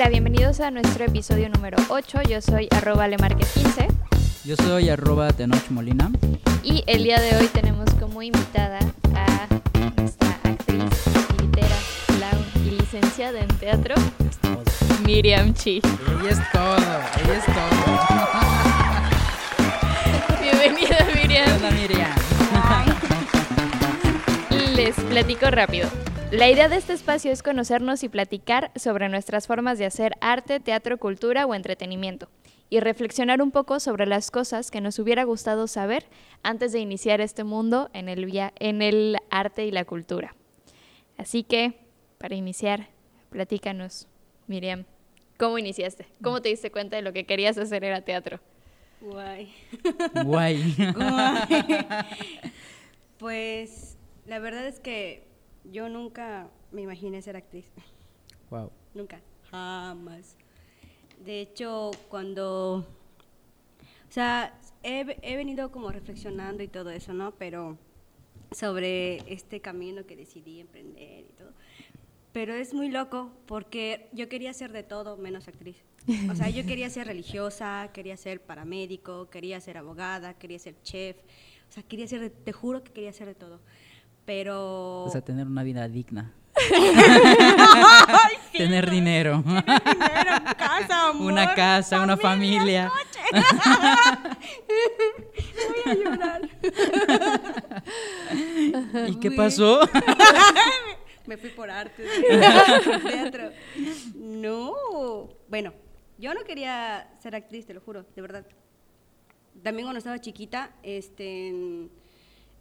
[0.00, 2.22] Hola, bienvenidos a nuestro episodio número 8.
[2.28, 3.88] Yo soy arroba lemarquez15
[4.44, 6.12] Yo soy arroba Tenoch Molina.
[6.62, 8.78] y el día de hoy tenemos como invitada
[9.16, 9.48] a
[9.96, 10.84] nuestra actriz,
[11.36, 11.74] tiritera,
[12.06, 13.96] clown y licenciada en teatro,
[15.04, 15.82] Miriam Chi.
[16.20, 17.68] Ella es todo, ella es todo.
[20.40, 21.52] Bienvenida, ¿Qué Miriam.
[21.56, 22.10] onda, Miriam?
[24.76, 25.88] Les platico rápido.
[26.30, 30.60] La idea de este espacio es conocernos y platicar sobre nuestras formas de hacer arte,
[30.60, 32.28] teatro, cultura o entretenimiento
[32.68, 36.04] y reflexionar un poco sobre las cosas que nos hubiera gustado saber
[36.42, 40.34] antes de iniciar este mundo en el, via- en el arte y la cultura.
[41.16, 41.78] Así que,
[42.18, 42.88] para iniciar,
[43.30, 44.06] platícanos,
[44.46, 44.84] Miriam,
[45.38, 46.06] ¿cómo iniciaste?
[46.22, 48.38] ¿Cómo te diste cuenta de lo que querías hacer era teatro?
[49.00, 49.50] Guay.
[50.24, 50.74] Guay.
[50.94, 51.46] Guay.
[53.18, 55.24] Pues la verdad es que
[55.70, 57.70] yo nunca me imaginé ser actriz.
[58.50, 58.70] Wow.
[58.94, 59.20] Nunca.
[59.50, 60.36] Jamás.
[61.24, 62.86] De hecho, cuando...
[64.08, 67.32] O sea, he, he venido como reflexionando y todo eso, ¿no?
[67.32, 67.76] Pero
[68.52, 71.52] sobre este camino que decidí emprender y todo.
[72.32, 75.76] Pero es muy loco porque yo quería ser de todo menos actriz.
[76.30, 81.18] O sea, yo quería ser religiosa, quería ser paramédico, quería ser abogada, quería ser chef.
[81.68, 83.60] O sea, quería ser, de- te juro que quería ser de todo.
[84.28, 85.04] Pero...
[85.04, 86.34] O sea, tener una vida digna.
[88.52, 89.42] tener dinero.
[89.42, 89.62] dinero,
[90.58, 92.92] casa, amor, una casa, una familia.
[95.66, 96.42] Voy a llorar.
[99.08, 99.88] ¿Y qué pasó?
[101.26, 102.04] Me fui por arte,
[103.08, 103.50] teatro.
[104.14, 105.72] No, bueno,
[106.18, 108.44] yo no quería ser actriz, te lo juro, de verdad.
[109.62, 111.88] También cuando estaba chiquita, este,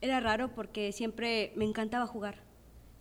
[0.01, 2.39] era raro porque siempre me encantaba jugar.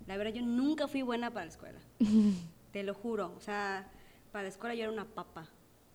[0.06, 1.78] La verdad, yo nunca fui buena para la escuela,
[2.72, 3.34] te lo juro.
[3.36, 3.90] O sea,
[4.32, 5.48] para la escuela yo era una papa.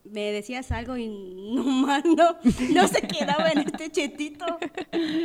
[0.04, 1.08] Me decías algo y
[1.54, 1.64] no
[2.04, 2.38] no,
[2.74, 4.46] no se quedaba en este chetito.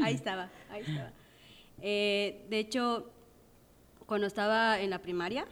[0.02, 1.10] Ahí estaba, ahí estaba.
[1.80, 3.10] Eh, de hecho,
[4.06, 5.46] cuando estaba en la primaria,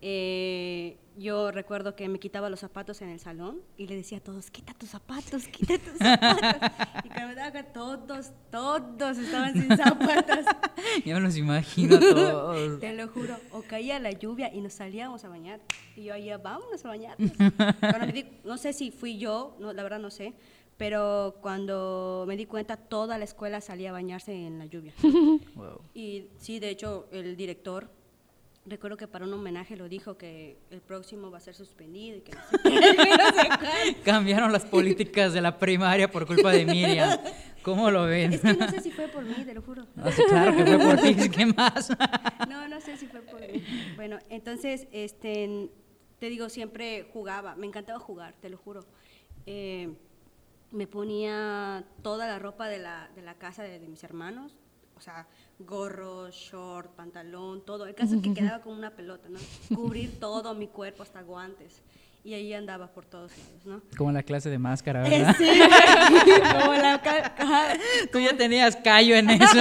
[0.00, 4.20] eh, yo recuerdo que me quitaba los zapatos en el salón y le decía a
[4.20, 6.70] todos, quita tus zapatos, quita tus zapatos.
[7.04, 10.44] y cuando me daba cuenta, todos, todos estaban sin zapatos.
[11.04, 12.78] Ya me los imagino todos.
[12.80, 15.60] Te lo juro, o caía la lluvia y nos salíamos a bañar.
[15.96, 16.88] Y yo ahí, vámonos a
[18.12, 20.34] di- no sé si fui yo, no, la verdad no sé,
[20.76, 24.92] pero cuando me di cuenta, toda la escuela salía a bañarse en la lluvia.
[25.54, 25.80] Wow.
[25.94, 27.90] Y sí, de hecho, el director,
[28.66, 32.20] recuerdo que para un homenaje lo dijo que el próximo va a ser suspendido y
[32.22, 33.96] que no sé.
[34.04, 37.18] Cambiaron las políticas de la primaria por culpa de Miriam.
[37.62, 38.34] ¿Cómo lo ven?
[38.34, 39.86] Es que no sé si fue por mí, te lo juro.
[39.94, 41.28] No, sí, claro que fue por ti.
[41.30, 41.90] ¿Qué más?
[42.48, 43.64] No, no sé si fue por mí.
[43.96, 45.70] Bueno, entonces, este,
[46.18, 48.84] te digo, siempre jugaba, me encantaba jugar, te lo juro.
[49.46, 49.94] Eh,
[50.70, 54.56] me ponía toda la ropa de la, de la casa de, de mis hermanos,
[54.96, 55.26] o sea,
[55.58, 57.86] gorro, short, pantalón, todo.
[57.86, 59.38] El caso es que quedaba como una pelota, ¿no?
[59.74, 61.82] Cubrir todo mi cuerpo, hasta guantes.
[62.22, 63.82] Y ahí andaba por todos lados, ¿no?
[63.98, 65.36] Como la clase de máscara, Eh, ¿verdad?
[65.36, 65.46] sí,
[66.58, 67.78] como la,
[68.10, 69.58] Tú ya tenías callo en eso.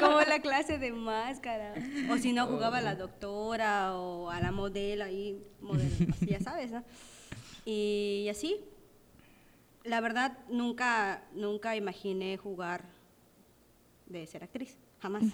[0.00, 1.74] como la clase de máscara.
[2.10, 6.40] O si no, jugaba a la doctora o a la modelo ahí, modelo, así, ya
[6.40, 6.82] sabes, ¿no?
[7.66, 8.64] Y así,
[9.84, 12.84] la verdad, nunca, nunca imaginé jugar
[14.06, 15.24] de ser actriz, jamás,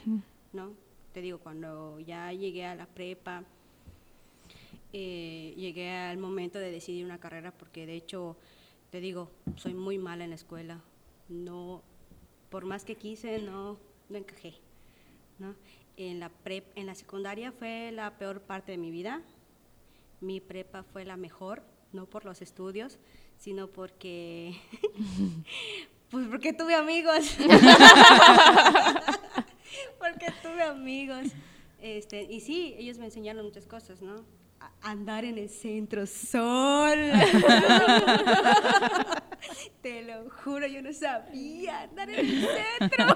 [0.53, 0.72] ¿no?
[1.12, 3.44] Te digo, cuando ya llegué a la prepa,
[4.94, 8.37] eh, llegué al momento de decidir una carrera porque de hecho,
[8.91, 10.81] te digo, soy muy mala en la escuela.
[11.28, 11.82] No,
[12.50, 13.78] por más que quise, no,
[14.09, 14.55] no encajé.
[15.38, 15.55] ¿no?
[15.97, 19.22] En, la prep, en la secundaria fue la peor parte de mi vida.
[20.21, 21.62] Mi prepa fue la mejor,
[21.93, 22.99] no por los estudios,
[23.38, 24.55] sino porque,
[26.12, 27.37] pues porque tuve amigos.
[29.99, 31.27] porque tuve amigos.
[31.81, 34.25] Este, y sí, ellos me enseñaron muchas cosas, ¿no?
[34.61, 37.25] A- andar en el centro sola.
[39.82, 42.47] Te lo juro, yo no sabía andar en el
[42.79, 43.06] centro.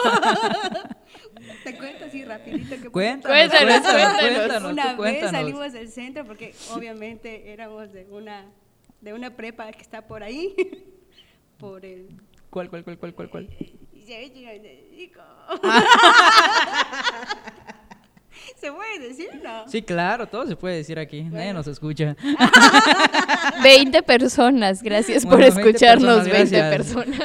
[1.62, 5.30] Te cuento así rapidito que Cuéntanos, Cuéntanos, cuéntanos, una vez cuéntanos.
[5.30, 8.46] salimos del centro porque obviamente éramos de una
[9.00, 10.52] de una prepa que está por ahí
[11.58, 12.08] por el
[12.56, 13.48] ¿Cuál, cuál, cuál, cuál, cuál, cuál?
[18.56, 19.28] ¿Se puede decir?
[19.44, 19.68] No.
[19.68, 21.20] Sí, claro, todo se puede decir aquí.
[21.24, 21.52] Nadie Bueno.
[21.58, 22.16] nos escucha.
[23.62, 26.74] 20 personas, gracias por Bueno, 20 escucharnos, 20 gracias.
[26.74, 27.20] personas.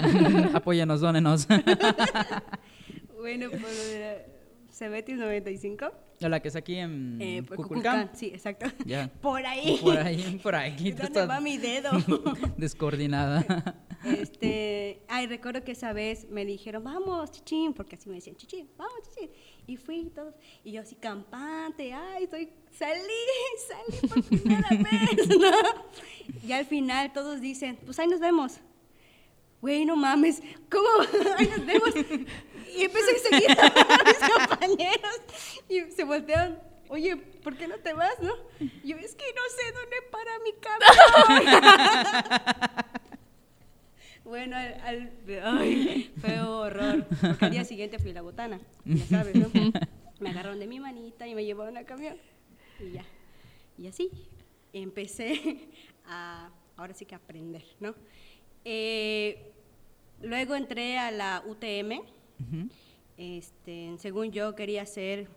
[0.55, 1.47] Apóyanos, dónenos.
[3.17, 4.25] Bueno, pues, eh,
[4.81, 5.91] Cebetis 95.
[6.21, 7.67] La que es aquí en Eh, Cuculcán.
[8.07, 8.65] Cuculcán, Sí, exacto.
[8.83, 9.11] Ya.
[9.21, 9.77] Por ahí.
[9.79, 10.75] Por ahí, por ahí.
[10.91, 11.91] ¿Dónde estás va mi dedo?
[12.57, 13.75] Descoordinada.
[14.03, 18.67] Este, ay, recuerdo que esa vez me dijeron, vamos, chichín, porque así me decían, chichín,
[18.75, 19.29] vamos, chichín.
[19.67, 20.33] Y fui y todos,
[20.63, 23.01] y yo así campante, ay, soy, salí,
[23.67, 26.47] salí por primera vez, ¿no?
[26.47, 28.59] Y al final todos dicen, pues ahí nos vemos.
[29.61, 30.41] Güey, no mames,
[30.71, 30.87] ¿cómo?
[31.37, 31.89] Ahí nos vemos.
[32.75, 34.17] Y empecé a seguir a mis
[34.47, 35.19] compañeros
[35.69, 36.59] y se voltearon.
[36.89, 38.33] Oye, ¿por qué no te vas, no?
[38.59, 41.91] Y yo, es que no sé dónde para mi camión.
[44.23, 45.11] Bueno, al, al-
[45.43, 47.05] ay, fue horror.
[47.21, 49.49] Porque al día siguiente fui a la botana, ya sabes, ¿no?
[50.19, 52.15] Me agarraron de mi manita y me llevaron al camión.
[52.79, 53.03] Y ya.
[53.77, 54.09] Y así
[54.73, 55.67] empecé
[56.05, 57.95] a, ahora sí que aprender, ¿no?
[58.63, 59.50] Eh,
[60.23, 62.01] luego entré a la UTM.
[63.18, 65.27] Este, según yo quería ser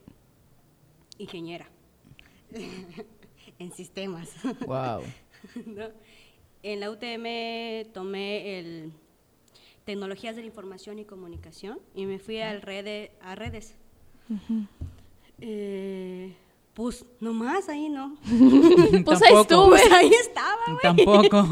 [1.19, 1.69] ingeniera
[3.59, 4.31] en sistemas.
[4.67, 5.03] Wow.
[5.67, 5.89] ¿no?
[6.63, 8.93] En la UTM tomé el
[9.85, 13.77] Tecnologías de la Información y Comunicación y me fui al rede, a redes.
[15.41, 16.35] Eh,
[16.73, 18.17] pues nomás ahí, ¿no?
[19.05, 19.69] Pues ahí estuve.
[19.69, 20.79] Pues ahí estaba, güey.
[20.83, 21.47] Tampoco.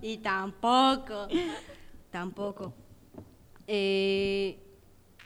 [0.00, 1.26] Y tampoco,
[2.10, 2.72] tampoco.
[3.66, 4.58] Eh,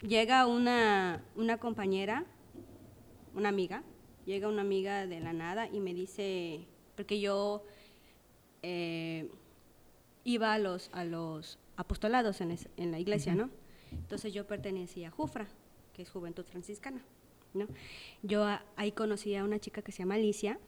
[0.03, 2.25] llega una, una compañera,
[3.35, 3.83] una amiga,
[4.27, 6.67] llega una amiga de la nada y me dice,
[6.97, 7.65] porque yo
[8.63, 9.31] eh,
[10.25, 13.51] iba a los, a los apostolados en, es- en la iglesia, ¿no?
[13.93, 15.49] Entonces yo pertenecía a Jufra,
[15.93, 17.03] que es Juventud Franciscana,
[17.55, 17.67] ¿no?
[18.23, 20.59] Yo a- ahí conocí a una chica que se llama Alicia,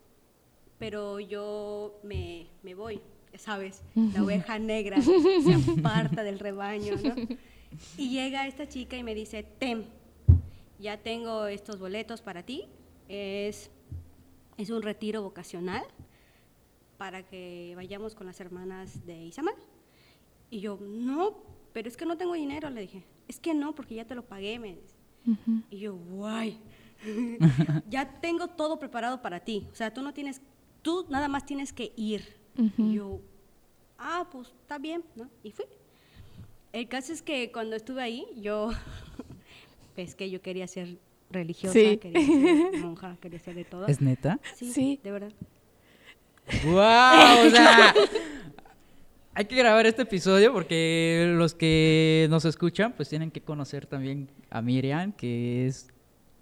[0.79, 3.01] pero yo me, me voy,
[3.37, 7.15] ya sabes, la oveja negra se aparta del rebaño, ¿no?
[7.99, 9.85] Y llega esta chica y me dice, Tem,
[10.79, 12.67] ya tengo estos boletos para ti,
[13.09, 13.71] es,
[14.57, 15.85] es un retiro vocacional
[16.97, 19.55] para que vayamos con las hermanas de Izamal.
[20.51, 21.37] Y yo, no,
[21.75, 24.25] pero es que no tengo dinero, le dije, es que no, porque ya te lo
[24.25, 24.97] pagué, me dice.
[25.71, 26.59] Y yo, guay,
[27.91, 29.67] ya tengo todo preparado para ti.
[29.73, 30.41] O sea, tú no tienes,
[30.81, 32.46] tú nada más tienes que ir.
[32.79, 33.21] Y yo,
[33.99, 35.29] ah, pues está bien, ¿no?
[35.43, 35.65] Y fui.
[36.73, 38.71] El caso es que cuando estuve ahí, yo,
[39.95, 40.97] pues que yo quería ser
[41.31, 41.97] religiosa, Sí.
[41.99, 43.87] quería ser monja, quería ser de todo.
[43.87, 44.39] ¿Es neta?
[44.55, 45.01] Sí, Sí.
[45.03, 45.33] de verdad.
[46.65, 47.47] ¡Wow!
[47.47, 47.93] O sea,
[49.35, 54.29] hay que grabar este episodio porque los que nos escuchan, pues tienen que conocer también
[54.51, 55.89] a Miriam, que es.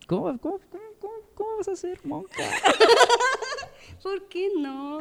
[0.07, 2.43] ¿Cómo, cómo, cómo, cómo, cómo vas a ser monja?
[4.03, 4.99] ¿Por qué no?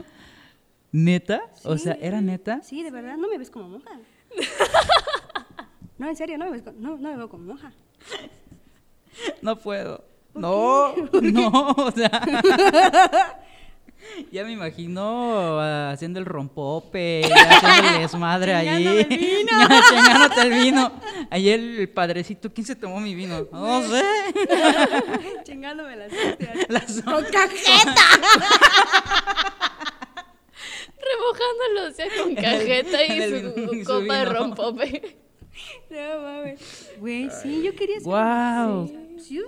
[0.94, 1.42] ¿Neta?
[1.64, 1.98] O sea.
[2.00, 2.62] ¿era neta?
[2.62, 3.92] Sí, de verdad, no me ves como monja.
[5.96, 7.72] No, en serio, no me, ves no, no me veo como monja.
[9.42, 10.04] No puedo.
[10.34, 12.20] No, no, o sea.
[14.34, 18.68] Ya me imagino ah, haciendo el rompope, haciendo el desmadre ahí.
[18.68, 19.52] Chingándome el vino.
[19.90, 20.92] Chingándote el vino.
[21.30, 23.48] Ahí el padrecito, ¿quién se tomó mi vino?
[23.54, 24.04] No sé.
[25.46, 26.58] Chingándome las hostias.
[26.68, 28.04] Las- ¡Con cajeta!
[31.12, 35.18] Remojándolo, o sea, con cajeta y su, su copa de rompope.
[35.92, 36.92] No mames.
[37.00, 38.04] Güey, sí, yo quería ser.
[38.06, 38.88] Guau.
[39.20, 39.42] Sí, sí,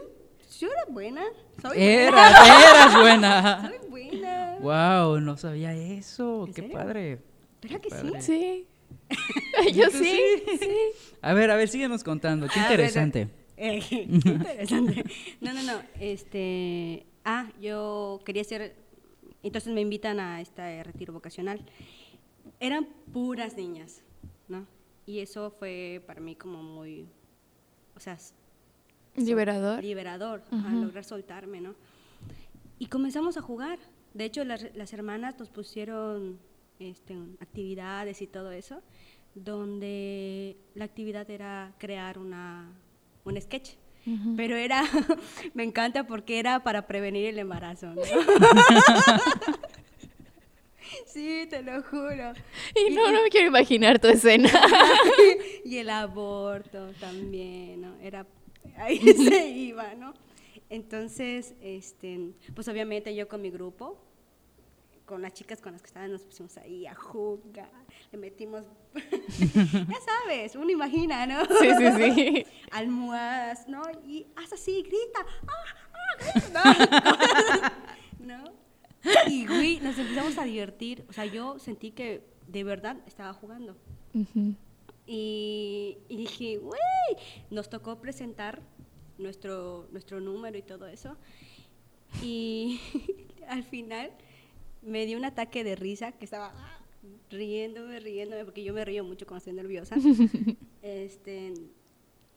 [0.60, 1.24] yo era buena.
[1.60, 3.02] Soy Era, eras buena.
[3.02, 3.72] buena.
[3.80, 4.58] Soy buena.
[4.62, 6.46] Wow, no sabía eso.
[6.46, 6.78] ¿En Qué serio?
[6.78, 7.20] padre.
[7.60, 7.96] ¿Verdad que sí?
[7.96, 8.22] padre.
[8.22, 8.68] Sí.
[9.74, 10.70] Yo sí, sí.
[11.24, 12.48] A ver, a ver, síguenos contando.
[12.54, 13.28] Qué interesante.
[13.58, 15.04] eh, qué interesante.
[15.42, 15.82] No, no, no.
[16.00, 17.08] Este.
[17.24, 18.76] Ah, yo quería ser.
[19.48, 21.64] Entonces me invitan a este retiro vocacional.
[22.60, 24.02] Eran puras niñas,
[24.48, 24.66] ¿no?
[25.06, 27.08] Y eso fue para mí como muy.
[27.96, 28.18] O sea,
[29.16, 29.84] Liberador.
[29.84, 31.76] liberador, ajá, lograr soltarme, ¿no?
[32.80, 33.78] Y comenzamos a jugar.
[34.16, 36.40] De hecho, las, las hermanas nos pusieron
[36.80, 38.82] este, actividades y todo eso,
[39.36, 42.74] donde la actividad era crear una,
[43.24, 43.76] un sketch.
[44.38, 44.84] Pero era,
[45.54, 47.88] me encanta porque era para prevenir el embarazo.
[47.88, 48.02] ¿no?
[51.08, 52.34] sí, te lo juro.
[52.76, 54.50] Y no, no me quiero imaginar tu escena.
[55.66, 57.96] y el aborto también, ¿no?
[58.00, 58.28] Era,
[58.78, 60.14] ahí se iba, ¿no?
[60.70, 63.98] Entonces, este, pues obviamente yo con mi grupo,
[65.06, 67.70] con las chicas con las que estaban, nos pusimos ahí a jugar,
[68.12, 71.46] le metimos, ya sabes, uno imagina, ¿no?
[71.46, 72.46] Sí, sí, sí.
[72.72, 73.84] Almohadas, ¿no?
[74.06, 76.16] Y haz así, grita, ¡ah, ah!
[76.34, 77.74] grita!
[78.20, 78.44] ¿No?
[78.44, 78.54] ¿No?
[79.28, 83.78] Y, güey, nos empezamos a divertir, o sea, yo sentí que de verdad estaba jugando.
[85.06, 86.80] Y dije, güey,
[87.52, 88.64] nos tocó presentar
[89.20, 91.18] nuestro, nuestro número y todo eso.
[92.24, 92.80] Y
[93.48, 94.12] al final
[94.86, 96.54] me dio un ataque de risa que estaba
[97.30, 99.96] riéndome, riéndome, porque yo me río mucho cuando estoy nerviosa.
[100.82, 101.54] este,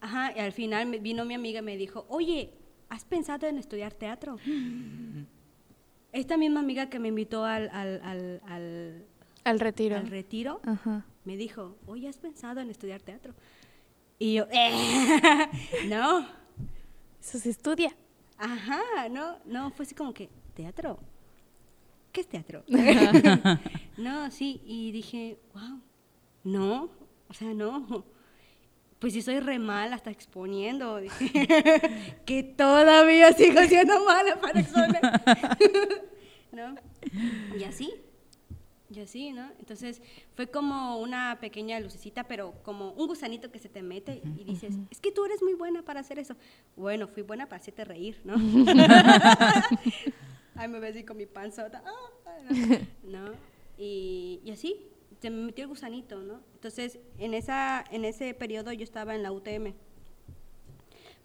[0.01, 2.53] ajá, y al final me- vino mi amiga y me dijo, oye,
[2.89, 4.37] ¿has pensado en estudiar teatro?
[6.13, 9.05] Esta misma amiga que me invitó al, al, al, al,
[9.45, 9.97] Al retiro.
[9.97, 11.05] al retiro, Ajá.
[11.25, 13.35] me dijo, oye, ¿has pensado en estudiar teatro?
[14.19, 14.71] Y yo, "Eh,
[15.89, 16.27] no,
[17.21, 17.95] Eso se estudia.
[18.39, 20.99] ajá, no, no, fue así como que, ¿teatro?
[22.13, 22.65] ¿Qué es teatro?
[23.97, 25.81] no, sí, y dije, wow,
[26.45, 26.91] no,
[27.29, 28.05] o sea, no.
[28.99, 31.01] Pues si soy re mala hasta exponiendo,
[32.27, 35.01] que todavía sigo siendo mala para exponer.
[36.51, 36.75] ¿No?
[37.57, 37.93] Y así,
[38.91, 39.51] y así, ¿no?
[39.59, 40.01] Entonces
[40.35, 44.75] fue como una pequeña lucecita, pero como un gusanito que se te mete y dices,
[44.91, 46.37] es que tú eres muy buena para hacer eso.
[46.75, 48.37] Bueno, fui buena para hacerte reír, ¿no?
[50.59, 51.83] Ay, me ves así con mi panzota.
[51.87, 52.39] ah,
[53.05, 53.31] ¿no?
[53.79, 54.89] Y, y así,
[55.21, 56.41] se me metió el gusanito, ¿no?
[56.55, 59.73] Entonces, en, esa, en ese periodo yo estaba en la UTM.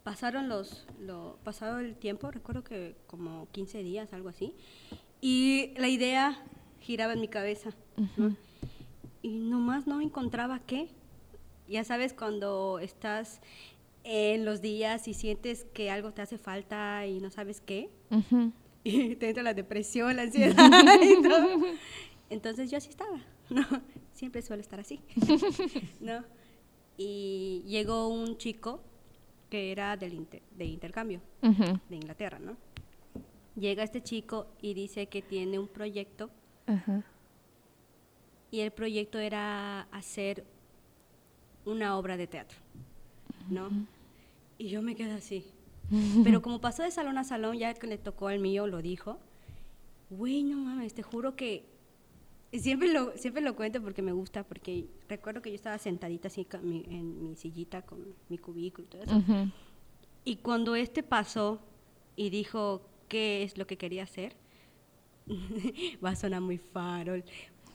[0.04, 4.54] Pasaron los, lo, pasado el tiempo, recuerdo que como 15 días, algo así,
[5.22, 6.44] y la idea
[6.82, 7.72] giraba en mi cabeza,
[8.18, 8.36] ¿no?
[9.22, 10.90] Y nomás no encontraba qué.
[11.70, 13.40] Ya sabes, cuando estás
[14.04, 18.52] en los días y sientes que algo te hace falta y no sabes qué, Ujú.
[19.12, 20.56] y te entra la depresión, la ansiedad
[21.02, 21.48] y todo.
[22.30, 23.66] Entonces yo así estaba, ¿no?
[24.14, 25.00] Siempre suelo estar así,
[26.00, 26.24] ¿no?
[26.98, 28.82] Y llegó un chico
[29.50, 31.22] que era del inter- de intercambio,
[31.90, 32.56] de Inglaterra, ¿no?
[33.56, 36.30] Llega este chico y dice que tiene un proyecto
[38.52, 40.44] y el proyecto era hacer
[41.66, 42.58] una obra de teatro,
[43.50, 43.70] ¿no?
[44.58, 45.46] Y yo me quedé así.
[46.24, 49.20] Pero como pasó de salón a salón, ya que le tocó al mío, lo dijo.
[50.10, 51.66] Güey, no mames, te juro que
[52.52, 56.46] siempre lo, siempre lo cuento porque me gusta, porque recuerdo que yo estaba sentadita así
[56.62, 59.16] mi- en mi sillita con mi cubículo y todo eso.
[59.18, 59.50] Ujú.
[60.26, 61.60] Y cuando este pasó
[62.16, 64.36] y dijo qué es lo que quería hacer,
[66.06, 67.24] va a sonar muy farol.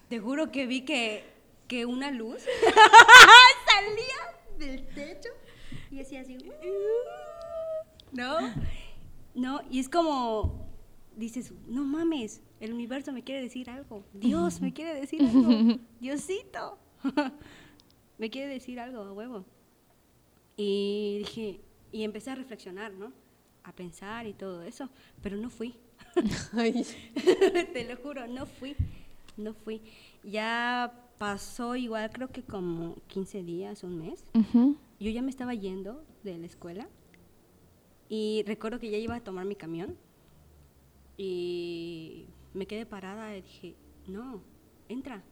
[0.09, 1.25] Te juro que vi que,
[1.67, 2.43] que una luz
[3.67, 5.29] salía del techo
[5.91, 6.39] y hacía así.
[8.13, 8.39] ¿No?
[9.35, 10.69] No, y es como
[11.19, 14.05] dices, no mames, el universo me quiere decir algo.
[14.15, 15.79] Dios me quiere decir algo.
[16.01, 16.79] Diosito.
[18.19, 19.45] me quiere decir algo, a huevo.
[20.57, 21.61] Y dije,
[21.93, 23.13] y empecé a reflexionar, ¿no?
[23.65, 24.89] A pensar y todo eso,
[25.23, 25.75] pero no fui.
[26.15, 28.77] Te lo juro, no fui,
[29.37, 29.83] no fui.
[30.23, 34.25] Ya pasó igual, creo que como 15 días, un mes.
[35.01, 36.89] Yo ya me estaba yendo de la escuela
[38.09, 39.97] y recuerdo que ya iba a tomar mi camión
[41.17, 43.75] y me quedé parada y dije,
[44.07, 44.43] no,
[44.89, 45.23] entra.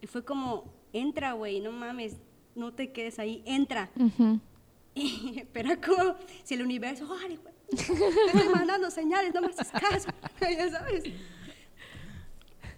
[0.00, 2.16] Y fue como, entra, güey, no mames,
[2.54, 3.90] no te quedes ahí, entra.
[3.96, 4.40] Ujú.
[5.52, 7.54] Pero como si el universo, ¡ay, güey!
[7.70, 10.08] Te estoy mandando señales, no me haces caso,
[10.40, 11.04] ya sabes.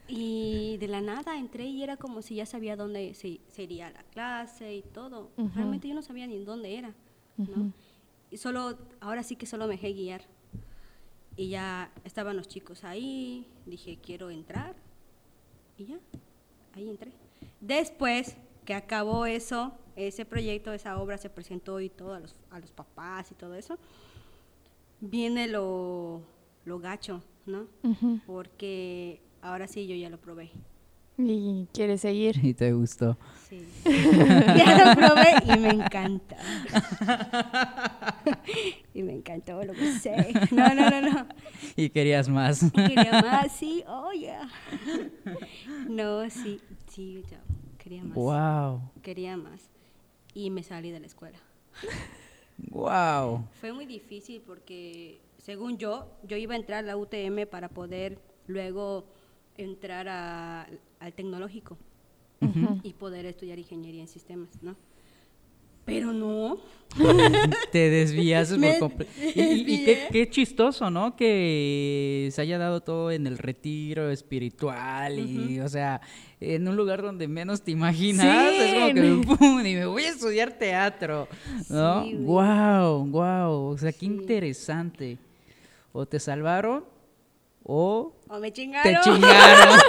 [0.07, 4.03] Y de la nada entré y era como si ya sabía dónde se, sería la
[4.05, 5.31] clase y todo.
[5.55, 6.95] Realmente yo no sabía ni dónde era,
[7.39, 7.73] ¿no?
[8.35, 10.23] Y solo, ahora sí que solo me dejé guiar.
[11.37, 14.75] Y ya estaban los chicos ahí, dije, quiero entrar.
[15.79, 16.01] Y ya,
[16.73, 17.13] ahí entré.
[17.61, 22.59] Después que acabó eso, ese proyecto, esa obra se presentó y todo a los, a
[22.59, 23.79] los papás y todo eso,
[24.99, 26.21] viene lo,
[26.65, 27.69] lo gacho, ¿no?
[28.27, 30.51] Porque ahora sí yo ya lo probé.
[31.17, 32.45] Y quiere seguir.
[32.45, 33.17] Y te gustó.
[33.49, 33.65] Sí.
[33.85, 36.37] ya lo probé y me encanta.
[38.95, 40.33] y me encantó lo que sé.
[40.51, 41.27] No, no, no, no.
[41.77, 42.63] Y querías más.
[42.65, 44.49] Y quería más, sí, oh, yeah.
[45.89, 47.41] No, sí, sí, ya,
[47.79, 48.15] quería más.
[48.15, 48.81] wow.
[49.03, 49.71] Quería más.
[50.35, 51.39] Y me salí de la escuela.
[52.71, 53.47] Wow.
[53.61, 58.19] Fue muy difícil porque, según yo, yo iba a entrar a la UTM para poder
[58.47, 59.07] luego
[59.57, 60.67] entrar a-
[61.05, 61.77] al tecnológico
[62.83, 64.75] y poder estudiar ingeniería en sistemas, ¿no?
[65.87, 66.59] Pero no.
[67.73, 69.11] Te desvías por completo.
[69.35, 71.15] Y, y- y qué, chistoso, ¿no?
[71.17, 76.01] Que se haya dado todo en el retiro espiritual y, o sea,
[76.41, 78.51] en un lugar donde menos te imaginas.
[78.51, 81.29] Sí, Es como que, y me voy a estudiar teatro,
[81.69, 82.05] ¿no?
[82.05, 83.53] Sí, wow, wow.
[83.73, 84.07] O sea, qué Sí.
[84.07, 85.19] interesante.
[85.93, 86.85] O te salvaron
[87.63, 89.21] o O me te chingaron.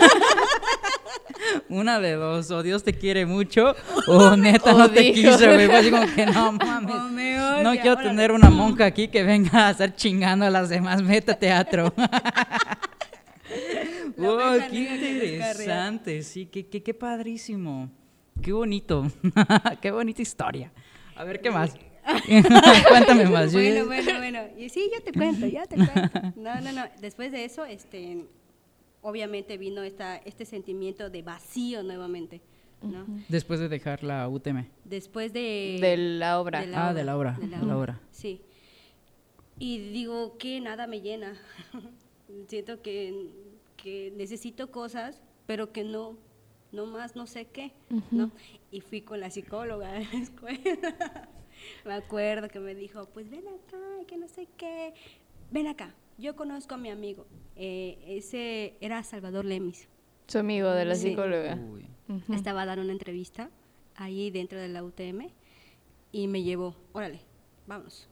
[1.69, 3.75] Una de dos, o Dios te quiere mucho,
[4.07, 5.67] o neta no te quiso, güey.
[5.67, 7.63] Fue así como que no mames.
[7.63, 11.01] No quiero tener una monja aquí que venga a estar chingando a las demás.
[11.01, 11.93] Meta teatro.
[14.17, 17.89] La Oh, qué interesante, sí, qué, qué, qué padrísimo.
[18.41, 19.11] Qué bonito.
[19.81, 20.71] qué bonita historia.
[21.15, 21.75] A ver, ¿qué más?
[22.87, 23.51] Cuéntame más.
[23.51, 24.39] Bueno, bueno, bueno.
[24.57, 26.33] Y sí, yo te cuento, ya te cuento.
[26.35, 26.83] No, no, no.
[27.01, 28.25] Después de eso, este,
[29.05, 32.41] obviamente vino esta, este sentimiento de vacío nuevamente,
[32.81, 33.05] ¿no?
[33.29, 34.65] Después de dejar la UTM.
[34.83, 35.77] Después de...
[35.79, 36.65] De la obra.
[36.73, 38.01] Ah, de la obra, de la de la obra, obra.
[38.09, 38.41] Sí.
[39.59, 41.39] Y digo que nada me llena.
[42.47, 43.29] Siento que,
[43.77, 46.17] que necesito cosas, pero que no,
[46.71, 47.73] no más, no sé qué,
[48.09, 48.31] ¿no?
[48.71, 51.29] Y fui con la psicóloga de la escuela.
[51.85, 54.95] me acuerdo que me dijo, pues ven acá, y que no sé qué.
[55.51, 57.25] Ven acá, yo conozco a mi amigo.
[57.55, 59.87] Eh, ese era Salvador Lemis.
[60.27, 61.09] Su amigo de la Sí.
[61.09, 61.59] psicóloga.
[62.33, 63.49] Estaba dando una entrevista
[63.95, 65.29] ahí dentro de la UTM
[66.11, 67.19] y me llevó, órale,
[67.67, 68.07] vámonos.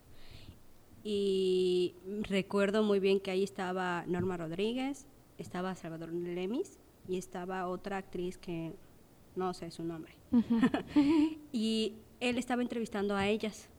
[1.04, 5.06] Y recuerdo muy bien que ahí estaba Norma Rodríguez,
[5.38, 6.80] estaba Salvador Lemis
[7.10, 8.74] y estaba otra actriz que
[9.36, 10.14] no sé su nombre.
[11.52, 13.70] y él estaba entrevistando a ellas.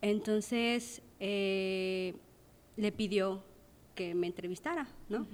[0.00, 2.14] Entonces eh,
[2.76, 3.42] le pidió
[3.94, 5.26] que me entrevistara, ¿no?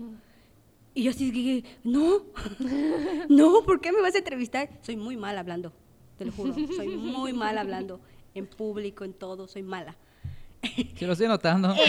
[0.94, 2.22] Y yo así dije, no,
[3.28, 4.68] no, ¿por qué me vas a entrevistar?
[4.82, 5.72] Soy muy mal hablando,
[6.18, 8.00] te lo juro, soy muy mal hablando,
[8.34, 9.96] en público, en todo, soy mala.
[10.96, 11.74] Sí, lo estoy notando.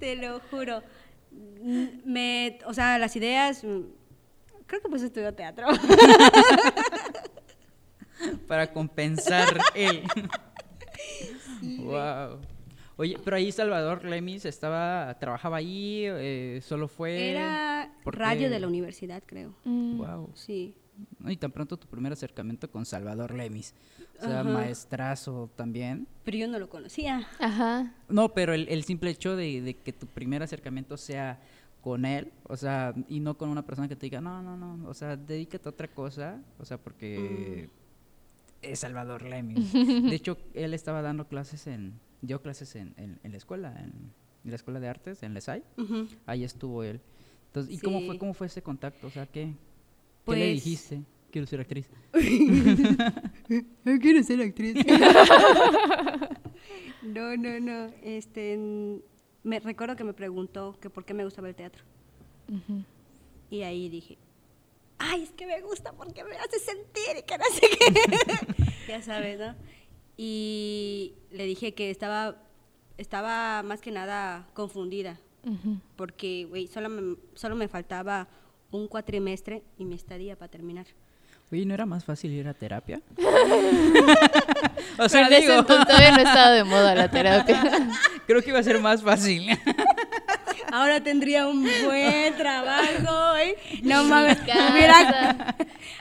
[0.00, 0.82] Te lo juro.
[1.30, 3.82] Mm, Me, o sea, las ideas, mm,
[4.66, 5.68] creo que pues estudio teatro.
[8.48, 10.02] para compensar el.
[11.78, 12.40] wow.
[13.00, 17.30] Oye, pero ahí Salvador Lemis estaba, trabajaba ahí, eh, solo fue.
[17.30, 19.54] Era ¿por radio de la universidad, creo.
[19.64, 19.96] Mm.
[19.96, 20.28] Wow.
[20.34, 20.74] Sí.
[21.26, 23.74] Y tan pronto tu primer acercamiento con Salvador Lemis.
[24.18, 24.50] O sea, Ajá.
[24.50, 26.06] maestrazo también.
[26.24, 27.26] Pero yo no lo conocía.
[27.38, 27.94] Ajá.
[28.10, 31.40] No, pero el, el simple hecho de, de que tu primer acercamiento sea
[31.80, 34.86] con él, o sea, y no con una persona que te diga, no, no, no,
[34.86, 37.70] o sea, dedícate a otra cosa, o sea, porque
[38.60, 39.72] es Salvador Lemis.
[39.72, 43.92] De hecho, él estaba dando clases en, dio clases en, en- en la escuela, en,
[44.44, 46.08] en la escuela de artes, en LESAI, Ujú.
[46.26, 47.00] ahí estuvo él.
[47.46, 48.18] Entonces, ¿y cómo fue, Sí.
[48.18, 49.06] cómo fue ese contacto?
[49.06, 49.54] O sea, ¿qué, ¿qué
[50.24, 51.02] Pues- le dijiste?
[51.30, 51.88] Quiero ser actriz.
[53.84, 54.74] Yo quiero ser actriz.
[57.02, 57.92] no, no, no.
[58.02, 58.58] Este,
[59.42, 61.84] me recuerdo que me preguntó que por qué me gustaba el teatro.
[62.48, 62.84] Ujú.
[63.50, 64.18] Y ahí dije,
[64.98, 67.94] ay, es que me gusta porque me hace sentir y que no sé qué.
[68.88, 69.54] ya sabes, ¿no?
[70.22, 72.36] Y le dije que estaba,
[72.98, 75.78] estaba más que nada confundida Ujú.
[75.96, 78.28] porque, güey, solo me, solo me faltaba
[78.70, 80.84] un cuatrimestre y mi estadía para terminar.
[81.50, 83.00] Oye, ¿no era más fácil ir a terapia?
[83.16, 83.22] o
[84.98, 87.88] Pero sea, en ese digo, entonces todavía no estaba de moda la terapia.
[88.26, 89.48] creo que iba a ser más fácil.
[90.70, 93.56] Ahora tendría un buen trabajo, ¿eh?
[93.82, 95.56] No mames, hubiera,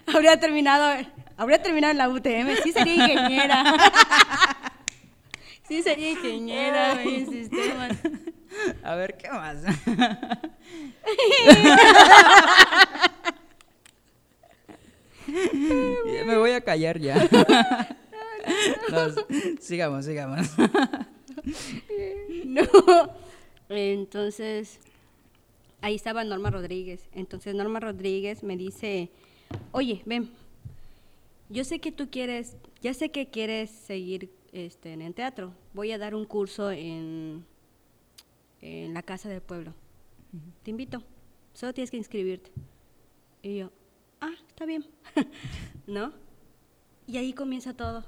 [0.06, 1.08] habría terminado,
[1.40, 3.64] habría terminado en la UTM, sí sería ingeniera.
[5.68, 7.98] Sí sería ingeniera güey, sistemas.
[8.84, 9.58] A ver, ¿qué más?
[16.26, 17.30] Me voy a callar ya.
[18.92, 19.00] No,
[19.62, 20.48] sigamos, sigamos.
[22.46, 22.64] No.
[23.70, 24.80] Entonces,
[25.82, 27.08] ahí estaba Norma Rodríguez.
[27.14, 29.10] Entonces Norma Rodríguez me dice,
[29.72, 30.32] oye, ven,
[31.50, 35.54] yo sé que tú quieres, ya sé que quieres seguir este, en el teatro.
[35.74, 37.46] Voy a dar un curso en,
[38.62, 39.74] en la Casa del Pueblo.
[40.64, 41.04] Te invito,
[41.54, 42.52] solo tienes que inscribirte.
[43.42, 43.72] Y yo,
[44.22, 44.86] ah, está bien,
[45.88, 46.14] ¿no?
[47.08, 48.06] Y ahí comienza todo.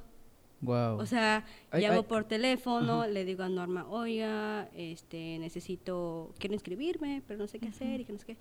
[0.62, 1.00] Wow.
[1.00, 2.06] O sea, Ay, llamo ay.
[2.08, 7.70] por teléfono, le digo a Norma, oiga, este, necesito, quiero inscribirme, pero no sé qué
[7.70, 8.38] hacer y que no sé qué.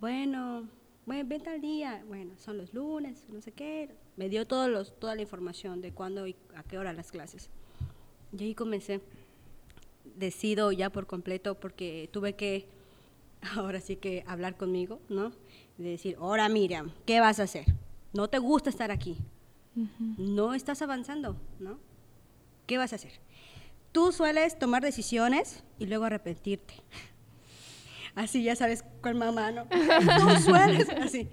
[0.00, 0.68] Bueno,
[1.06, 2.04] bueno, ven tal día.
[2.08, 3.90] Bueno, son los lunes, no sé qué.
[4.16, 7.50] Me dio todos los, toda la información de cuándo y a qué hora las clases.
[8.36, 9.00] Y ahí comencé.
[10.16, 12.68] Decido ya por completo porque tuve que,
[13.56, 15.32] ahora sí que hablar conmigo, ¿no?
[15.78, 17.66] De decir, ahora Miriam, ¿qué vas a hacer?
[18.12, 19.18] No te gusta estar aquí
[20.16, 21.78] no estás avanzando, ¿no?
[22.66, 23.12] ¿Qué vas a hacer?
[23.92, 26.74] Tú sueles tomar decisiones y luego arrepentirte
[28.14, 29.66] así ya sabes con mamá, ¿no?
[30.18, 31.28] No sueles, así.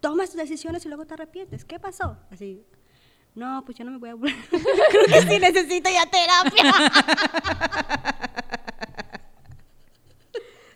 [0.00, 1.64] Tomas tus decisiones y luego te arrepientes.
[1.64, 2.18] ¿Qué pasó?
[2.30, 2.64] Así.
[3.34, 4.34] No, pues yo no me voy a volver.
[4.50, 6.72] Creo que sí necesito ya terapia.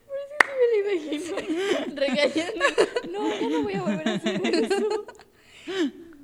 [0.07, 1.37] Por eso sí me lo imagino.
[1.95, 2.64] Regañando.
[3.11, 5.07] No, ya no voy a volver a hacer eso.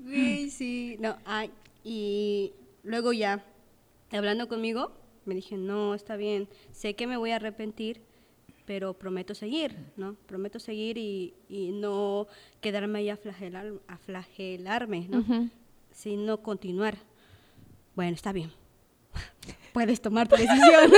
[0.06, 0.96] Sí, sí.
[1.00, 1.50] No, ay.
[1.84, 3.44] Y luego ya,
[4.10, 4.92] hablando conmigo,
[5.24, 8.02] me dije, no, está bien, sé que me voy a arrepentir,
[8.66, 10.14] pero prometo seguir, ¿no?
[10.26, 12.26] Prometo seguir y, y no
[12.60, 15.50] quedarme ahí a, flagelar, a flagelarme, ¿no?
[15.92, 16.98] Sino continuar.
[17.94, 18.50] Bueno, está bien.
[19.72, 20.90] Puedes tomar tu decisión.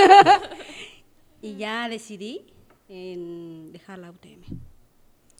[1.42, 2.46] y ya decidí
[2.88, 4.67] en dejar la UTM.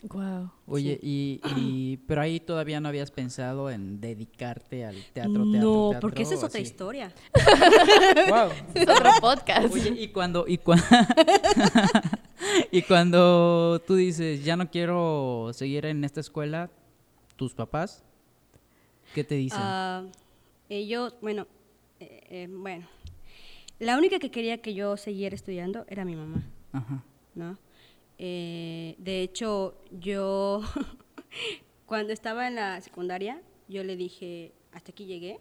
[0.05, 0.51] Guau.
[0.67, 5.91] Oye, y, y- pero ahí todavía no habías pensado en dedicarte al teatro, teatro, no,
[5.91, 6.69] teatro, porque esa es otra así?
[6.69, 7.13] historia.
[8.29, 8.51] Guau.
[8.75, 9.73] Es otro podcast.
[9.75, 10.81] Oye, y cuando y, cua-
[12.71, 16.71] y cuando tú dices, "Ya no quiero seguir en esta escuela",
[17.37, 18.05] tus papás
[19.15, 19.59] ¿qué te dicen?
[19.61, 20.05] Ah,
[20.69, 21.47] ellos, bueno,
[21.99, 22.87] eh, eh, bueno,
[23.81, 27.03] la única que quería que yo siguiera estudiando era mi mamá, Ajá.
[27.35, 27.57] ¿no?
[28.19, 30.63] Eh, de hecho, yo,
[31.87, 35.39] cuando estaba en la secundaria, yo le dije, hasta aquí llegué,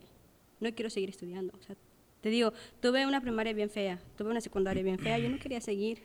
[0.59, 1.53] no quiero seguir estudiando.
[1.59, 1.75] O sea,
[2.21, 5.61] te digo, tuve una primaria bien fea, tuve una secundaria bien fea, yo no quería
[5.61, 6.03] seguir.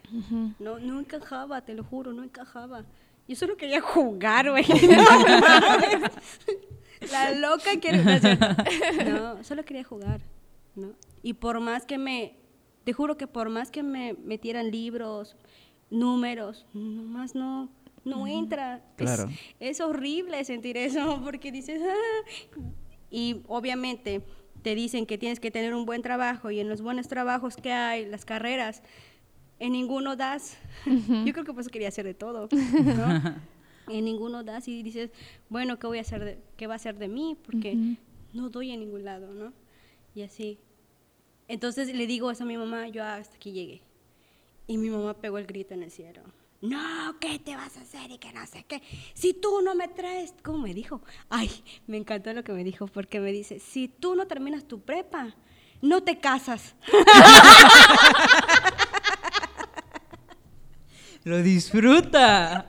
[0.59, 2.85] No, no encajaba, te lo juro, no encajaba.
[3.29, 4.65] Yo solo quería jugar, güey.
[7.11, 8.03] La loca quiere...
[9.05, 10.21] No, solo quería jugar,
[10.75, 10.93] ¿no?
[11.23, 12.37] Y por más que me...
[12.85, 15.37] Te juro que por más que me metieran libros,
[15.92, 17.68] números, nomás no...
[18.05, 18.78] No entra.
[18.78, 19.31] Es- Claro.
[19.61, 21.81] Es, horrible sentir eso porque dices...
[21.85, 22.61] "Ah".
[23.11, 24.22] Y obviamente
[24.62, 27.70] te dicen que tienes que tener un buen trabajo y en los buenos trabajos que
[27.72, 28.83] hay, las carreras,
[29.61, 30.57] en ninguno das.
[31.24, 33.35] Yo creo que pues quería hacer de todo, ¿no?
[33.88, 35.11] en ninguno das y dices,
[35.48, 37.37] bueno, ¿qué voy a hacer de, qué va a hacer de mí?
[37.44, 37.76] Porque
[38.33, 39.52] no doy en ningún lado, ¿no?
[40.14, 40.59] Y así.
[41.48, 43.83] Entonces le digo eso a mi mamá, yo hasta aquí llegué.
[44.66, 46.22] Y mi mamá pegó el grito en el cielo.
[46.61, 48.11] No, ¿qué te vas a hacer?
[48.12, 48.81] Y que no sé qué.
[49.14, 51.03] Si tú no me traes, ¿cómo me dijo?
[51.29, 51.51] Ay,
[51.88, 55.35] me encantó lo que me dijo, porque me dice, si tú no terminas tu prepa,
[55.81, 56.77] no te casas.
[61.25, 62.66] Lo disfruta.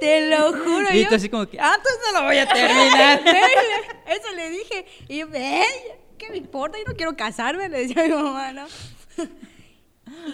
[0.00, 0.86] Te lo juro.
[0.92, 3.20] Y tú así como que, "Ah, entonces no lo voy a terminar."
[4.06, 4.86] Eso le dije.
[5.08, 5.64] Y yo, "Ey,
[6.18, 6.78] ¿qué me importa?
[6.78, 8.66] Yo no quiero casarme, le decía a mi mamá, ¿no?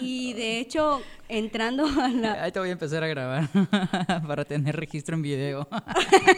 [0.01, 2.43] Y de hecho, entrando a la...
[2.43, 3.49] Ahí te voy a empezar a grabar
[4.27, 5.67] para tener registro en video.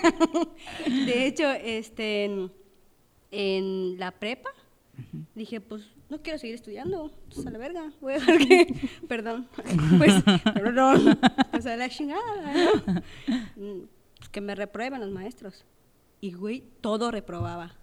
[0.86, 2.52] De hecho, este, en,
[3.32, 4.50] en la prepa,
[5.36, 7.10] dije, pues, no quiero seguir estudiando.
[7.34, 7.90] Pues, a la verga.
[8.02, 8.90] Voy a dejar que...
[9.08, 9.48] Perdón.
[9.98, 10.14] Pues,
[10.54, 11.18] perdón.
[11.52, 12.94] Pues, a la chingada, ¿no?
[13.56, 15.64] Mm, pues, que me reprueben los maestros.
[16.20, 17.78] Y, güey, todo reprobaba.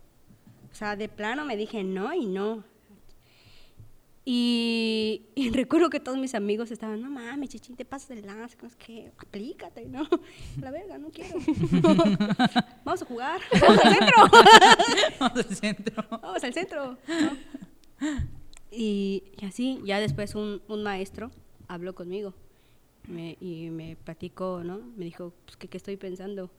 [0.71, 2.65] O sea, de plano me dije no y no.
[4.31, 8.59] Y, y recuerdo que todos mis amigos estaban, no mames, chichín, te pasas de lanza,
[8.67, 10.07] es que aplícate, ¿no?
[10.61, 11.39] La verga, no quiero.
[12.85, 14.17] Vamos a jugar, vamos al centro,
[15.19, 16.05] Vamos al centro.
[16.21, 16.99] vamos al centro.
[18.01, 18.19] ¿no?
[18.71, 21.31] Y, y así, ya después un, un maestro
[21.69, 22.35] habló conmigo
[23.07, 24.79] me- y me platicó, ¿no?
[24.97, 26.51] Me dijo, pues, qué estoy pensando?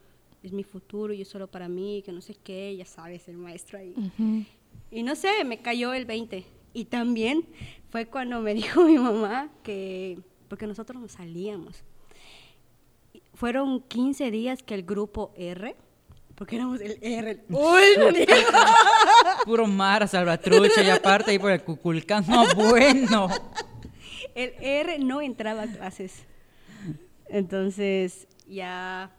[0.41, 3.37] Es mi futuro y es solo para mí, que no sé qué, ya sabes, el
[3.37, 3.93] maestro ahí.
[4.91, 6.45] Y no sé, me cayó el 20.
[6.73, 7.45] Y también
[7.89, 11.83] fue cuando me dijo mi mamá que, porque nosotros nos salíamos.
[13.33, 15.75] Fueron 15 días que el grupo R,
[16.35, 18.27] porque éramos el R, el último.
[19.45, 22.25] Puro mar, salvatrucha y aparte ahí por el Cuculcán.
[22.27, 23.29] No, bueno.
[24.35, 26.23] el R no entraba a clases.
[27.29, 29.11] Entonces ya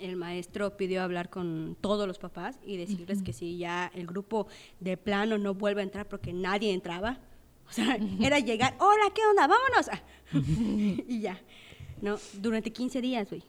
[0.00, 4.48] el maestro pidió hablar con todos los papás y decirles que si ya el grupo
[4.80, 7.18] de plano no vuelve a entrar porque nadie entraba.
[7.68, 9.46] O sea, era llegar, hola, ¿qué onda?
[9.46, 9.88] Vámonos.
[9.88, 10.02] Ah.
[11.08, 11.40] y ya.
[12.00, 13.44] No, durante 15 días, güey.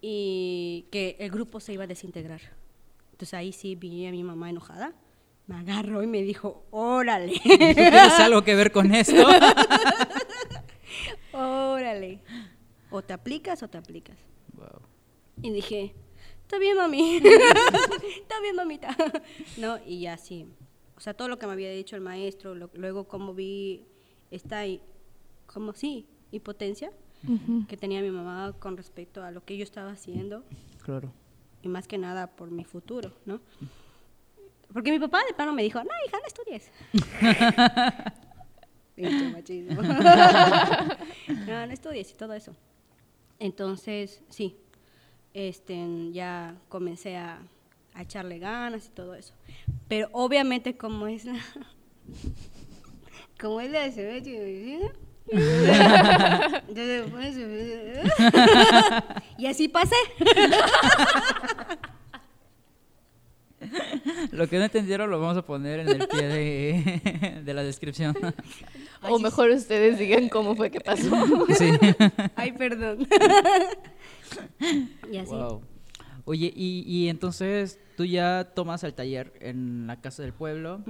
[0.00, 2.40] Y que el grupo se iba a desintegrar.
[3.12, 4.92] Entonces ahí sí vi a mi mamá enojada.
[5.46, 7.34] Me agarró y me dijo, órale.
[7.42, 9.14] ¿Tú tienes algo que ver con esto?
[11.32, 12.20] Órale.
[12.90, 14.16] O te aplicas o te aplicas.
[14.54, 14.80] Wow.
[15.42, 15.94] Y dije,
[16.42, 17.16] está bien, mami.
[17.22, 18.96] está bien, mamita.
[19.58, 20.46] no, y ya sí.
[20.96, 23.84] O sea, todo lo que me había dicho el maestro, lo- luego como vi
[24.30, 24.62] esta,
[25.46, 26.90] como sí, impotencia
[27.68, 30.44] que tenía mi mamá con respecto a lo que yo estaba haciendo
[30.82, 31.10] Claro.
[31.62, 33.40] y más que nada por mi futuro, ¿no?
[34.72, 36.70] Porque mi papá de plano me dijo, no, hija, no estudies.
[39.32, 39.82] Machismo.
[41.46, 42.54] no, no estudies y todo eso.
[43.38, 44.56] Entonces, sí,
[45.34, 47.40] este, ya comencé a,
[47.92, 49.34] a echarle ganas y todo eso.
[49.88, 51.34] Pero obviamente como es la...
[53.40, 54.92] como es la de
[56.68, 57.36] Entonces, pues,
[59.38, 59.96] y así pasé.
[64.32, 68.16] Lo que no entendieron lo vamos a poner en el pie de, de la descripción.
[69.02, 71.10] O mejor ustedes digan cómo fue que pasó.
[71.56, 71.70] Sí.
[72.36, 73.08] Ay, perdón.
[75.12, 75.30] y así.
[75.32, 75.62] Wow.
[76.24, 80.82] Oye, y, y entonces tú ya tomas el taller en la casa del pueblo,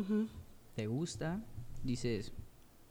[0.75, 1.43] te gusta,
[1.83, 2.33] dices,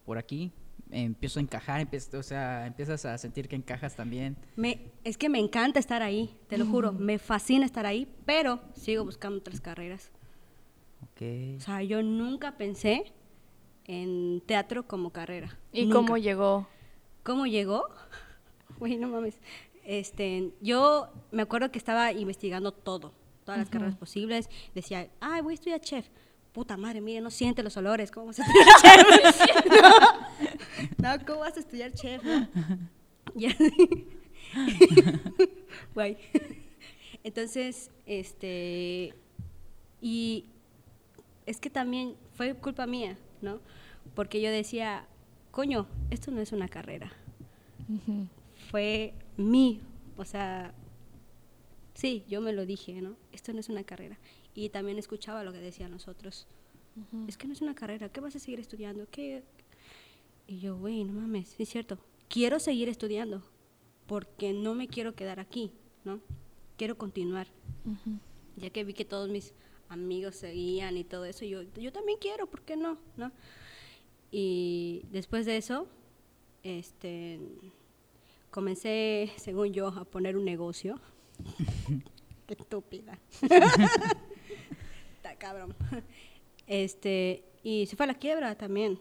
[0.06, 0.52] por aquí,
[0.92, 4.38] empiezo a encajar, empiezo, o sea, empiezas a sentir que encajas también.
[4.56, 6.92] Me, es que me encanta estar ahí, te lo juro.
[6.92, 10.12] Me fascina estar ahí, pero sigo buscando otras carreras.
[11.02, 11.58] Ok.
[11.58, 13.14] O sea, yo nunca pensé
[13.86, 15.58] en teatro como carrera.
[15.72, 15.96] ¿Y Nunca.
[15.96, 16.68] cómo llegó?
[17.24, 17.84] ¿Cómo llegó?
[18.80, 19.38] Güey, no mames.
[19.84, 23.14] Este, yo me acuerdo que estaba investigando todo,
[23.46, 24.50] todas las carreras posibles.
[24.74, 26.08] Decía, ay, voy a estudiar chef.
[26.54, 28.12] Puta madre, mire, no siente los olores.
[28.12, 29.66] ¿Cómo vas a estudiar chef?
[31.00, 32.24] no, no, ¿cómo vas a estudiar chef?
[32.24, 32.48] no?
[33.36, 34.08] Y así.
[35.96, 36.18] Guay.
[37.24, 39.14] Entonces, este,
[40.02, 40.46] y
[41.46, 43.60] es que también fue culpa mía, ¿no?
[44.14, 45.08] Porque yo decía,
[45.52, 47.12] coño, esto no es una carrera.
[48.70, 49.82] Fue mi,
[50.18, 50.74] o sea,
[51.94, 53.16] sí, yo me lo dije, ¿no?
[53.32, 54.18] Esto no es una carrera.
[54.54, 56.48] Y también escuchaba lo que decían nosotros.
[57.28, 59.08] Es que no es una carrera, ¿qué vas a seguir estudiando?
[59.10, 59.44] ¿Qué?
[60.46, 61.98] Y yo, güey, no mames, sí es cierto.
[62.30, 63.42] Quiero seguir estudiando
[64.06, 65.72] porque no me quiero quedar aquí,
[66.06, 66.20] ¿no?
[66.78, 67.48] Quiero continuar
[68.56, 69.54] ya que vi que todos mis
[69.90, 72.98] amigos seguían y todo eso, yo, yo también quiero, ¿por qué no?
[73.18, 73.32] ¿no?
[74.32, 75.88] Y después de eso,
[76.64, 77.40] este,
[78.54, 81.00] comencé, según yo, a poner un negocio.
[82.48, 83.18] qué estúpida.
[85.16, 85.76] Está cabrón.
[86.68, 89.00] Este, y se fue a la quiebra también.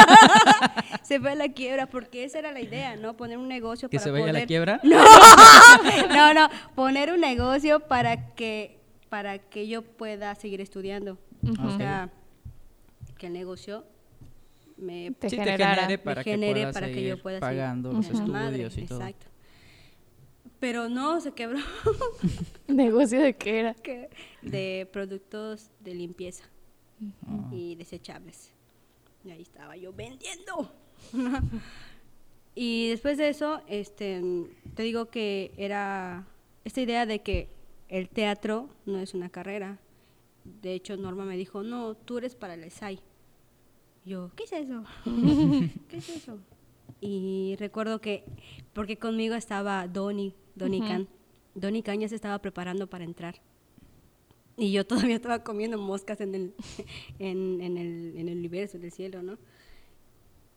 [1.02, 3.14] se fue a la quiebra porque esa era la idea, ¿no?
[3.14, 4.80] Poner un negocio ¿Que para se vaya a la poder- quiebra?
[6.08, 11.18] no, no, poner un negocio para que para que yo pueda seguir estudiando.
[11.62, 12.10] O sea,
[13.18, 13.84] que el negocio
[14.76, 15.74] me Te Sí, generara.
[15.82, 18.78] genere Me para que genere puedas para que yo pueda seguir pagando los madre, estudios
[18.78, 19.00] y todo.
[19.00, 19.26] Exacto.
[20.60, 21.58] Pero no, se quebró
[22.68, 23.74] ¿Negocio de qué era?
[23.74, 24.08] que-
[24.42, 26.44] de productos de limpieza
[27.26, 27.50] Ah.
[27.52, 28.52] y desechables.
[29.24, 30.72] Y ahí estaba yo vendiendo.
[32.54, 34.22] y después de eso, este,
[34.74, 36.26] te digo que era
[36.64, 37.50] esta idea de que
[37.88, 39.78] el teatro no es una carrera.
[40.44, 43.00] De hecho, Norma me dijo, no, tú eres para el ESAI.
[44.06, 44.84] Yo, ¿qué es eso?
[45.88, 46.38] ¿Qué es eso?
[47.00, 48.24] Y recuerdo que,
[48.72, 50.80] porque conmigo estaba Donny, Donny.
[50.80, 51.08] Can.
[51.54, 53.34] Donny Can ya se estaba preparando para entrar.
[54.56, 56.54] Y yo todavía estaba comiendo moscas en el,
[57.18, 59.36] en, en el, en el universo, en el cielo, ¿no?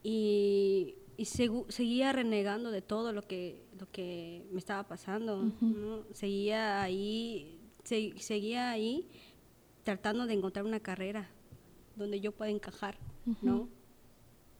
[0.03, 6.03] Y, y segu- seguía renegando de todo lo que, lo que me estaba pasando, ¿no?
[6.13, 9.07] Seguía ahí, se- seguía ahí
[9.83, 11.29] tratando de encontrar una carrera
[11.95, 12.97] donde yo pueda encajar,
[13.41, 13.67] ¿no?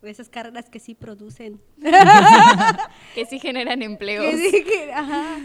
[0.02, 1.60] Esas carreras que sí producen.
[3.16, 4.24] Que sí generan empleos.
[4.26, 5.38] Que sí, que- ajá.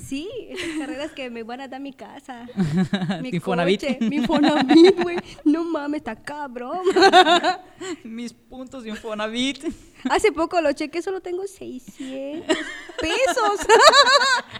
[0.00, 2.46] Sí, esas carreras que me van a dar mi casa,
[3.20, 4.00] mi Infonavit.
[4.00, 5.18] mi Infonavit, güey.
[5.44, 6.78] No mames, está cabrón.
[8.04, 9.62] Mis puntos de Infonavit.
[10.08, 12.56] Hace poco lo chequé, solo tengo 600
[12.98, 13.66] pesos.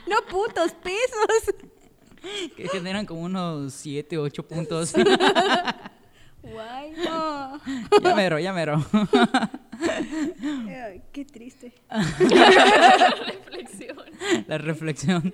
[0.07, 1.55] no putos, pesos.
[2.55, 4.93] que generan como unos 7, 8 puntos.
[6.43, 7.61] Guay, no.
[8.03, 8.85] ya mero, ya mero.
[10.69, 11.73] Ay, qué triste,
[13.27, 13.97] Reflexión.
[14.49, 15.33] La reflexión.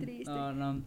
[0.00, 0.30] triste.
[0.30, 0.82] No, no.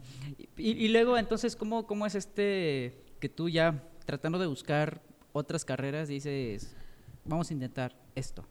[0.58, 5.02] Y, y luego, entonces, ¿cómo, ¿cómo es este que tú ya tratando de buscar
[5.34, 6.76] otras carreras dices,
[7.24, 8.46] vamos a intentar esto?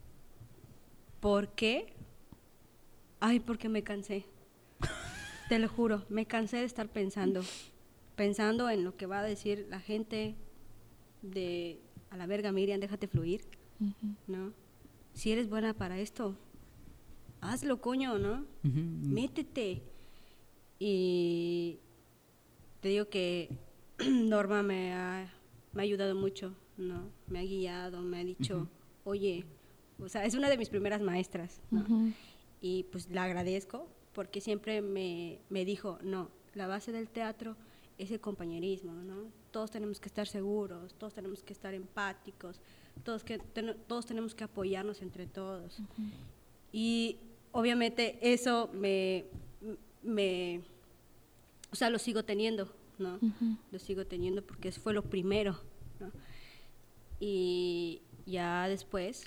[1.20, 1.92] ¿Por qué?
[3.20, 4.26] Ay, porque me cansé.
[5.48, 7.42] Te lo juro, me cansé de estar pensando.
[8.16, 10.36] Pensando en lo que va a decir la gente
[11.24, 13.42] de a la verga, Miriam, déjate fluir,
[14.26, 14.52] ¿no?
[15.14, 16.36] Si eres buena para esto,
[17.40, 18.44] hazlo, coño, ¿no?
[18.62, 19.82] Métete.
[20.78, 21.78] Y
[22.80, 23.48] te digo que
[24.10, 25.32] Norma me ha,
[25.72, 27.10] me ha ayudado mucho, ¿no?
[27.28, 28.68] Me ha guiado, me ha dicho,
[29.04, 29.44] oye,
[29.98, 32.12] o sea, es una de mis primeras maestras, ¿no?
[32.60, 37.56] Y pues la agradezco porque siempre me, me dijo, no, la base del teatro
[37.98, 39.30] es el compañerismo, ¿no?
[39.54, 42.60] Todos tenemos que estar seguros, todos tenemos que estar empáticos,
[43.04, 45.78] todos, que, ten- todos tenemos que apoyarnos entre todos.
[46.72, 47.18] Y
[47.52, 49.24] obviamente eso me,
[50.02, 50.60] me,
[51.70, 52.64] o sea, lo sigo teniendo,
[52.98, 53.18] ¿no?
[53.70, 55.52] Lo sigo teniendo porque eso fue lo primero,
[56.00, 56.10] ¿no?
[57.20, 59.26] Y ya después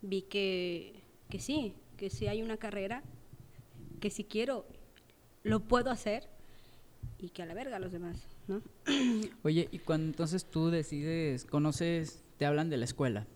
[0.00, 0.94] vi que,
[1.28, 3.02] que sí, que sí hay una carrera,
[4.00, 4.64] que si quiero,
[5.42, 6.28] lo puedo hacer
[7.18, 8.16] y que a la verga los demás,
[8.48, 8.62] ¿no?
[9.42, 13.26] Oye, y cuando entonces tú decides, conoces, te hablan de la escuela.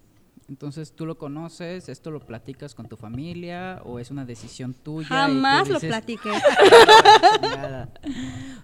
[0.48, 5.06] Entonces tú lo conoces, esto lo platicas con tu familia o es una decisión tuya.
[5.06, 6.32] y Jamás lo dices, platiqué.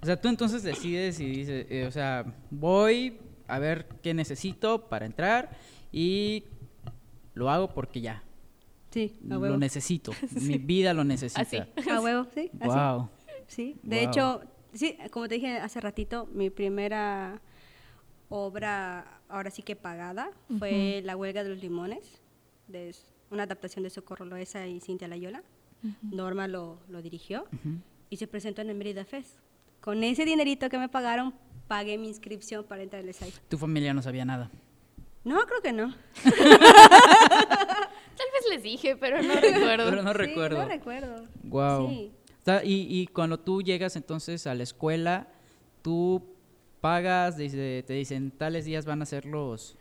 [0.02, 4.88] O sea, tú entonces decides y dices, eh, o sea, voy a ver qué necesito
[4.88, 5.50] para entrar
[5.92, 6.44] y
[7.35, 8.22] lo hago porque ya,
[8.90, 11.40] Sí, a lo necesito, mi vida lo necesita.
[11.42, 11.59] Así.
[11.90, 12.68] A huevo, sí, así.
[12.78, 13.09] Wow.
[13.46, 14.09] Sí, de Wow.
[14.09, 14.40] hecho,
[14.76, 17.40] sí, como te dije hace ratito, mi primera
[18.28, 22.20] obra, ahora sí que pagada, fue La huelga de los limones,
[22.68, 22.94] de
[23.30, 25.42] una adaptación de Socorro Loesa y Cintia Layola.
[26.02, 27.46] Norma lo, lo dirigió
[28.10, 29.38] y se presentó en el Mérida Fest.
[29.80, 31.32] Con ese dinerito que me pagaron,
[31.68, 33.32] pagué mi inscripción para entrar al SAI.
[33.48, 34.50] Tu familia no sabía nada.
[35.22, 35.94] No, creo que no.
[36.24, 36.32] Tal
[38.32, 39.90] vez les dije, pero no recuerdo.
[39.90, 40.58] Pero no Sí, recuerdo.
[40.62, 41.24] No recuerdo.
[41.44, 41.88] Wow.
[41.88, 42.12] Sí.
[42.64, 45.28] Y, y cuando tú llegas entonces a la escuela,
[45.82, 46.22] tú
[46.80, 49.76] pagas, dice- te dicen tales días van a ser los,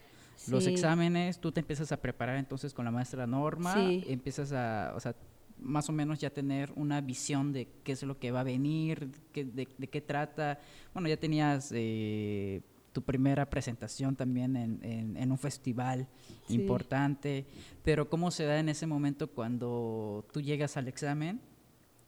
[0.48, 4.04] los exámenes, tú te empiezas a preparar entonces con la maestra Norma, Sí.
[4.08, 5.16] empiezas a, o sea,
[5.60, 9.10] más o menos ya tener una visión de qué es lo que va a venir,
[9.32, 10.60] qué- de, de qué trata.
[10.94, 16.08] Bueno, ya tenías eh, tu primera presentación también en, en- en un festival
[16.48, 16.56] Sí.
[16.56, 17.46] importante,
[17.84, 21.40] pero ¿cómo se da en ese momento cuando tú llegas al examen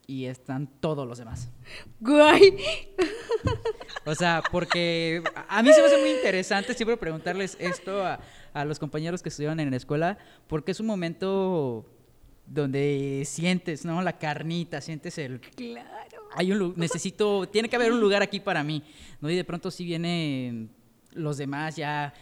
[0.07, 1.49] y están todos los demás?
[1.99, 2.57] Guay.
[4.05, 8.19] O sea, porque a mí se me hace muy interesante siempre preguntarles esto a,
[8.53, 10.17] a los compañeros que estudiaron en la escuela,
[10.47, 11.85] porque es un momento
[12.45, 14.01] donde sientes, ¿no?
[14.01, 15.41] La carnita, sientes el...
[15.41, 15.89] Claro.
[16.35, 18.83] Hay un necesito, tiene que haber un lugar aquí para mí,
[19.19, 19.29] ¿no?
[19.29, 20.69] Y de pronto sí vienen
[21.11, 22.13] los demás ya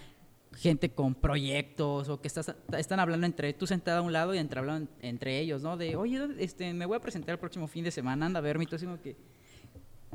[0.56, 4.38] gente con proyectos o que estás, están hablando entre tú sentada a un lado y
[4.38, 5.78] entre hablan entre ellos, ¿no?
[5.78, 8.42] De, oye, ¿dónde- este, me voy a presentar el próximo fin de semana, anda a
[8.42, 9.16] verme y todo que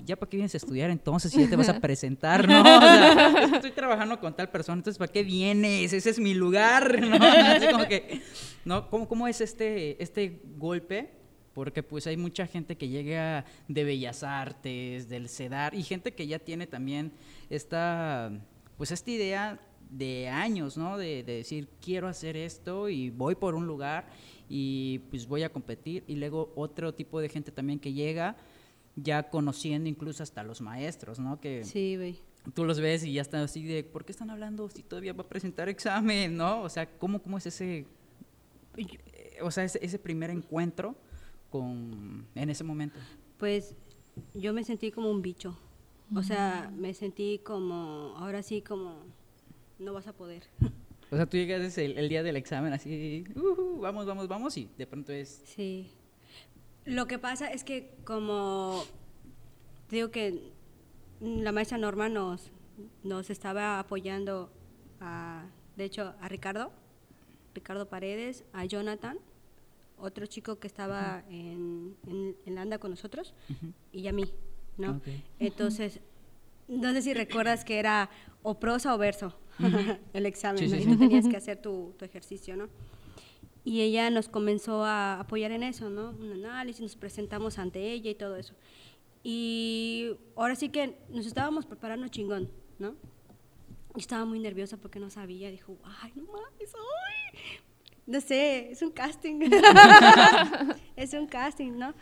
[0.07, 2.61] ya para qué vienes a estudiar entonces si ya te vas a presentar, ¿no?
[2.63, 5.93] O sea, estoy trabajando con tal persona, entonces ¿para qué vienes?
[5.93, 7.17] Ese es mi lugar, ¿no?
[7.21, 8.23] Así como que,
[8.65, 8.89] ¿no?
[8.89, 11.11] ¿Cómo, cómo es este, este golpe?
[11.53, 16.27] Porque pues hay mucha gente que llega de Bellas Artes, del CEDAR, y gente que
[16.27, 17.13] ya tiene también
[17.51, 18.31] esta,
[18.79, 20.97] pues esta idea de años, ¿no?
[20.99, 24.09] De, de decir, quiero hacer esto y voy por un lugar
[24.49, 26.05] y pues voy a competir.
[26.07, 28.37] Y luego otro tipo de gente también que llega
[28.97, 31.41] ya conociendo incluso hasta los maestros, ¿no?
[31.41, 32.21] Que Sí, güey.
[32.55, 35.23] tú los ves y ya están así de, ¿por qué están hablando si todavía va
[35.23, 36.63] a presentar examen, ¿no?
[36.63, 37.87] O sea, ¿cómo, cómo es ese,
[38.77, 40.95] eh, o sea, ese, ese primer encuentro
[41.51, 42.99] con, en ese momento?
[43.39, 43.75] Pues
[44.35, 45.57] yo me sentí como un bicho.
[46.15, 48.97] O sea, me sentí como, ahora sí, como,
[49.81, 50.43] no vas a poder.
[51.11, 54.69] O sea, tú llegas el, el día del examen así, "Ujú, vamos, vamos, vamos, y
[54.79, 55.91] de pronto es, Sí.
[56.85, 58.85] Lo que pasa es que como
[59.91, 60.53] digo que
[61.21, 62.51] la maestra Norma nos,
[63.03, 64.51] nos estaba apoyando,
[65.01, 65.45] a,
[65.77, 66.73] de hecho, a Ricardo,
[67.55, 69.19] Ricardo Paredes, a Jonathan,
[69.99, 73.35] otro chico que estaba en, en, en la anda con nosotros,
[73.93, 74.25] y a mí,
[74.79, 75.01] ¿no?
[75.39, 76.01] Entonces,
[76.69, 78.09] no sé si recuerdas que era
[78.43, 79.35] o prosa o verso
[80.13, 80.77] el examen, Sí, ¿no?
[80.77, 82.69] sí, y tú tenías que hacer tu, tu ejercicio, ¿no?
[83.65, 86.11] Y ella nos comenzó a apoyar en eso, ¿no?
[86.11, 88.55] Un análisis, nos presentamos ante ella y todo eso.
[89.23, 92.95] Y ahora sí que nos estábamos preparando chingón, ¿no?
[93.95, 97.39] Y estaba muy nerviosa porque no sabía, dijo, ay, no mames, ay.
[98.07, 99.41] No sé, es un casting.
[100.97, 101.95] es un casting, ¿no?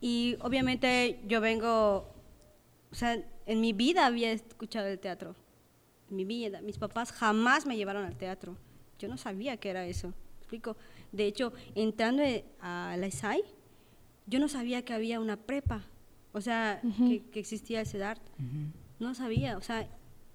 [0.00, 2.08] Y obviamente yo vengo,
[2.90, 5.36] o sea, en mi vida había escuchado el teatro.
[6.12, 6.60] Mi vida.
[6.62, 8.56] Mis papás jamás me llevaron al teatro.
[8.98, 10.08] Yo no sabía qué era eso.
[10.08, 10.76] ¿me explico?
[11.10, 13.42] De hecho, entrando e- a la ESAI,
[14.26, 15.84] yo no sabía que había una prepa.
[16.32, 18.22] O sea, que, que existía el CEDART.
[18.98, 19.56] No sabía.
[19.58, 19.88] O sea,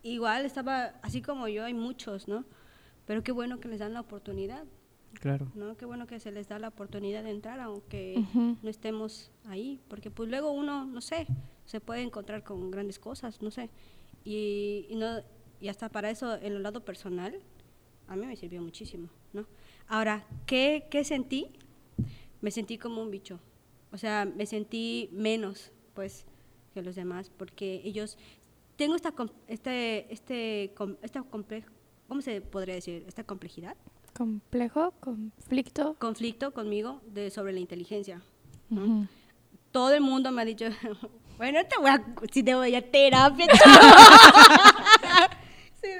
[0.03, 2.45] igual estaba, así como yo, hay muchos, ¿no?
[3.05, 4.63] Pero qué bueno que les dan la oportunidad.
[5.13, 5.47] claro.
[5.55, 5.75] ¿no?
[5.77, 8.23] Qué bueno que se les da la oportunidad de entrar, aunque
[8.61, 11.25] no estemos ahí, porque pues luego uno, no sé,
[11.65, 13.69] se puede encontrar con grandes cosas, no sé.
[14.25, 15.21] Y, y no,
[15.59, 17.39] y hasta para eso, en el lado personal,
[18.07, 19.45] a mí me sirvió muchísimo, ¿no?
[19.87, 21.51] Ahora, ¿qué, qué sentí?
[22.41, 23.39] Me sentí como un bicho.
[23.91, 26.25] O sea, me sentí menos, pues,
[26.73, 28.17] que los demás, porque ellos...
[28.75, 29.11] Tengo esta,
[29.47, 31.71] este, este, esta complejo,
[32.07, 33.03] ¿cómo se podría decir?
[33.07, 33.75] Esta complejidad
[34.17, 35.95] Complejo, conflicto.
[35.99, 38.19] conflicto conmigo de, sobre la inteligencia.
[39.71, 40.65] Todo el mundo me ha dicho,
[41.37, 43.45] bueno, te voy a, si te voy a terapia.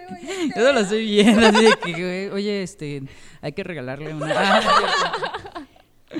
[0.55, 3.03] A Eso lo estoy viendo, así de que, oye, este,
[3.41, 4.61] hay que regalarle una...
[6.09, 6.17] Ah,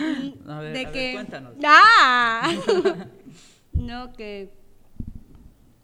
[0.58, 1.54] a ver, de a ver, que, cuéntanos.
[1.64, 2.54] ¡Ah!
[3.74, 4.52] no, que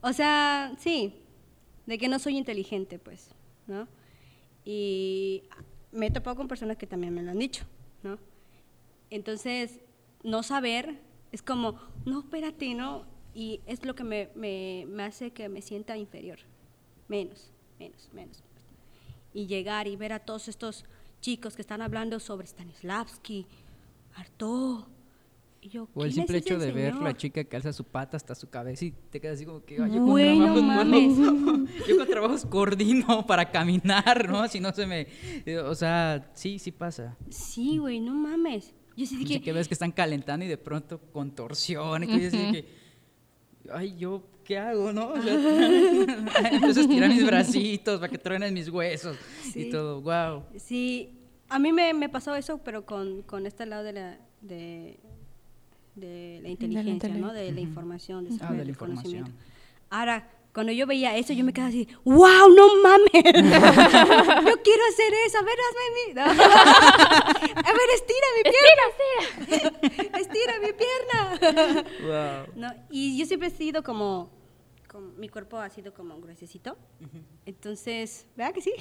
[0.02, 1.24] O sea, sí,
[1.86, 3.30] de que no soy inteligente, pues,
[3.66, 3.88] ¿no?
[4.66, 5.44] Y
[5.92, 7.66] me he topado con personas que también me lo han dicho,
[8.04, 8.20] ¿no?
[9.10, 9.80] Entonces,
[10.24, 11.00] no saber
[11.32, 13.06] es como, no, espérate, ¿no?
[13.34, 16.40] Y es lo que me, me, me hace que me sienta inferior.
[17.08, 18.44] Menos, menos, menos.
[19.34, 20.86] Y llegar y ver a todos estos
[21.22, 23.46] chicos que están hablando sobre Stanislavski,
[24.16, 24.86] Artaud,
[25.62, 28.18] yo, O el ¿quién es simple hecho de ver la chica que alza su pata
[28.18, 30.64] hasta su cabeza y te quedas así como que, "Ay, yo con Güey, no trabajos
[30.64, 31.18] mames.
[31.88, 34.46] yo con trabajos coordino para caminar, ¿no?
[34.50, 35.08] Si no se me...
[35.46, 37.16] eh, O sea, sí, sí pasa.
[37.30, 38.74] Sí, güey, no mames.
[38.98, 42.52] Yo sí dije, que ves que están calentando y de pronto contorsión y que así
[42.52, 42.66] que,
[43.72, 45.10] ay, ¿yo qué hago, no?
[45.14, 45.34] O sea,
[46.52, 49.18] empiezo a estirar mis bracitos para que truenen mis huesos
[49.52, 49.68] Sí.
[49.68, 50.44] y todo, wow.
[50.58, 51.10] Sí,
[51.50, 55.00] a mí me, me pasó eso, pero con, con este lado de la, de,
[55.96, 57.32] de la inteligencia, ¿no?
[57.34, 59.30] De la información, de Ah, de la del conocimiento.
[59.30, 59.54] información.
[59.90, 63.12] Ahora, cuando yo veía eso, yo me quedaba así, ¡wow, no mames!
[63.14, 66.14] yo quiero hacer eso, a ver, hazme mi...
[66.14, 66.22] no.
[66.24, 70.20] a ver, estira mi pierna.
[70.20, 71.84] estira mi pierna.
[72.02, 72.54] Wow.
[72.56, 74.30] No, y yo siempre he sido como,
[74.88, 76.78] como- mi cuerpo ha sido como gruesecito.
[77.46, 78.74] Entonces, ¿verdad que sí?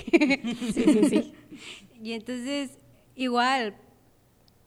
[0.73, 1.35] Sí, sí, sí.
[2.03, 2.79] y entonces,
[3.17, 3.75] igual,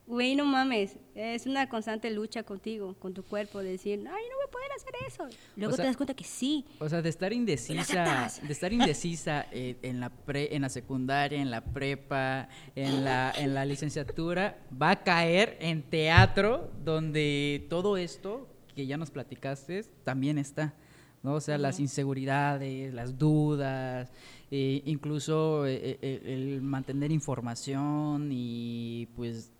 [0.06, 4.38] güey, no mames, es una constante lucha contigo, con tu cuerpo, de decir, ay, no
[4.38, 5.26] me pueden hacer eso.
[5.56, 6.64] Luego sea, te das cuenta que sí.
[6.78, 11.40] O sea, de estar indecisa, de estar indecisa eh, en la pre, en la secundaria,
[11.40, 17.96] en la prepa, en la, en la licenciatura, va a caer en teatro, donde todo
[17.96, 20.74] esto que ya nos platicaste también está.
[21.22, 21.34] ¿no?
[21.34, 24.12] O sea, las inseguridades, las dudas,
[24.50, 29.50] eh, incluso eh, eh, el mantener información y pues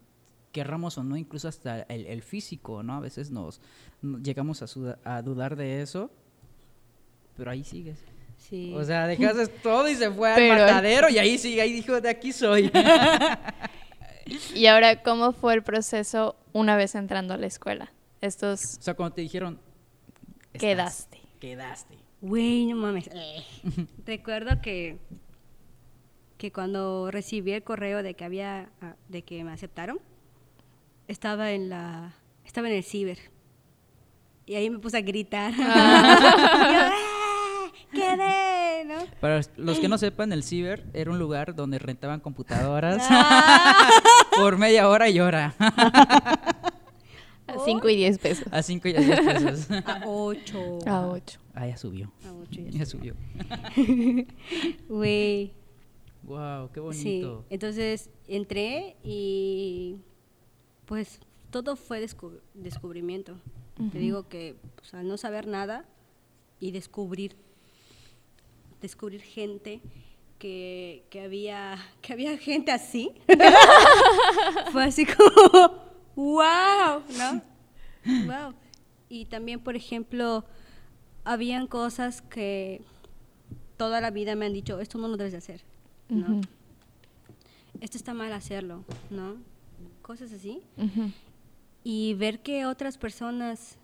[0.56, 2.94] querramos o no, incluso hasta el, el físico, ¿no?
[2.94, 3.60] A veces nos,
[4.00, 6.10] no- llegamos a, suda- a dudar de eso,
[7.36, 7.98] pero ahí sigues.
[8.38, 8.72] Sí.
[8.74, 12.00] O sea, dejaste todo y se fue al Pero- matadero y ahí sigue, ahí dijo,
[12.00, 12.70] de aquí soy.
[14.56, 17.92] Y ahora, ¿cómo fue el proceso una vez entrando a la escuela?
[18.20, 19.60] Estos o sea, cuando te dijeron,
[20.52, 21.20] quedaste.
[21.38, 21.96] Quedaste.
[22.22, 23.08] Güey, no mames.
[24.06, 24.98] Recuerdo que,
[26.38, 30.00] que cuando recibí el correo de que había, ah, de que me aceptaron,
[31.08, 33.18] estaba en la, estaba en el ciber.
[34.46, 35.52] Y ahí me puse a gritar.
[35.56, 35.64] Y yo,
[36.86, 36.92] ¡eh!
[37.92, 38.84] ¡Quedé!
[38.84, 38.94] ¿no?
[39.20, 43.88] Para los que no sepan, el ciber era un lugar donde rentaban computadoras Ah.
[44.36, 48.46] por media hora y hora, A 5 y 10 pesos.
[48.52, 49.70] a 5 y a 10 pesos.
[49.86, 50.78] A ocho.
[50.86, 51.40] A 8.
[51.54, 53.14] Ah, ya subió, A ocho, ya ya subió.
[54.88, 55.52] Güey.
[56.24, 57.44] Wow, qué Sí, bonito.
[57.50, 60.00] entonces entré y
[60.86, 61.20] pues
[61.50, 63.36] todo fue descu- descubrimiento.
[63.92, 65.84] Te digo que pues, al no saber nada
[66.60, 67.36] y descubrir,
[68.80, 69.82] descubrir gente
[70.38, 73.10] que, que había, que había gente así,
[74.72, 75.72] fue así como,
[76.14, 77.42] wow, ¿no?
[78.26, 78.54] Wow.
[79.08, 80.44] Y también, por ejemplo,
[81.24, 82.80] habían cosas que
[83.76, 85.62] toda la vida me han dicho, esto no lo debes de hacer,
[86.08, 86.40] ¿no?
[87.80, 89.36] Esto está mal hacerlo, ¿no?
[90.06, 90.62] Cosas así.
[90.76, 91.10] Ujú.
[91.82, 93.76] Y ver que otras personas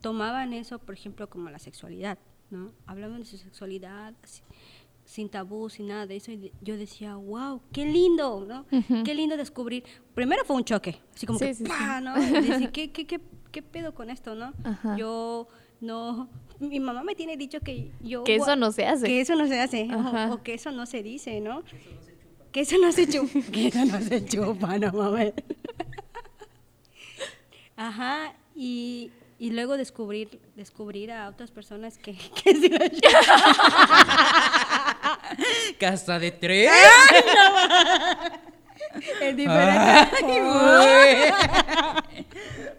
[0.00, 2.18] tomaban eso, por ejemplo, como la sexualidad,
[2.50, 2.72] ¿no?
[2.86, 4.42] Hablaban de su sexualidad así,
[5.04, 6.30] sin tabú, sin nada de eso.
[6.30, 8.66] Y de- yo decía, wow, qué lindo, ¿no?
[8.70, 9.02] Ujú.
[9.04, 9.84] Qué lindo descubrir.
[10.14, 11.68] Primero fue un choque, así como Sí, que, sí, sí.
[11.70, 12.00] ¡pah!
[12.00, 12.16] ¿no?
[12.22, 13.20] Y decir, ¿qué, qué, qué,
[13.50, 14.52] qué pedo con esto, no?
[14.62, 14.96] Ajá.
[14.96, 15.48] Yo
[15.80, 16.28] no...
[16.60, 18.24] Mi mamá me tiene dicho que yo...
[18.24, 19.06] Que eso no se hace.
[19.06, 21.64] Que eso no se hace, o- o, que eso no se dice, ¿no?
[21.64, 22.13] Que eso no se
[23.06, 23.50] chupa.
[23.52, 25.32] que eso no se chupa, no mames.
[27.76, 32.12] Ajá, y, y luego descubrir, descubrir a otras personas que,
[32.44, 33.24] que sí lo chupan.
[35.80, 36.70] Casa de tres.
[39.20, 40.08] Es diferente.
[40.20, 41.32] Ay,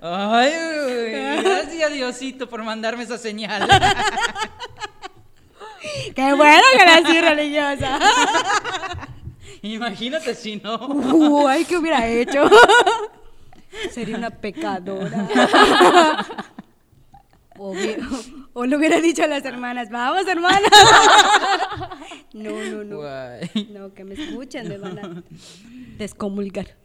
[0.02, 1.12] Ay, uy,
[1.44, 3.68] gracias Diosito por mandarme esa señal.
[6.16, 8.00] Qué bueno que nací religiosa.
[9.74, 10.78] Imagínate si no.
[10.88, 12.44] Uy, ¿qué hubiera hecho?
[13.92, 15.28] Sería una pecadora.
[17.58, 17.96] O, hubi-
[18.52, 20.70] o le hubiera dicho a las hermanas, vamos hermanas.
[22.34, 22.98] No, no, no.
[22.98, 23.70] Guay.
[23.72, 25.24] No, que me escuchen, me van a
[25.98, 26.76] descomulgar.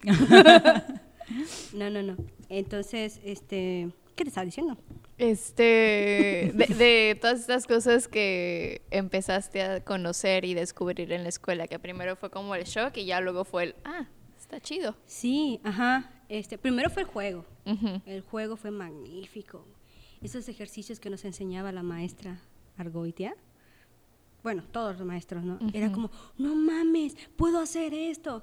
[1.73, 2.17] No, no, no.
[2.49, 4.79] Entonces, este, ¿qué te estaba diciendo?
[5.21, 11.67] Este, de, de todas estas cosas que empezaste a conocer y descubrir en la escuela,
[11.67, 14.07] que primero fue como el shock y ya luego fue el, ah,
[14.39, 14.97] está chido.
[15.05, 16.11] Sí, ajá.
[16.31, 17.45] Este, primero fue el juego.
[18.07, 19.65] El juego fue magnífico.
[20.23, 22.41] esos ejercicios que nos enseñaba la maestra
[22.79, 23.37] Argoitia,
[24.43, 25.59] bueno, todos los maestros, ¿no?
[25.75, 28.43] Era como, no mames, puedo hacer esto.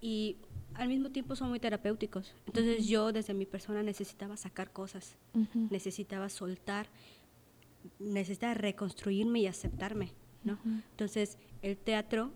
[0.00, 0.38] Y
[0.78, 2.34] al mismo tiempo son muy terapéuticos.
[2.46, 5.16] Entonces yo desde mi persona necesitaba sacar cosas,
[5.70, 6.88] necesitaba soltar,
[7.98, 10.12] necesitaba reconstruirme y aceptarme,
[10.44, 10.58] ¿no?
[10.90, 12.32] Entonces el teatro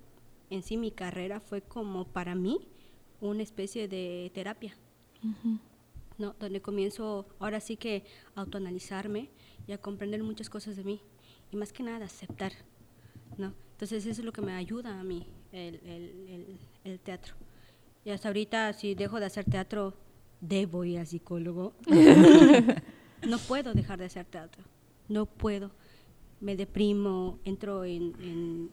[0.50, 2.58] en sí, mi carrera fue como para mí
[3.20, 4.74] una especie de terapia.
[6.18, 6.34] ¿no?
[6.38, 9.30] Donde comienzo ahora sí que a autoanalizarme
[9.66, 11.00] y a comprender muchas cosas de mí
[11.50, 12.52] y más que nada aceptar,
[13.38, 13.54] ¿no?
[13.72, 17.34] Entonces eso es lo que me ayuda a mí, el, el- el- el teatro.
[18.04, 19.94] Y hasta ahorita si dejo de hacer teatro,
[20.40, 21.74] debo ir al psicólogo.
[23.28, 24.62] no puedo dejar de hacer teatro,
[25.08, 25.70] no puedo.
[26.40, 28.70] Me deprimo, entro en, en-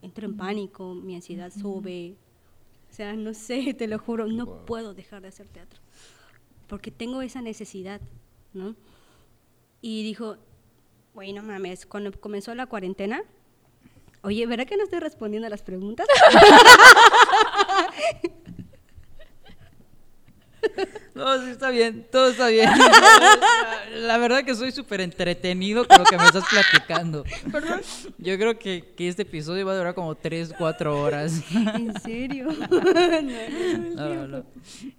[0.00, 2.16] entro en pánico, mi ansiedad sube.
[2.90, 5.80] O sea, no sé, te lo juro, no puedo dejar de hacer teatro
[6.68, 8.00] porque tengo esa necesidad,
[8.54, 8.74] ¿no?
[9.82, 10.36] Y dijo,
[11.12, 13.22] bueno, mames, cuando comenzó la cuarentena,
[14.22, 16.06] oye, ¿verdad que no estoy respondiendo a las preguntas?
[21.14, 22.70] No, sí está bien, todo está bien.
[23.96, 27.24] La, verdad que soy súper entretenido con lo que me estás platicando.
[28.18, 31.42] Yo creo que, que este episodio va a durar como 3, 4 horas.
[31.54, 32.48] ¿En serio?
[33.94, 34.42] No, No.
[34.42, 34.46] Tú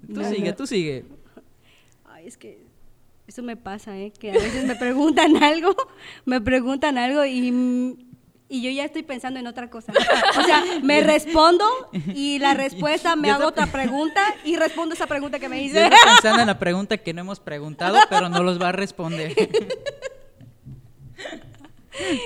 [0.08, 1.06] No, sigue, tú sigue.
[2.06, 2.60] Ay, es que
[3.26, 4.12] eso me pasa, ¿eh?
[4.12, 5.76] Que a veces me preguntan algo,
[6.26, 8.13] me preguntan algo y,
[8.50, 9.94] y yo ya estoy pensando en otra cosa.
[10.40, 11.66] O sea, me respondo
[12.14, 15.84] y la respuesta me hago otra pregunta y respondo esa pregunta que me Yo hice.
[15.86, 19.34] estoy pensando en la pregunta que no hemos preguntado, pero no los va a responder.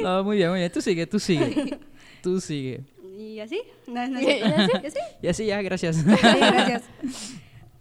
[0.02, 0.72] No, muy bien, muy bien.
[0.72, 1.78] Tú sigue, tú sigue.
[2.24, 2.82] Tú sigue.
[3.18, 3.62] ¿Y así?
[3.86, 4.72] No, no, ¿Y así?
[4.84, 5.00] ¿Y así?
[5.22, 5.98] Y así ya, gracias.
[5.98, 6.84] Sí, gracias.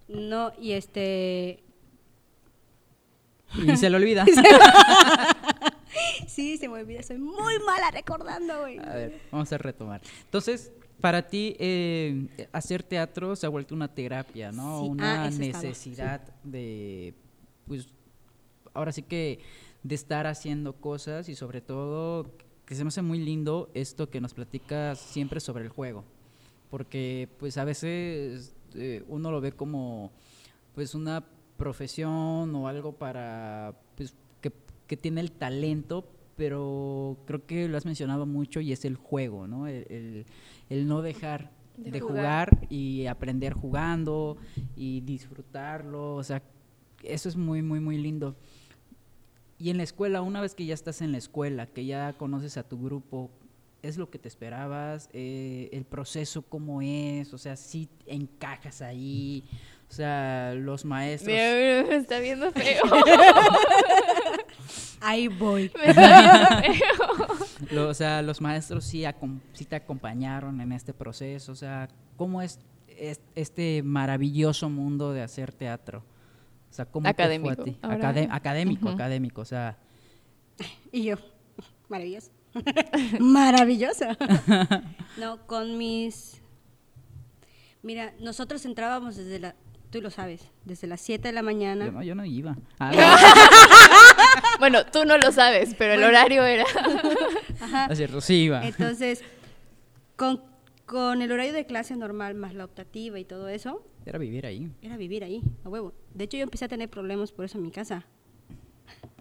[0.09, 1.63] No, y este...
[3.67, 4.25] Y se le olvida.
[6.27, 8.79] Sí, se me olvida, soy muy mala recordando, güey.
[8.79, 10.01] A ver, vamos a retomar.
[10.25, 14.81] Entonces, para ti, eh, hacer teatro se ha vuelto una terapia, ¿no?
[14.81, 17.15] Sí, Una ah, estaba, necesidad de,
[17.67, 17.89] pues,
[18.75, 19.41] ahora sí que
[19.83, 22.31] de estar haciendo cosas y sobre todo
[22.65, 26.05] que se me hace muy lindo esto que nos platicas siempre sobre el juego,
[26.71, 30.11] porque pues a veces eh, uno lo ve como
[30.75, 31.25] pues una
[31.57, 34.15] profesión o algo para pues
[34.87, 39.47] que, tiene el talento, pero creo que lo has mencionado mucho y es el juego,
[39.47, 39.67] ¿no?
[39.67, 40.27] El, el-
[40.69, 42.51] el no dejar De de, jugar.
[42.51, 42.67] jugar.
[42.73, 44.37] y aprender jugando
[44.77, 46.43] y disfrutarlo, o sea,
[47.03, 48.37] eso es muy, muy, muy lindo.
[49.59, 52.57] Y en la escuela, una vez que ya estás en la escuela, que ya conoces
[52.59, 53.31] a tu grupo,
[53.83, 55.09] ¿es lo que te esperabas?
[55.15, 57.33] Eh, ¿El proceso cómo es?
[57.33, 59.45] O sea, si encajas ahí?
[59.89, 61.33] O sea, los maestros...
[61.33, 62.83] Mira, mira, me está viendo feo.
[65.01, 65.71] Ahí voy.
[67.71, 71.53] Lo- o sea, los maestros sí, acom- sí te acompañaron en este proceso.
[71.53, 76.05] O sea, ¿cómo es, es- este maravilloso mundo de hacer teatro?
[76.71, 77.79] O sea, ¿cómo te fue a Académico, ti?
[77.83, 79.41] Acadé- académico, académico.
[79.41, 79.79] O sea,
[80.93, 81.17] Y yo,
[81.89, 82.31] maravilloso.
[83.21, 84.05] maravilloso.
[85.19, 86.41] no, con mis...
[87.83, 89.55] Mira, nosotros entrábamos desde la...
[89.91, 91.87] Tú lo sabes, desde las 7 de la mañana.
[91.87, 92.57] yo no, yo no iba.
[92.79, 92.93] Ah,
[94.59, 96.19] Bueno, tú no lo sabes, pero el Bueno.
[96.19, 96.65] horario era.
[97.61, 97.87] Ajá.
[97.91, 98.67] es cierto, sí iba.
[98.67, 99.23] Entonces,
[100.17, 100.43] con,
[100.87, 104.71] con el horario de clase normal más la optativa y todo eso, Era vivir ahí.
[104.83, 105.93] era vivir ahí, a huevo.
[106.15, 108.07] De hecho, yo empecé a tener problemas por eso en mi casa.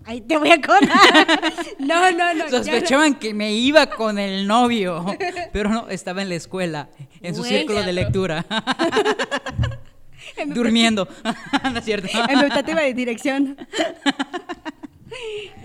[0.05, 1.51] Ahí te voy a contar.
[1.79, 2.49] no, no, no.
[2.49, 5.03] Sospechaban que me iba con el novio,
[5.51, 6.89] pero no, estaba en la escuela,
[7.21, 7.57] en su Bueno.
[7.57, 8.45] círculo de lectura,
[10.53, 11.07] durmiendo.
[11.71, 12.07] no es cierto.
[12.29, 13.57] en mi optativa de dirección.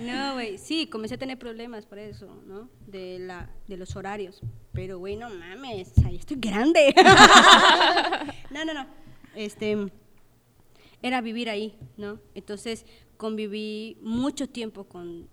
[0.01, 2.69] No, güey, sí, comencé a tener problemas por eso, ¿no?
[2.87, 4.41] De, la, de los horarios.
[4.73, 6.95] Pero, güey, no mames, ahí estoy grande.
[8.51, 8.87] no, no, no.
[9.35, 9.77] Este,
[11.03, 12.21] era vivir ahí, ¿no?
[12.35, 15.29] Entonces, conviví mucho tiempo con,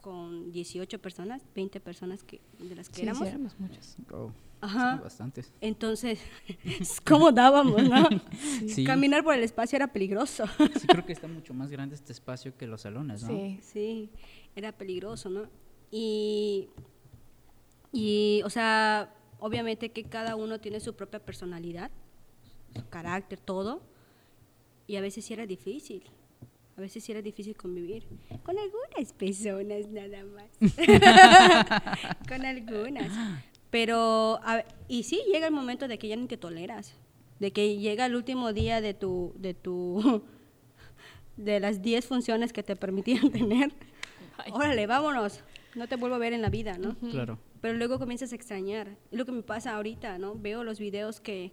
[0.00, 3.22] con 18 personas, 20 personas que, de las que Sí, éramos.
[3.22, 3.96] sí, éramos muchos.
[4.12, 4.92] Oh, Ajá.
[4.92, 5.52] son bastantes.
[5.60, 6.20] Entonces,
[7.06, 8.08] ¿cómo dábamos, no?
[8.68, 8.84] Sí.
[8.84, 10.44] Caminar por el espacio era peligroso.
[10.78, 13.28] Sí, creo que está mucho más grande este espacio que los salones, ¿no?
[13.28, 13.58] Sí.
[13.62, 14.10] Sí,
[14.56, 15.48] era peligroso, ¿no?
[15.90, 16.68] Y,
[17.92, 21.90] y, o sea, obviamente que cada uno tiene su propia personalidad,
[22.74, 23.82] su carácter, todo,
[24.86, 26.02] y a veces sí era difícil,
[26.76, 28.06] a veces sí era difícil convivir,
[28.42, 30.50] con algunas personas nada más,
[32.28, 33.10] con algunas,
[33.70, 36.94] pero, a- y sí, llega el momento de que ya ni te toleras,
[37.40, 40.22] de que llega el último día de tu, de tu,
[41.36, 43.72] de las 10 funciones que te permitían tener,
[44.38, 44.52] Ay.
[44.54, 45.40] órale, vámonos,
[45.74, 46.96] no te vuelvo a ver en la vida, ¿no?
[47.10, 47.38] Claro.
[47.60, 48.96] Pero luego comienzas a extrañar.
[49.10, 50.34] Es lo que me pasa ahorita, ¿no?
[50.36, 51.52] Veo los videos que,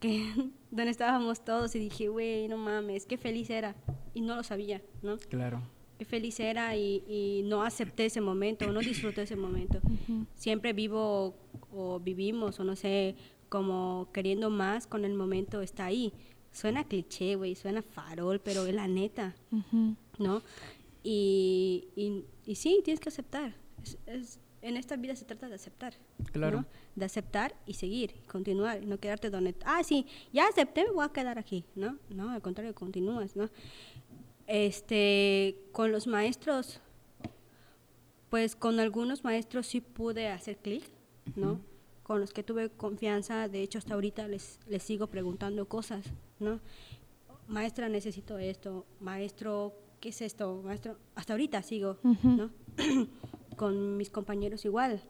[0.00, 0.24] que
[0.70, 3.74] donde estábamos todos y dije, güey, no mames, qué feliz era.
[4.14, 5.18] Y no lo sabía, ¿no?
[5.18, 5.62] Claro.
[6.04, 9.80] Feliz era y, y no acepté ese momento, no disfruté ese momento.
[10.34, 11.34] Siempre vivo
[11.72, 13.14] o vivimos, o no sé,
[13.48, 16.12] como queriendo más con el momento está ahí.
[16.52, 19.34] Suena cliché, güey, suena farol, pero es la neta.
[20.18, 20.42] ¿no?
[21.02, 23.54] Y, y, y sí, tienes que aceptar.
[23.82, 25.94] Es- es- en esta vida se trata de aceptar.
[26.32, 26.62] Claro.
[26.62, 26.66] ¿no?
[26.96, 31.10] De aceptar y seguir, continuar, no quedarte donde, ah, sí, ya acepté, me voy a
[31.10, 31.98] quedar aquí, ¿no?
[32.10, 33.48] No, al contrario, continúas, ¿no?
[34.46, 36.80] Este, con los maestros,
[38.30, 40.84] pues con algunos maestros sí pude hacer clic,
[41.34, 41.60] ¿no?
[42.02, 46.04] Con los que tuve confianza, de hecho hasta ahorita les, les sigo preguntando cosas,
[46.38, 46.60] ¿no?
[47.48, 50.62] Maestra, necesito esto, maestro, ¿qué es esto?
[50.64, 52.50] Maestro, hasta ahorita sigo, ¿no?
[53.56, 55.00] con mis compañeros igual.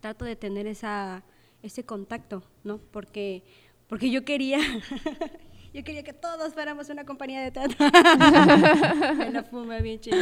[0.00, 1.24] Trato de tener esa,
[1.62, 2.78] ese contacto, ¿no?
[2.78, 3.42] Porque,
[3.88, 4.58] porque yo quería,
[5.74, 7.76] yo quería que todos fuéramos una compañía de teatro.
[9.16, 10.16] Me la fumé bien chido.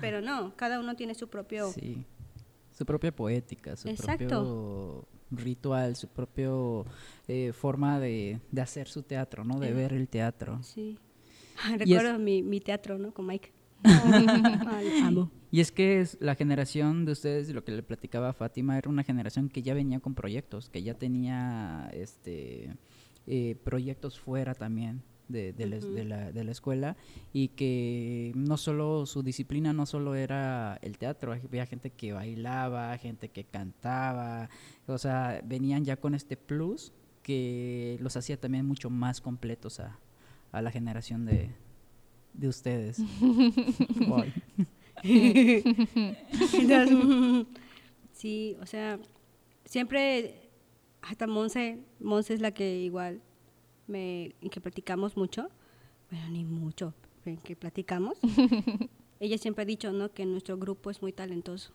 [0.00, 1.70] Pero no, cada uno tiene su propio...
[1.72, 2.04] Sí.
[2.72, 4.16] Su propia poética, su Exacto.
[4.26, 6.86] propio ritual, su propio
[7.28, 9.60] eh, forma de, de hacer su teatro, ¿no?
[9.60, 9.72] De Eh.
[9.74, 10.62] ver el teatro.
[10.62, 10.98] Sí.
[11.70, 13.12] Es- Recuerdo mi, mi teatro, ¿no?
[13.12, 13.52] Con Mike.
[15.04, 15.30] Amo.
[15.50, 18.88] Y es que es la generación de ustedes, lo que le platicaba a Fátima, era
[18.88, 22.76] una generación que ya venía con proyectos, que ya tenía este
[23.32, 26.96] eh, proyectos fuera también de, de la, de la- de la escuela
[27.32, 32.96] y que no solo su disciplina no solo era el teatro, había gente que bailaba,
[32.98, 34.50] gente que cantaba,
[34.88, 40.00] o sea, venían ya con este plus que los hacía también mucho más completos a,
[40.50, 41.50] a la generación de,
[42.34, 42.98] de ustedes.
[48.12, 48.98] Sí, o sea,
[49.64, 50.49] siempre,
[51.02, 53.20] hasta Monse, Monse es la que igual,
[53.86, 55.48] me, en que platicamos mucho,
[56.10, 56.94] bueno, ni mucho,
[57.24, 58.18] en que platicamos.
[59.20, 60.10] Ella siempre ha dicho, ¿no?
[60.12, 61.72] Que nuestro grupo es muy talentoso,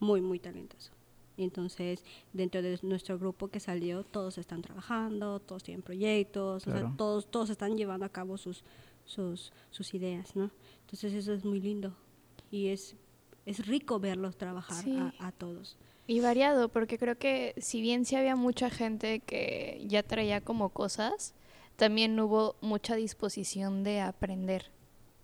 [0.00, 0.92] muy, muy talentoso.
[1.36, 6.70] Y entonces, dentro de nuestro grupo que salió, todos están trabajando, todos tienen proyectos, o
[6.70, 8.62] sea, todos, todos están llevando a cabo sus,
[9.04, 10.52] sus, sus ideas, ¿no?
[10.82, 11.92] Entonces, eso es muy lindo.
[12.52, 12.94] Y es,
[13.46, 14.96] es rico verlos trabajar Sí.
[14.96, 15.76] a, a todos.
[16.06, 20.68] Y variado, porque creo que si bien sí había mucha gente que ya traía como
[20.68, 21.34] cosas,
[21.76, 24.70] también hubo mucha disposición de aprender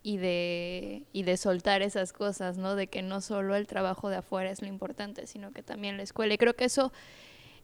[0.03, 2.77] y de, y de soltar esas cosas, ¿no?
[2.77, 6.03] De que no solo el trabajo de afuera es lo importante, sino que también la
[6.03, 6.33] escuela.
[6.33, 6.93] Y creo que eso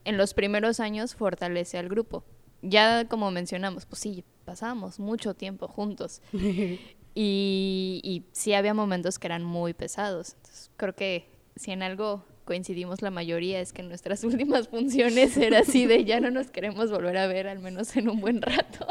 [0.05, 2.23] en los primeros años fortalece al grupo.
[2.61, 6.21] Ya como mencionamos, pues sí, pasábamos mucho tiempo juntos.
[7.19, 10.35] Y, y sí había momentos que eran muy pesados.
[10.35, 15.59] Entonces, creo que si en algo coincidimos la mayoría es que nuestras últimas funciones era
[15.59, 18.87] así de ya no nos queremos volver a ver al menos en un buen rato.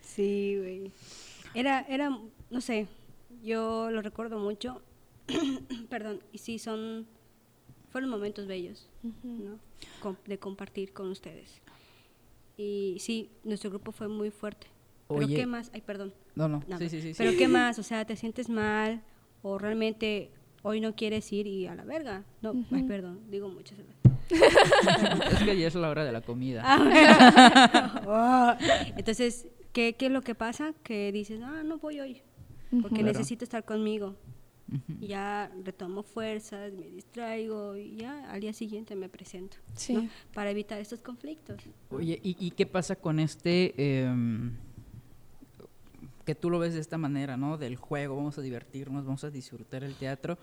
[0.00, 0.92] Sí, güey.
[1.54, 2.16] Era, era,
[2.50, 2.86] no sé,
[3.42, 4.80] yo lo recuerdo mucho.
[5.90, 7.06] Perdón, y sí, son,
[7.90, 8.88] fueron momentos bellos,
[9.22, 9.58] ¿no?
[10.26, 11.60] De compartir con ustedes.
[12.56, 14.68] Y sí, nuestro grupo fue muy fuerte.
[15.08, 15.34] Pero Oye.
[15.36, 15.70] ¿qué más?
[15.74, 16.14] Ay, perdón.
[16.34, 17.14] No, no, No, sí, sí, sí.
[17.14, 17.18] sí.
[17.18, 17.78] Pero ¿qué más?
[17.78, 19.02] O sea, ¿te sientes mal?
[19.42, 20.30] ¿O realmente
[20.64, 22.24] hoy no quieres ir y a la verga?
[22.42, 23.94] No, ay, perdón, digo muchas veces.
[25.32, 26.62] Es que ya es la hora de la comida.
[26.64, 28.56] Ah,
[28.96, 30.72] Entonces, ¿qué, ¿qué es lo que pasa?
[30.82, 32.22] Que dices, ah, no voy hoy,
[32.82, 33.12] porque Claro.
[33.12, 34.16] necesito estar conmigo.
[34.98, 39.58] Y ya retomo fuerzas, me distraigo y ya al día siguiente me presento.
[39.74, 39.92] Sí.
[39.92, 40.08] ¿no?
[40.32, 41.62] Para evitar estos conflictos.
[41.90, 43.74] Oye, ¿y, y qué pasa con este...
[44.04, 44.56] em,
[46.24, 47.58] que tú lo ves de esta manera, ¿no?
[47.58, 50.38] Del juego, vamos a divertirnos, vamos a disfrutar el teatro,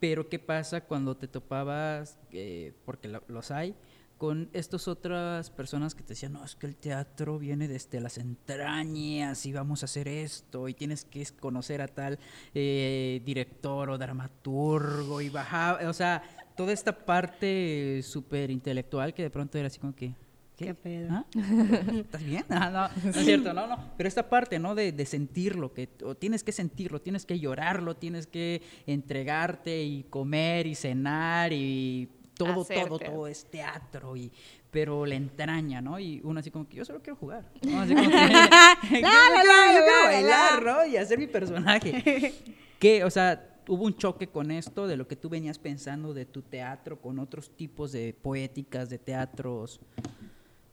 [0.00, 3.74] pero ¿qué pasa cuando te topabas, eh, porque lo- los hay,
[4.16, 8.18] con estas otras personas que te decían, no, es que el teatro viene desde las
[8.18, 12.18] entrañas y vamos a hacer esto y tienes que conocer a tal
[12.54, 16.22] eh, director o dramaturgo y bajar, o sea,
[16.56, 20.14] toda esta parte súper intelectual que de pronto era así como que...
[20.58, 21.08] ¿Qué pedo?
[21.12, 21.24] ¿Ah?
[21.94, 22.44] ¿Estás bien?
[22.50, 23.78] Ah, no, no es cierto, no, no.
[23.96, 24.74] Pero esta parte, ¿no?
[24.74, 30.02] De, de sentirlo, que o tienes que sentirlo, tienes que llorarlo, tienes que entregarte y
[30.10, 33.14] comer y cenar y todo, Hacer todo, teatro.
[33.14, 34.32] todo es teatro y
[34.70, 35.98] pero la entraña, ¿no?
[35.98, 37.80] Y uno así como que yo solo quiero jugar, ¿no?
[37.80, 38.18] Así como que, yo
[38.90, 40.86] quiero- yo quiero bailar, ¿no?
[40.86, 42.34] Y hacer mi personaje.
[42.80, 43.02] ¿Qué?
[43.04, 46.42] O sea, hubo un choque con esto de lo que tú venías pensando de tu
[46.42, 49.80] teatro con otros tipos de poéticas, de teatros.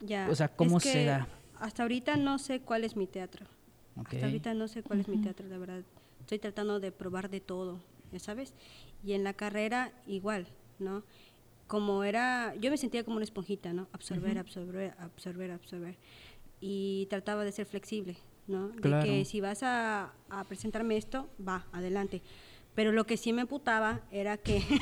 [0.05, 0.27] Ya.
[0.29, 1.27] O sea, ¿cómo es se da?
[1.59, 3.45] Hasta ahorita no sé cuál es mi teatro.
[3.97, 4.13] Ok.
[4.13, 5.83] Hasta ahorita no sé cuál es mi teatro, la verdad.
[6.19, 7.79] Estoy tratando de probar de todo,
[8.11, 8.53] ya sabes.
[9.03, 10.47] Y en la carrera igual,
[10.79, 11.03] ¿no?
[11.67, 13.87] Como era, yo me sentía como una esponjita, ¿no?
[13.91, 15.97] Absorber, absorber, absorber, absorber.
[16.59, 18.69] Y trataba de ser flexible, ¿no?
[18.69, 22.21] De que si vas a, a presentarme esto, va, adelante.
[22.75, 24.61] Pero lo que sí me emputaba era que...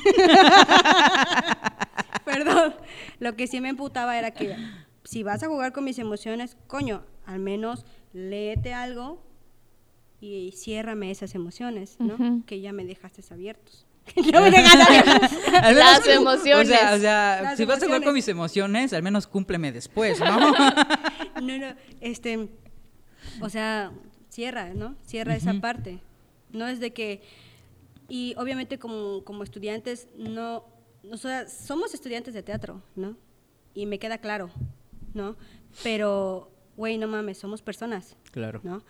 [2.24, 2.74] Perdón.
[3.20, 4.56] Lo que sí me emputaba era que
[5.04, 9.22] si vas a jugar con mis emociones, coño, al menos léete algo
[10.20, 12.44] y ciérrame esas emociones, ¿no?
[12.46, 13.86] Que ya me dejaste abiertos.
[14.16, 14.50] Ya me
[15.74, 16.68] Las emociones.
[16.68, 19.72] O sea, o sea, Las si vas a jugar con mis emociones, al menos cúmpleme
[19.72, 20.52] después, ¿no?
[21.42, 22.48] No, no, este,
[23.40, 23.92] o sea,
[24.30, 24.94] cierra, ¿no?
[25.04, 26.00] Cierra esa parte.
[26.52, 27.22] No es de que,
[28.08, 30.64] y obviamente como, como estudiantes, no,
[31.10, 33.16] o sea, somos estudiantes de teatro, ¿no?
[33.74, 34.50] Y me queda claro,
[35.14, 35.36] ¿no?
[35.82, 38.60] Pero, güey, no mames, somos personas, claro.
[38.62, 38.82] ¿no?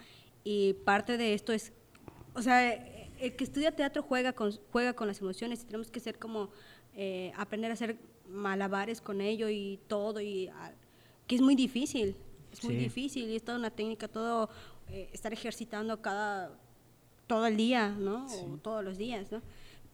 [0.42, 1.72] Y parte de esto es,
[2.34, 6.00] o sea, el que estudia teatro juega con, juega con las emociones y tenemos que
[6.00, 6.50] ser como,
[6.94, 7.96] eh, aprender a hacer
[8.28, 10.72] malabares con ello y todo, y ah,
[11.26, 12.16] que es muy difícil,
[12.52, 12.80] es muy Sí.
[12.80, 14.48] difícil y es toda una técnica, todo,
[14.90, 16.52] eh, estar ejercitando cada,
[17.26, 18.26] todo el día, ¿no?
[18.26, 19.40] O todos los días, ¿no?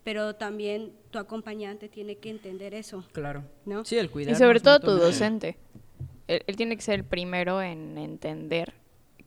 [0.02, 3.44] Pero también tu acompañante tiene que entender eso, Claro.
[3.66, 3.84] ¿no?
[3.84, 4.38] Sí, el Y cuidado.
[4.38, 5.58] sobre todo tu docente.
[6.30, 8.74] Él, él tiene que ser el primero en entender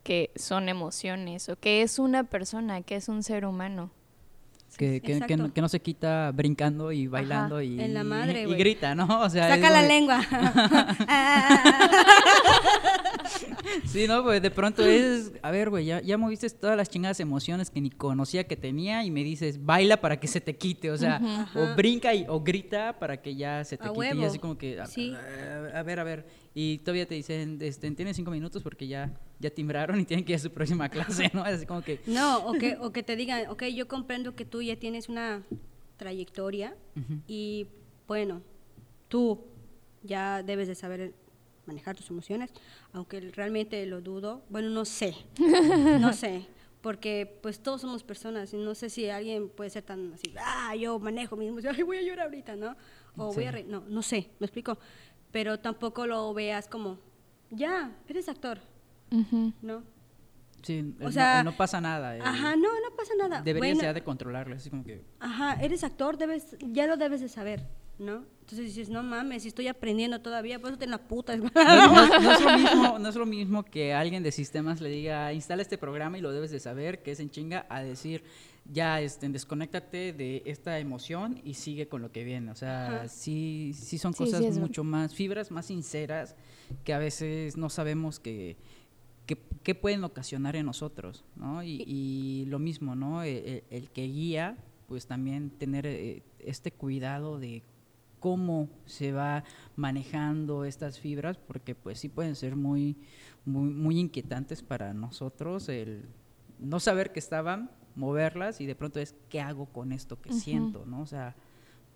[0.02, 3.90] que son emociones o que es una persona, que es un ser humano.
[4.76, 5.36] Que, que, que, Exacto.
[5.36, 8.58] no, que no se quita brincando y bailando y, en la madre, y güey.
[8.58, 9.20] grita, ¿no?
[9.22, 10.20] O sea, Saca la como- lengua.
[13.86, 17.20] Sí, no, pues de pronto es, a ver, güey, ya, ya moviste todas las chingadas
[17.20, 20.90] emociones que ni conocía que tenía y me dices, baila para que se te quite,
[20.90, 24.14] o sea, o brinca y, o grita para que ya se te A quite.
[24.16, 25.12] Y así como que, a, Sí.
[25.14, 29.12] a- a ver, a ver, y todavía te dicen, este, tienes cinco minutos porque ya,
[29.40, 31.42] ya timbraron y tienen que ir a su próxima clase, ¿no?
[31.42, 34.62] Así como que, No, o que, o que te digan, ok, yo comprendo que tú
[34.62, 35.42] ya tienes una
[35.96, 36.74] trayectoria
[37.28, 37.66] y
[38.06, 38.42] bueno,
[39.08, 39.44] tú
[40.02, 41.14] ya debes de saber
[41.66, 42.50] manejar tus emociones,
[42.92, 44.42] aunque realmente lo dudo.
[44.48, 45.14] Bueno, no sé,
[46.00, 46.46] no sé,
[46.80, 50.74] porque pues todos somos personas y no sé si alguien puede ser tan así, ah,
[50.76, 52.76] yo manejo mis emociones, voy a llorar ahorita, ¿no?
[53.16, 54.78] O voy a reír, no, no sé, me explico,
[55.30, 56.98] pero tampoco lo veas como,
[57.50, 58.58] ya, eres actor.
[59.62, 59.84] ¿no?
[60.62, 62.16] sí, O no- sea, no, pasa nada.
[62.16, 63.42] eh, Ajá, no, no pasa nada.
[63.42, 67.20] Deberías Bueno, ya de controlarlo, así como que, Ajá, eres actor, debes, ya lo debes
[67.20, 67.66] de saber,
[67.98, 68.24] ¿no?
[68.44, 71.34] Entonces dices, no mames, si estoy aprendiendo todavía, pues en la puta.
[71.38, 74.82] No, no es- no es lo mismo, no es lo mismo que alguien de sistemas
[74.82, 77.82] le diga, instala este programa y lo debes de saber, que es en chinga, a
[77.82, 78.22] decir,
[78.70, 82.50] ya, este, desconéctate de esta emoción y sigue con lo que viene.
[82.50, 83.08] O sea, Ajá.
[83.08, 86.36] sí, sí son Sí, cosas sí, mucho más, fibras más sinceras
[86.84, 88.56] que a veces no sabemos que,
[89.24, 91.62] que, que pueden ocasionar en nosotros, ¿no?
[91.62, 93.22] Y, y lo mismo, ¿no?
[93.22, 97.62] El, el- el que guía, pues también tener eh, este cuidado de
[98.24, 99.44] cómo se va
[99.76, 102.96] manejando estas fibras, porque pues sí pueden ser muy,
[103.44, 106.08] muy, muy inquietantes para nosotros el
[106.58, 110.86] no saber que estaban, moverlas y de pronto es qué hago con esto que siento,
[110.86, 111.02] ¿no?
[111.02, 111.36] O sea,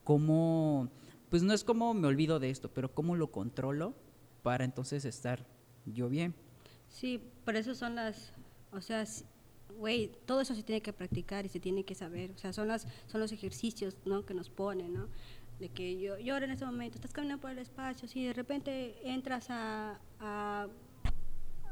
[0.04, 0.90] cómo,
[1.30, 3.94] pues no es como me olvido de esto, pero cómo lo controlo
[4.42, 5.46] para entonces estar
[5.86, 6.34] yo bien.
[6.90, 8.34] Sí, por eso son las,
[8.70, 9.02] o sea,
[9.78, 12.68] güey, todo eso se tiene que practicar y se tiene que saber, o sea, son
[12.68, 14.26] las, son los ejercicios, ¿no?
[14.26, 15.08] Que nos ponen, ¿no?
[15.60, 18.32] De que yo, yo ahora en este momento, estás caminando por el espacio, si de
[18.32, 20.68] repente entras a, a,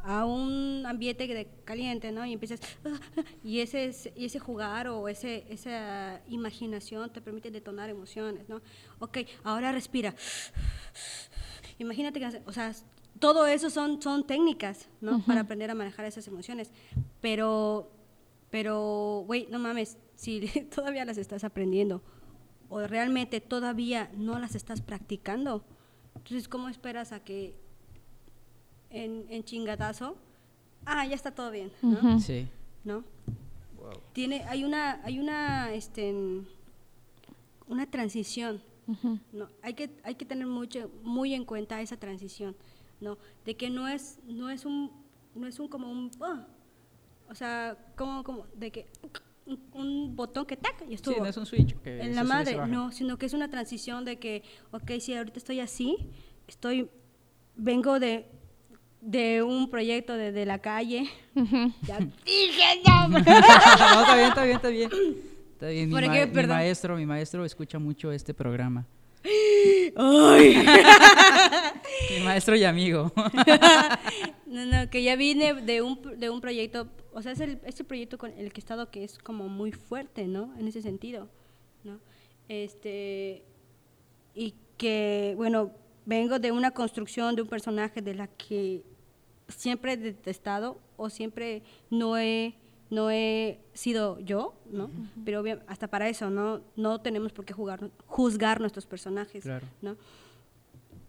[0.03, 2.27] a un ambiente de caliente, ¿no?
[2.27, 7.21] Y empiezas, "Ah, ah", y ese, es- y ese jugar o ese, esa imaginación te
[7.21, 8.61] permite detonar emociones, ¿no?
[8.99, 10.15] Ok, ahora respira.
[11.79, 12.73] Imagínate que, o sea,
[13.21, 15.21] todo eso son, son técnicas, ¿no?
[15.25, 16.71] Para aprender a manejar esas emociones.
[17.21, 17.91] Pero,
[18.51, 20.41] pero, güey, no mames, si
[20.75, 22.03] todavía las estás aprendiendo
[22.69, 25.65] o realmente todavía no las estás practicando,
[26.15, 27.55] entonces, ¿cómo esperas a que
[28.91, 30.17] en, en chingadazo,
[30.85, 32.19] ah, ya está todo bien, ¿no?
[32.21, 32.49] Sí.
[32.85, 33.05] ¿No?
[34.13, 36.15] Tiene, hay una, hay una, este,
[37.69, 38.61] una transición
[39.33, 42.57] no, hay que, hay que tener mucho, muy en cuenta esa transición,
[43.01, 43.19] ¿no?
[43.45, 44.93] De que no es, no es un,
[45.35, 46.47] no es un como un, ah,
[47.29, 48.87] o sea, como, como, de que
[49.47, 51.15] un, un botón que tac y estuvo.
[51.15, 51.75] Sí, no es un switch.
[51.83, 54.43] Que en la madre, no, sino que es una transición de que,
[54.73, 55.97] ok, si ahorita estoy así,
[56.49, 56.89] estoy,
[57.57, 58.27] vengo de,
[59.01, 61.09] de un proyecto de, de la calle,
[61.83, 64.91] ya dije no, no, está bien, está bien, está bien.
[65.53, 65.89] Está bien.
[65.89, 66.27] Mi, ¿Por ma- qué?
[66.27, 66.57] mi Perdón.
[66.57, 68.87] maestro, mi maestro escucha mucho este programa.
[69.97, 70.65] Ay.
[72.19, 73.13] Mi maestro y amigo.
[74.47, 77.83] No, no, que ya vine de un, de un proyecto, o sea, es el, este
[77.83, 80.55] proyecto con el que he estado que es como muy fuerte, ¿no?
[80.59, 81.31] En ese sentido,
[81.83, 81.99] ¿no?
[82.47, 83.43] Este,
[84.35, 85.71] y que, bueno,
[86.05, 88.85] vengo de una construcción de un personaje de la que
[89.49, 92.55] siempre he detestado o siempre no he,
[92.91, 94.91] no he sido yo, ¿no?
[95.25, 96.61] Pero hasta para eso, ¿no?
[96.77, 99.67] No tenemos por qué jugar, juzgar nuestros personajes, Claro.
[99.81, 99.97] ¿no?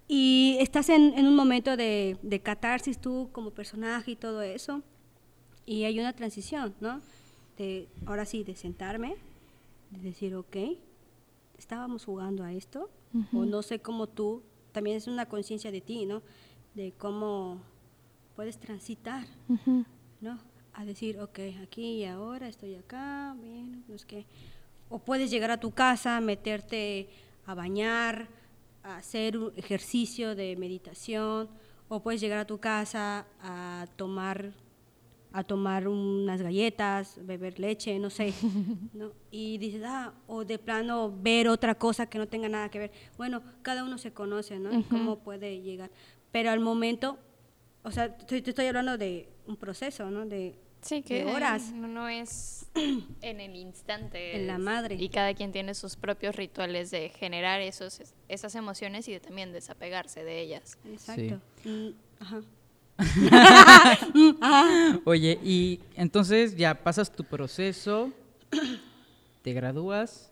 [0.07, 4.81] Y estás en, en un momento de, de catarsis tú como personaje y todo eso.
[5.67, 7.01] Y hay una transición, ¿no?
[7.57, 9.17] De, ahora sí, de sentarme,
[9.91, 10.55] de decir, ok,
[11.57, 12.89] estábamos jugando a esto,
[13.33, 16.21] o no sé cómo tú, también es una conciencia de ti, ¿no?
[16.73, 17.59] De cómo
[18.35, 19.27] puedes transitar,
[20.21, 20.39] ¿no?
[20.73, 24.25] A decir, ok, aquí y ahora estoy acá, bien, no es que...
[24.89, 27.09] O puedes llegar a tu casa, meterte
[27.45, 28.29] a bañar,
[28.83, 31.49] a hacer un ejercicio de meditación,
[31.89, 34.53] o puedes llegar a tu casa a tomar
[35.37, 38.33] a tomar unas galletas, beber leche, no sé,
[38.93, 39.11] ¿no?
[39.29, 42.91] Y dices, ah, o de plano ver otra cosa que no tenga nada que ver.
[43.17, 44.75] Bueno, cada uno se conoce, ¿no?
[44.75, 45.91] Y cómo puede llegar.
[46.31, 47.19] Pero al momento,
[47.83, 50.25] o sea, te, te estoy hablando de un proceso, ¿no?
[50.25, 51.71] De, Sí, que de horas.
[51.71, 52.65] no, es
[53.21, 54.37] en el instante.
[54.37, 54.95] En la madre.
[54.95, 59.51] Y cada quien tiene sus propios rituales de generar esos, esas emociones y de también
[59.51, 60.79] desapegarse de ellas.
[60.85, 61.41] Exacto.
[61.63, 62.41] Mm, ajá.
[65.05, 68.11] Oye, y entonces ya pasas tu proceso,
[69.41, 70.31] te gradúas,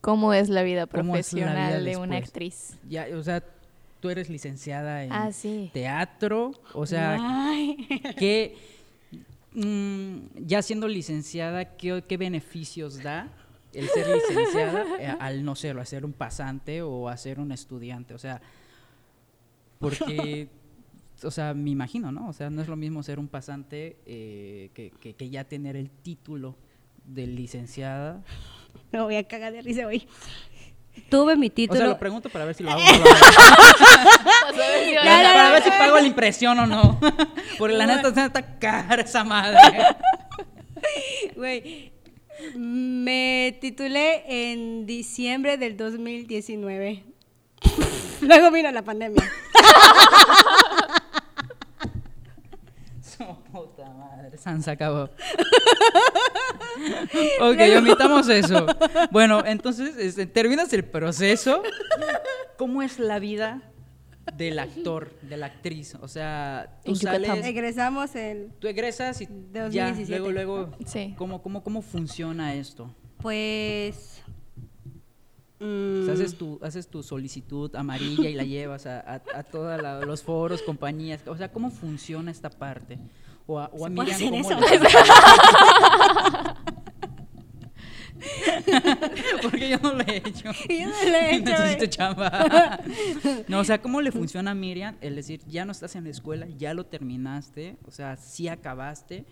[0.00, 2.76] ¿Cómo es la vida ¿Cómo es la vida profesional de una actriz?
[2.88, 3.44] ya, o sea,
[4.00, 5.70] tú eres licenciada en Ah, sí.
[5.72, 7.76] teatro, o sea, Ay.
[8.18, 8.56] ¿qué,
[9.52, 13.28] mm, ya siendo licenciada, ¿qué, qué beneficios da
[13.72, 17.52] el ser licenciada eh, al, no sé, a ser un pasante o a ser un
[17.52, 18.14] estudiante?
[18.14, 18.40] O sea,
[19.78, 20.48] porque,
[21.24, 22.28] o sea, me imagino, ¿no?
[22.28, 25.76] O sea, no es lo mismo ser un pasante eh, que, que- que ya tener
[25.76, 26.56] el título
[27.04, 28.22] de licenciada.
[28.92, 30.06] Me voy a cagar de risa hoy.
[31.08, 31.78] Tuve mi O título.
[31.80, 33.04] sea, lo pregunto para ver si lo hago o no
[34.50, 34.54] O
[35.04, 37.00] para ver si pago la impresión o no.
[37.58, 39.58] Porque la neta está cara esa madre.
[41.36, 41.92] Güey,
[42.56, 47.04] me titulé en diciembre del 2019.
[48.20, 49.22] Luego vino la pandemia.
[53.18, 55.04] Su puta madre, San se acabó.
[57.40, 58.66] ok, omitamos eso.
[59.10, 61.62] Bueno, entonces, este, terminas el proceso.
[62.56, 63.62] ¿Cómo es la vida
[64.34, 65.96] del actor, de la actriz?
[66.00, 70.18] O sea, tú sales, Egresamos en, tú egresas y ya, 2017.
[70.18, 71.14] luego, luego, Sí.
[71.16, 72.94] ¿cómo, cómo, ¿cómo funciona esto?
[73.18, 74.21] pues...
[75.62, 79.42] O mm, sea, haces, tu, haces tu solicitud amarilla y la llevas a, a, a
[79.44, 81.20] todos los foros, compañías.
[81.26, 82.98] O sea, ¿cómo funciona esta parte?
[83.46, 84.60] O a, o a ¿Se puede Miriam, ¿cómo eso?
[84.60, 84.80] le-
[89.42, 90.52] Porque yo no lo he hecho.
[90.68, 91.90] Yo no lo he hecho, Necesito güey.
[91.90, 92.80] chamba.
[93.48, 96.10] no, o sea, ¿cómo le funciona a Miriam el decir, ya no estás en la
[96.10, 99.24] escuela, ya lo terminaste, o sea, sí acabaste,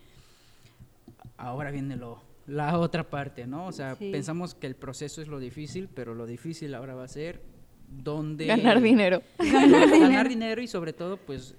[1.36, 2.20] ahora viene lo,
[2.50, 3.66] la otra parte, ¿no?
[3.66, 4.10] O sea, Sí.
[4.10, 7.42] pensamos que el proceso es lo difícil, pero lo difícil ahora va a ser
[7.88, 8.46] dónde...
[8.46, 9.22] Ganar dinero.
[9.38, 11.54] Ganar, dinero y sobre todo, pues,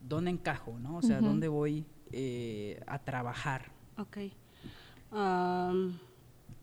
[0.00, 0.98] dónde encajo, ¿no?
[0.98, 3.72] O sea, dónde voy eh, a trabajar.
[3.98, 4.18] Ok.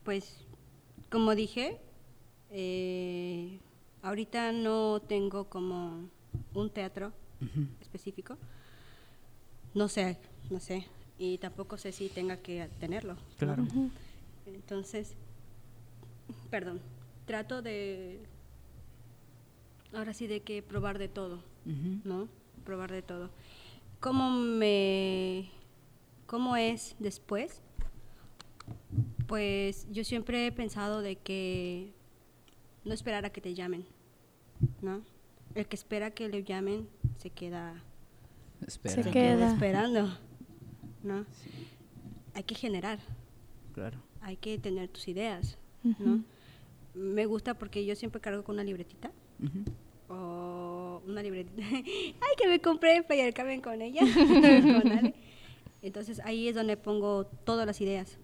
[0.04, 0.46] Pues,
[1.10, 1.80] como dije,
[2.52, 3.60] eh,
[4.04, 6.10] ahorita no tengo como
[6.54, 7.12] un teatro
[7.82, 8.38] específico.
[9.74, 10.20] No sé,
[10.52, 10.86] no sé.
[11.18, 13.14] Y tampoco sé si tenga que tenerlo.
[13.14, 13.20] ¿no?
[13.38, 13.66] Claro.
[14.46, 15.14] Entonces,
[16.50, 16.82] perdón,
[17.26, 18.20] trato de,
[19.94, 21.44] ahora sí, de que probar de todo.
[22.04, 22.28] ¿no?
[22.66, 23.30] Probar de todo.
[24.00, 25.50] ¿Cómo me
[26.26, 27.62] cómo es después?
[29.28, 31.94] Pues yo siempre he pensado de que
[32.86, 33.86] no esperar a que te llamen,
[34.82, 35.02] ¿no?
[35.56, 36.88] El que espera que le llamen
[37.18, 37.82] se queda,
[38.66, 38.96] Espera.
[38.96, 39.36] Se se queda.
[39.36, 40.18] queda esperando,
[41.04, 41.26] ¿no?
[42.34, 43.00] Hay que generar,
[43.74, 44.00] Claro.
[44.22, 46.24] hay que tener tus ideas, ¿no?
[46.96, 49.12] Me gusta porque yo siempre cargo con una libretita
[50.10, 51.62] o una libretita.
[51.72, 54.02] Ay, que me compré Player Carmen con ella.
[54.06, 55.14] con.
[55.82, 58.18] Entonces ahí es donde pongo todas las ideas.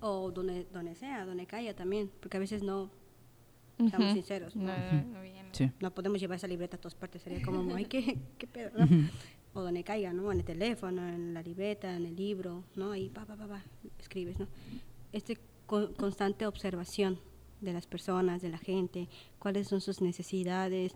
[0.00, 2.10] O donde, donde sea, donde caiga también.
[2.20, 2.90] Porque a veces no,
[3.78, 4.14] seamos Ujú.
[4.14, 4.54] sinceros.
[4.56, 5.02] No, ¿no?
[5.02, 5.18] no.
[5.52, 5.70] Sí.
[5.80, 7.22] No podemos llevar esa libreta a todas partes.
[7.22, 8.70] Sería como, ay, ¿qué, qué pedo?
[9.58, 10.30] O donde caiga, ¿no?
[10.30, 12.92] En el teléfono, en la libreta, en el libro, ¿no?
[12.92, 13.64] Ahí, pa, pa, pa, pa,
[13.98, 14.46] escribes, ¿no?
[15.12, 15.36] Este
[15.66, 17.18] con- constante observación,
[17.60, 19.08] de las personas, de la gente,
[19.40, 20.92] cuáles son sus necesidades,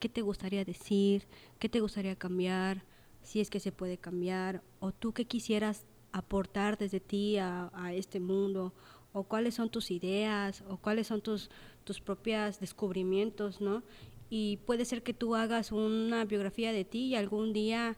[0.00, 1.26] qué te gustaría decir,
[1.58, 2.84] qué te gustaría cambiar,
[3.20, 7.92] si es que se puede cambiar, o tú qué quisieras aportar desde ti a, a
[7.92, 8.72] este mundo,
[9.12, 11.50] o cuáles son tus ideas, o cuáles son tus,
[11.84, 13.82] tus propios descubrimientos, ¿no?
[14.28, 17.96] Y puede ser que tú hagas una biografía de ti y algún día,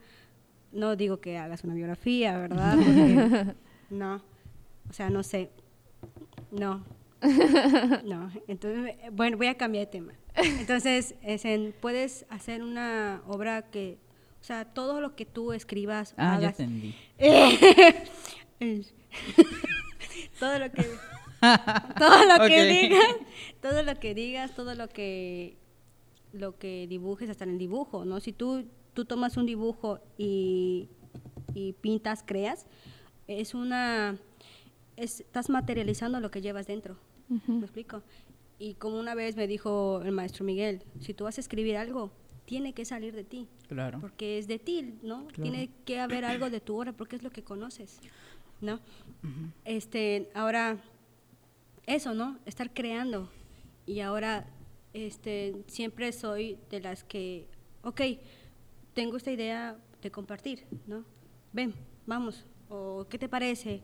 [0.72, 2.74] no digo que hagas una biografía, ¿verdad?
[2.84, 3.54] Porque
[3.90, 4.16] no,
[4.88, 5.50] o sea, no sé,
[6.50, 6.84] no,
[8.04, 10.12] no, entonces, bueno, voy a cambiar de tema.
[10.34, 13.98] Entonces, es en- puedes hacer una obra que,
[14.40, 16.94] o sea, todo lo que tú escribas, Ah, ya hagas, entendí.
[20.38, 20.82] Todo lo que
[21.98, 23.16] todo lo que digas
[23.62, 25.56] todo lo que digas todo lo que
[26.38, 28.64] lo que dibujes hasta en el dibujo no si tú
[28.94, 30.88] tú tomas un dibujo y,
[31.54, 32.66] y pintas creas
[33.26, 34.16] es una
[34.96, 36.96] es- estás materializando lo que llevas dentro
[37.46, 38.02] me explico
[38.58, 42.10] y como una vez me dijo el maestro Miguel si tú vas a escribir algo
[42.46, 44.00] tiene que salir de ti Claro.
[44.00, 45.26] porque es de ti, ¿no?
[45.26, 45.42] Claro.
[45.42, 48.00] Tiene que haber algo de tu obra porque es lo que conoces,
[48.62, 48.80] ¿no?
[49.66, 50.78] Este, ahora
[51.84, 52.38] eso, ¿no?
[52.46, 53.28] Estar creando
[53.84, 54.46] y ahora
[55.06, 57.46] este siempre soy de las que,
[57.82, 58.00] ok,
[58.94, 61.04] tengo esta idea de compartir, ¿no?
[61.52, 61.74] Ven,
[62.06, 63.82] vamos, o ¿qué te parece?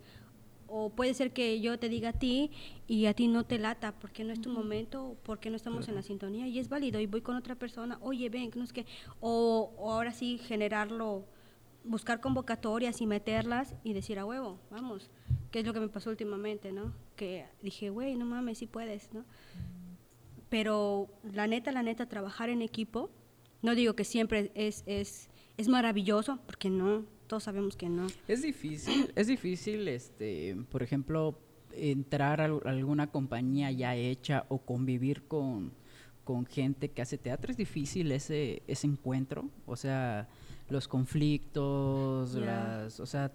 [0.66, 2.50] O puede ser que yo te diga a ti
[2.86, 5.94] y a ti no te lata porque no es tu momento, porque no estamos en
[5.94, 8.72] la sintonía y es válido y voy con otra persona, oye, ven, que no es
[8.72, 8.86] que,
[9.20, 11.26] o, o ahora sí generarlo,
[11.84, 15.10] buscar convocatorias y meterlas y decir a huevo, vamos,
[15.50, 16.92] que es lo que me pasó últimamente, ¿no?
[17.14, 19.24] Que dije, güey, no mames, sí puedes, ¿no?
[20.54, 23.10] Pero la neta, la neta, trabajar en equipo,
[23.60, 28.06] no digo que siempre es, es, es maravilloso, porque no, todos sabemos que no.
[28.28, 31.36] Es difícil, es difícil, este, por ejemplo,
[31.72, 35.72] entrar a al- alguna compañía ya hecha o convivir con,
[36.22, 37.50] con gente que hace teatro.
[37.50, 40.28] Es difícil ese, ese encuentro, o sea,
[40.68, 43.32] los conflictos, las, o sea,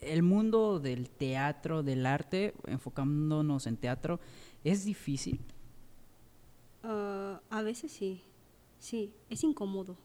[0.00, 4.20] el mundo del teatro, del arte, enfocándonos en teatro,
[4.64, 5.38] es difícil.
[6.82, 8.22] Ah, a veces sí,
[8.78, 9.96] sí, es incómodo.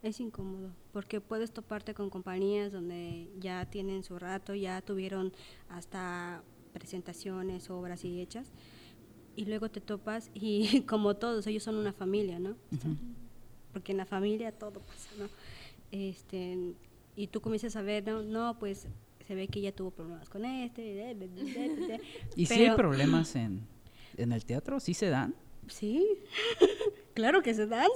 [0.00, 5.32] Es incómodo, porque puedes toparte con compañías donde ya tienen su rato, ya tuvieron
[5.68, 8.52] hasta presentaciones, obras y hechas,
[9.34, 12.54] y luego te topas y como todos, ellos son una familia, ¿no?
[13.72, 15.28] Porque en la familia todo pasa, ¿no?
[15.90, 16.74] Este,
[17.16, 18.86] y tú comienzas a ver, no, no, pues
[19.26, 21.16] se ve que ella tuvo problemas con este,
[22.36, 23.66] ¿Y si hay pero- problemas en,
[24.16, 24.78] en el teatro?
[24.78, 25.34] ¿Sí se dan?
[25.68, 26.06] Sí,
[27.14, 27.88] claro que se dan.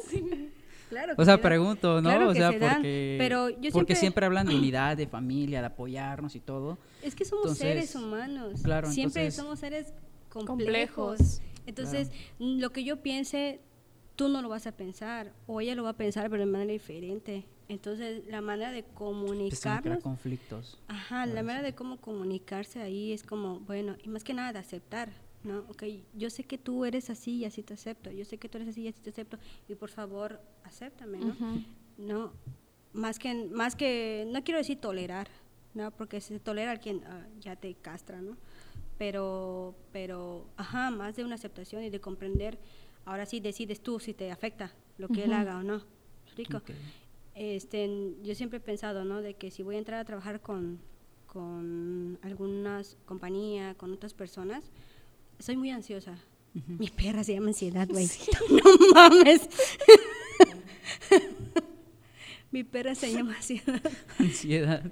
[0.89, 1.49] Claro que O sea, se dan.
[1.49, 2.09] pregunto, ¿no?
[2.11, 5.61] Claro o sea, se porque, pero yo porque siempre- siempre hablan de unidad, de familia,
[5.61, 6.79] de apoyarnos y todo.
[7.03, 8.61] Es que somos Entonces, seres humanos.
[8.63, 9.93] claro, Siempre entonces- somos seres
[10.29, 11.17] Complejos.
[11.19, 11.43] complejos.
[11.67, 13.61] Entonces, lo que yo piense,
[14.17, 16.73] tú no lo vas a pensar, o ella lo va a pensar, pero de manera
[16.73, 17.45] diferente.
[17.69, 20.79] Entonces, la manera de comunicarnos, conflictos.
[20.89, 24.59] ajá, la manera de cómo comunicarse ahí es como, bueno, y más que nada de
[24.59, 25.11] aceptar,
[25.45, 25.61] ¿no?
[25.69, 25.85] Ok,
[26.15, 28.69] yo sé que tú eres así y así te acepto, yo sé que tú eres
[28.69, 29.39] así y así te acepto,
[29.69, 31.37] y por favor, acéptame, ¿no?
[31.99, 32.33] No,
[32.93, 35.29] más que, más que, no quiero decir tolerar,
[35.75, 35.91] ¿no?
[35.91, 38.37] Porque si se tolera a quien ah, ya te castra, ¿no?
[38.99, 42.59] Pero, pero, ajá, más de una aceptación y de comprender,
[43.05, 45.83] ahora sí decides tú si te afecta lo que él haga o no.
[46.55, 46.71] Ok.
[47.35, 49.23] Este, yo siempre he pensado, ¿no?
[49.23, 50.81] De que si voy a entrar a trabajar con,
[51.27, 54.71] con algunas compañías, con otras personas,
[55.39, 56.17] soy muy ansiosa.
[56.67, 58.09] Mi perra se llama ansiedad, güey.
[58.51, 58.63] No
[58.95, 59.41] mames.
[62.51, 63.81] Mi perra se llama ansiedad.
[64.19, 64.83] Ansiedad.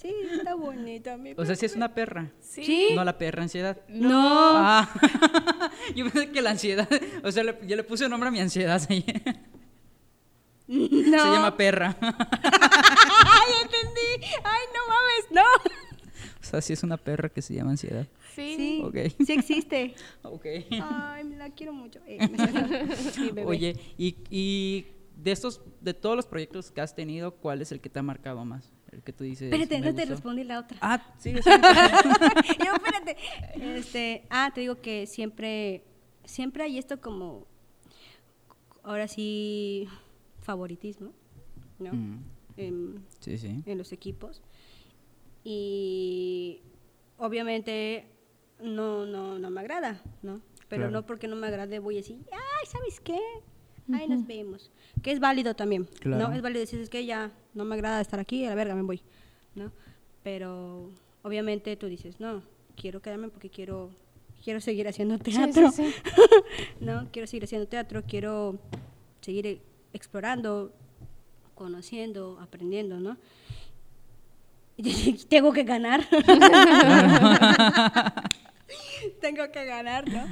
[0.00, 2.30] Sí, está bonita mi O sea, si es una perra.
[2.40, 2.90] Sí.
[2.94, 3.78] No la perra ansiedad.
[3.88, 4.52] No.
[4.56, 4.88] Ah.
[5.96, 6.88] Yo pensé que la ansiedad.
[7.24, 8.78] O sea, le- yo le puse nombre a mi ansiedad.
[8.78, 9.04] Se,
[10.68, 10.86] No.
[10.88, 11.96] se llama perra.
[12.00, 14.26] ¡Ay, entendí!
[14.44, 15.26] ¡Ay, no mames!
[15.32, 15.42] ¡No!
[16.40, 18.06] O sea, sí es una perra que se llama ansiedad.
[18.42, 18.82] Sí.
[19.16, 19.94] Sí, sí existe.
[20.22, 20.46] Ok.
[20.82, 22.00] Ay, me la quiero mucho.
[22.06, 22.18] Eh,
[23.32, 23.44] bebé.
[23.46, 24.86] Oye, y, y
[25.16, 28.02] de estos, de todos los proyectos que has tenido, ¿cuál es el que te ha
[28.02, 28.72] marcado más?
[28.92, 29.52] El que tú dices.
[29.52, 30.14] Espérate, "Me no te gustó".
[30.14, 30.78] respondí la otra.
[30.80, 31.56] Ah, sigue, sigue.
[32.64, 33.16] Yo, espérate.
[33.76, 35.84] Este, ah, te digo que siempre,
[36.24, 37.46] siempre hay esto como,
[38.82, 39.86] ahora sí,
[40.40, 41.12] favoritismo,
[41.78, 41.92] ¿no?
[41.92, 42.22] Mm,
[42.56, 43.62] En, sí, sí.
[43.66, 44.40] en los equipos.
[45.44, 46.60] Y
[47.18, 48.06] obviamente
[48.62, 50.40] no, no, no me agrada, ¿no?
[50.68, 50.90] Pero Claro.
[50.92, 53.18] no porque no me agrade voy a decir, ay, ¿sabes qué?
[53.92, 54.70] Ahí nos vemos.
[55.02, 56.28] Que es válido también, Claro.
[56.28, 56.34] ¿no?
[56.34, 58.82] Es válido decir, es que ya no me agrada estar aquí, a la verga me
[58.82, 59.00] voy,
[59.54, 59.72] ¿no?
[60.22, 60.90] Pero
[61.22, 62.42] obviamente tú dices, no,
[62.76, 63.90] quiero quedarme porque quiero
[64.44, 65.70] quiero seguir haciendo Sí, teatro.
[65.72, 65.94] sí, sí.
[66.80, 67.08] ¿no?
[67.10, 68.56] Quiero seguir haciendo teatro, quiero
[69.22, 69.62] seguir e-
[69.94, 70.72] explorando,
[71.54, 73.16] conociendo, aprendiendo, ¿no?
[74.76, 76.06] Y tengo que ganar.
[79.20, 80.24] tengo que ganar, ¿no?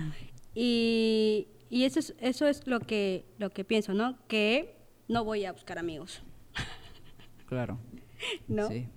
[0.55, 4.17] Y, y eso es, eso es lo que, lo que pienso, ¿no?
[4.29, 4.77] Que
[5.09, 6.23] no voy a buscar amigos,
[7.47, 7.79] Claro.
[8.49, 8.69] ¿no?
[8.69, 8.89] Sí.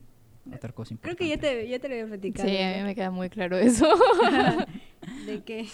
[0.53, 1.23] Otra cosa Creo importante.
[1.23, 2.49] que ya te, ya te lo había platicado.
[2.49, 3.87] Sí, a mí me queda muy claro eso.
[5.27, 5.67] de que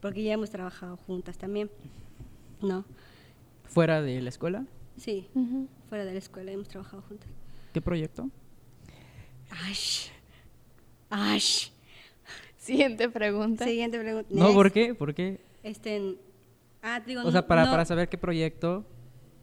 [0.00, 1.70] porque ya hemos trabajado juntas también
[2.62, 2.84] no
[3.64, 4.64] ¿Fuera de la escuela?
[4.96, 5.28] sí
[5.88, 7.28] fuera de la escuela hemos trabajado juntas
[7.74, 8.28] ¿Qué proyecto?
[9.50, 10.08] Ash
[11.10, 11.68] Ash
[12.60, 13.64] Siguiente pregunta.
[13.64, 14.52] siguiente pregunta No.
[14.52, 14.94] ¿por qué?
[14.94, 15.40] ¿Por qué?
[15.62, 16.16] este
[16.82, 18.84] ah digo O sea, para, no- para saber qué proyecto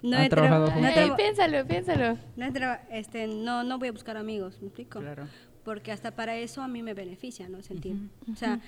[0.01, 0.91] no han trabajado no he juntas.
[0.97, 2.17] Ey, traba- piénsalo, piénsalo.
[2.37, 2.45] no
[2.91, 5.27] este no no voy a buscar amigos me explico Claro.
[5.65, 7.95] porque hasta para eso a mí me beneficia no sentir
[8.31, 8.59] o sea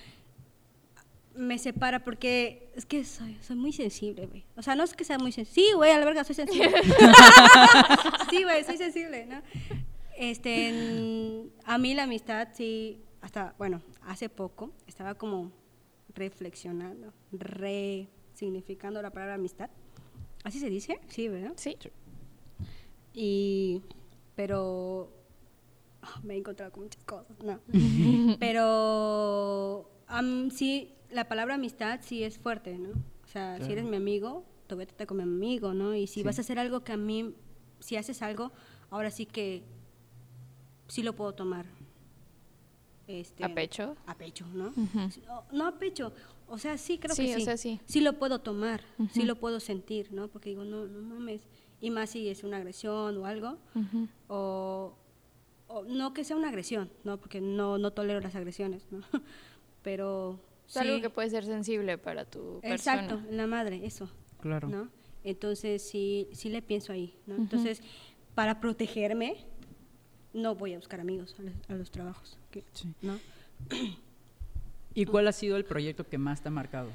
[1.36, 4.44] me separa porque es que soy, soy muy sensible, güey.
[4.58, 5.70] O sea, no es que sea muy sensible.
[5.70, 6.70] Sí, güey, a la verga, soy sensible.
[8.30, 9.42] sí, güey, soy sensible, ¿no?
[10.18, 15.52] Este, a mí la amistad, sí, hasta, bueno, hace poco estaba como
[16.16, 19.70] reflexionando, resignificando la palabra amistad.
[20.44, 21.00] ¿Así se dice?
[21.08, 21.54] Sí, ¿verdad?
[21.58, 21.78] Sí.
[23.14, 23.82] Y,
[24.36, 25.12] pero
[26.02, 27.60] ah, me he encontrado con muchas cosas, no.
[28.40, 29.90] pero
[30.52, 32.90] sí, la palabra amistad sí es fuerte, ¿no?
[32.90, 35.94] O sea, si eres mi amigo, te voy a tratar como mi amigo, ¿no?
[35.94, 36.24] Y si Sí.
[36.24, 37.36] vas a hacer algo que a mí,
[37.80, 38.52] si haces algo,
[38.90, 39.62] ahora sí que
[40.88, 41.68] sí lo puedo tomar.
[43.10, 43.96] Este, ¿A pecho?
[44.06, 44.72] A pecho, ¿no?
[45.26, 46.14] No, no a pecho.
[46.48, 47.46] O sea, sí, creo Sí, que o sí.
[47.46, 47.80] sea, sí.
[47.86, 48.82] Sí lo puedo tomar,
[49.12, 49.26] sí Ujú.
[49.28, 50.28] lo puedo sentir, ¿no?
[50.28, 51.42] Porque digo, no, no mames.
[51.82, 53.58] Y más si es una agresión o algo.
[54.28, 54.96] O,
[55.68, 57.18] o no que sea una agresión, ¿no?
[57.20, 59.02] Porque no, no tolero las agresiones, ¿no?
[59.82, 61.02] Pero Es algo sí.
[61.02, 62.76] que puede ser sensible para tu persona.
[62.76, 64.08] Exacto, la madre, eso,
[64.40, 64.70] Claro.
[64.70, 64.90] ¿no?
[65.24, 67.36] Entonces sí, sí le pienso ahí, ¿no?
[67.38, 67.82] Entonces,
[68.36, 69.48] para protegerme,
[70.34, 72.94] no voy a buscar amigos a los, a los trabajos, que- Sí.
[73.02, 73.20] ¿no?
[74.94, 76.90] ¿Y cuál ha sido el proyecto que más te ha marcado?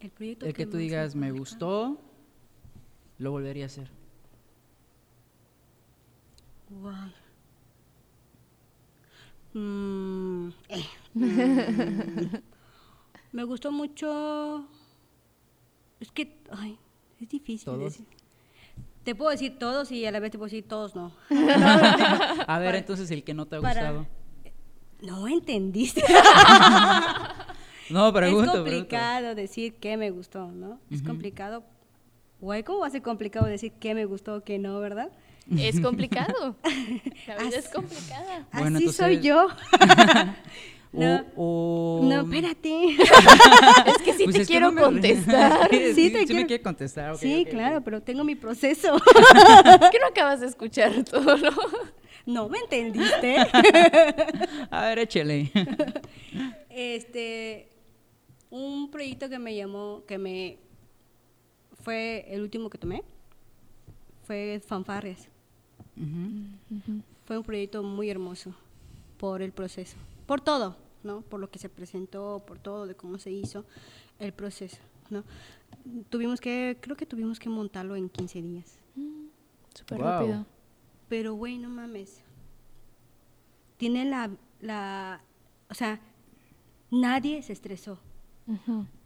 [0.00, 1.98] El proyecto El que tú digas, me gustó,
[3.18, 3.88] lo volvería a hacer.
[6.68, 7.14] Guay.
[9.54, 10.84] Mm, eh,
[11.14, 12.36] mm.
[13.32, 14.68] Me gustó mucho.
[16.00, 16.78] Es que, ay,
[17.20, 17.84] es difícil ¿Todos?
[17.98, 18.06] decir.
[19.06, 21.12] Te puedo decir todos y a la vez te puedo decir todos no.
[21.30, 24.06] A ver, Para- entonces el que no te ha para- gustado.
[25.00, 26.02] No entendiste.
[27.88, 28.64] No, pregunto, es pregunto.
[28.64, 30.80] complicado decir qué me gustó, ¿no?
[30.90, 31.62] Es complicado.
[32.40, 35.12] Güey, ¿cómo va a ser complicado decir qué me gustó o qué no, verdad?
[35.56, 36.56] Es complicado.
[37.28, 38.44] La vida es complicada.
[38.52, 39.46] Bueno, Así soy yo.
[40.96, 41.24] No.
[41.36, 42.96] o- No, espérate.
[43.86, 45.68] Es que sí Pues te es que quiero me- contestar.
[45.70, 47.16] sí, Sí, te sí quiero- me quiere contestar.
[47.16, 48.96] sí, claro, pero tengo mi proceso.
[49.92, 51.50] ¿Qué no acabas de escuchar todo, no?
[52.26, 53.36] ¿No me entendiste?
[54.70, 55.50] A ver, échele.
[56.70, 57.68] este,
[58.50, 60.58] un proyecto que me llamó, que me
[61.84, 63.02] fue el último que tomé,
[64.26, 65.28] fue Fanfarrias.
[67.24, 68.52] Fue un proyecto muy hermoso
[69.18, 70.76] por el proceso, por todo,
[71.06, 71.22] ¿no?
[71.22, 73.64] Por lo que se presentó, por todo, de cómo se hizo
[74.18, 74.78] el proceso,
[75.08, 75.24] ¿no?
[76.10, 78.78] Tuvimos que, creo que tuvimos que montarlo en 15 días.
[79.74, 80.06] Súper Wow.
[80.06, 80.46] rápido.
[81.08, 82.22] Pero, güey, no mames.
[83.76, 84.30] Tiene la,
[84.60, 85.20] la,
[85.70, 86.00] o sea,
[86.90, 87.98] nadie se estresó.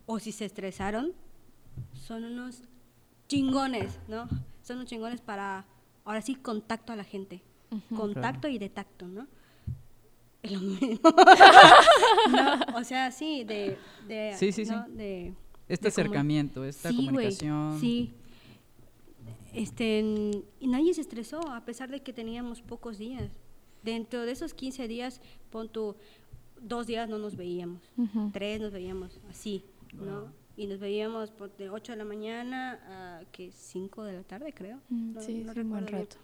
[0.06, 1.12] O si se estresaron,
[1.94, 2.62] son unos
[3.28, 4.28] chingones, ¿no?
[4.62, 5.64] Son unos chingones para,
[6.04, 7.42] ahora sí, contacto a la gente.
[7.96, 9.26] Contacto y de tacto, ¿no?
[10.42, 11.00] Es lo mismo.
[12.30, 13.76] No, o sea, sí, de...
[14.06, 14.74] de Sí, sí, sí.
[14.90, 15.34] De,
[15.68, 17.78] Este de acercamiento, esta Sí, comunicación.
[17.80, 18.12] sí.
[19.52, 19.98] Este,
[20.60, 23.30] y nadie se estresó, a pesar de que teníamos pocos días.
[23.82, 25.96] Dentro de esos 15 días, pon tu,
[26.60, 27.80] dos días no nos veíamos,
[28.32, 29.64] tres nos veíamos, así,
[29.94, 30.30] ¿no?
[30.56, 34.52] Y nos veíamos por de 8 de la mañana a que 5 de la tarde,
[34.52, 34.78] creo.
[34.90, 36.00] Mm, No- sí, no sí, un buen bien.
[36.00, 36.16] rato.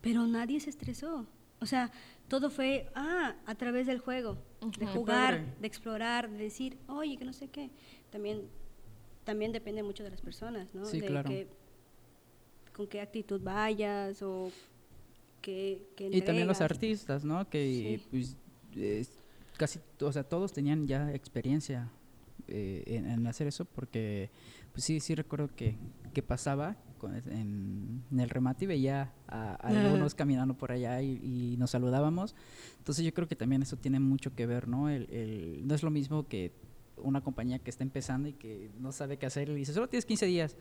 [0.00, 1.26] Pero nadie se estresó.
[1.60, 1.92] O sea,
[2.28, 4.38] todo fue, ah, a través del juego,
[4.78, 7.70] de jugar, de explorar, de decir, oye, que no sé qué.
[8.10, 8.42] También,
[9.24, 10.84] también depende mucho de las personas, ¿no?
[10.84, 11.28] Sí, de claro.
[11.28, 11.48] que-
[12.72, 14.50] con qué actitud vayas o
[15.40, 17.48] qué, qué Y también los artistas, ¿no?
[17.48, 18.06] Que Sí.
[18.10, 18.36] pues,
[18.76, 19.12] es-
[19.56, 21.88] casi, o sea, todos tenían ya experiencia
[22.48, 24.28] eh, en, en hacer eso porque,
[24.72, 25.76] pues sí, sí recuerdo que,
[26.12, 26.76] que pasaba
[27.08, 31.70] en, en el remate y veía a, a algunos caminando por allá y, y nos
[31.70, 32.34] saludábamos.
[32.78, 34.88] Entonces yo creo que también eso tiene mucho que ver, ¿no?
[34.88, 36.52] El, el- no es lo mismo que
[36.96, 40.06] una compañía que está empezando y que no sabe qué hacer y dice, solo tienes
[40.06, 40.56] 15 días.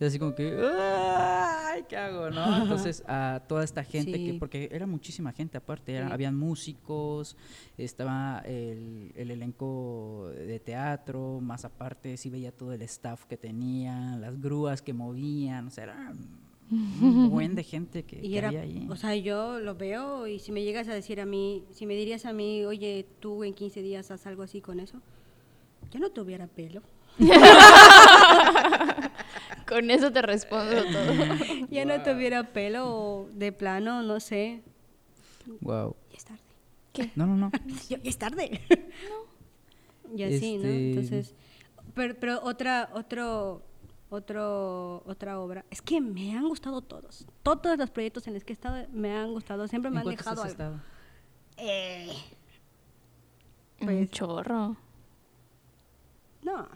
[0.00, 1.84] Es así como que, ¡ay!
[1.88, 2.56] ¿Qué hago, no?
[2.62, 6.12] Entonces, a toda esta gente, que, porque era muchísima gente aparte, era- Sí.
[6.12, 7.36] habían músicos,
[7.78, 14.20] estaba el, el elenco de teatro, más aparte sí veía todo el staff que tenían,
[14.20, 16.12] las grúas que movían, o sea, era
[17.00, 18.86] un buen de gente que, Y que era, había ahí.
[18.90, 21.94] o sea, yo lo veo y si me llegas a decir a mí, si me
[21.94, 25.00] dirías a mí, oye, tú en 15 días haz algo así con eso,
[25.92, 26.82] yo no tuviera pelo.
[29.68, 31.66] Con eso te respondo todo.
[31.70, 34.62] Ya no tuviera pelo o de plano, no sé.
[35.60, 35.94] wow.
[36.10, 36.40] Ya es tarde.
[37.16, 37.50] No, no, no.
[37.88, 38.60] Yo, ya es tarde.
[40.14, 40.64] Y así, ¿no?
[40.68, 41.34] Este- Entonces,
[41.94, 43.62] pero, pero otra, otro,
[44.10, 45.64] otro, otra obra.
[45.70, 47.26] Es que me han gustado todos.
[47.42, 49.66] Todos los proyectos en los que he estado me han gustado.
[49.66, 50.52] Siempre me ¿En han dejado has algo.
[50.52, 50.80] estado?
[51.56, 52.12] Eh,
[53.80, 54.76] Un Pues- chorro.
[56.42, 56.68] no,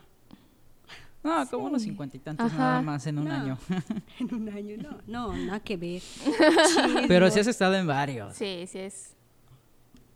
[1.22, 2.58] No, como unos cincuenta y tantos Ajá.
[2.58, 3.34] nada más en un No.
[3.34, 3.58] año.
[4.20, 4.98] en un año, no.
[5.06, 6.02] No, nada que ver.
[7.08, 8.34] Pero sí has estado en varios.
[8.36, 9.14] Sí, sí es.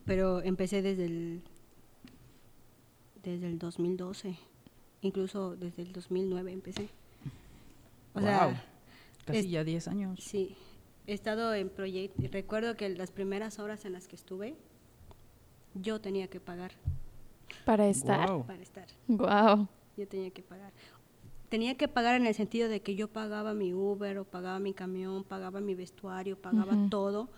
[0.04, 1.42] Pero empecé desde el,
[3.22, 4.36] desde el 2012.
[5.02, 6.88] Incluso desde el 2009 empecé.
[8.14, 8.28] O Wow.
[8.28, 8.64] sea,
[9.24, 10.20] Casi es- ya 10 años.
[10.22, 10.56] Sí,
[11.06, 12.30] he estado en proyectos.
[12.30, 14.56] Recuerdo que las primeras horas en las que estuve,
[15.74, 16.72] yo tenía que pagar
[17.64, 18.26] Para estar.
[18.28, 18.46] Guau.
[18.46, 18.86] para estar.
[19.08, 19.68] Wow.
[19.96, 20.72] Yo tenía que pagar.
[21.48, 24.72] Tenía que pagar en el sentido de que yo pagaba mi Uber o pagaba mi
[24.72, 27.28] camión, pagaba mi vestuario, pagaba todo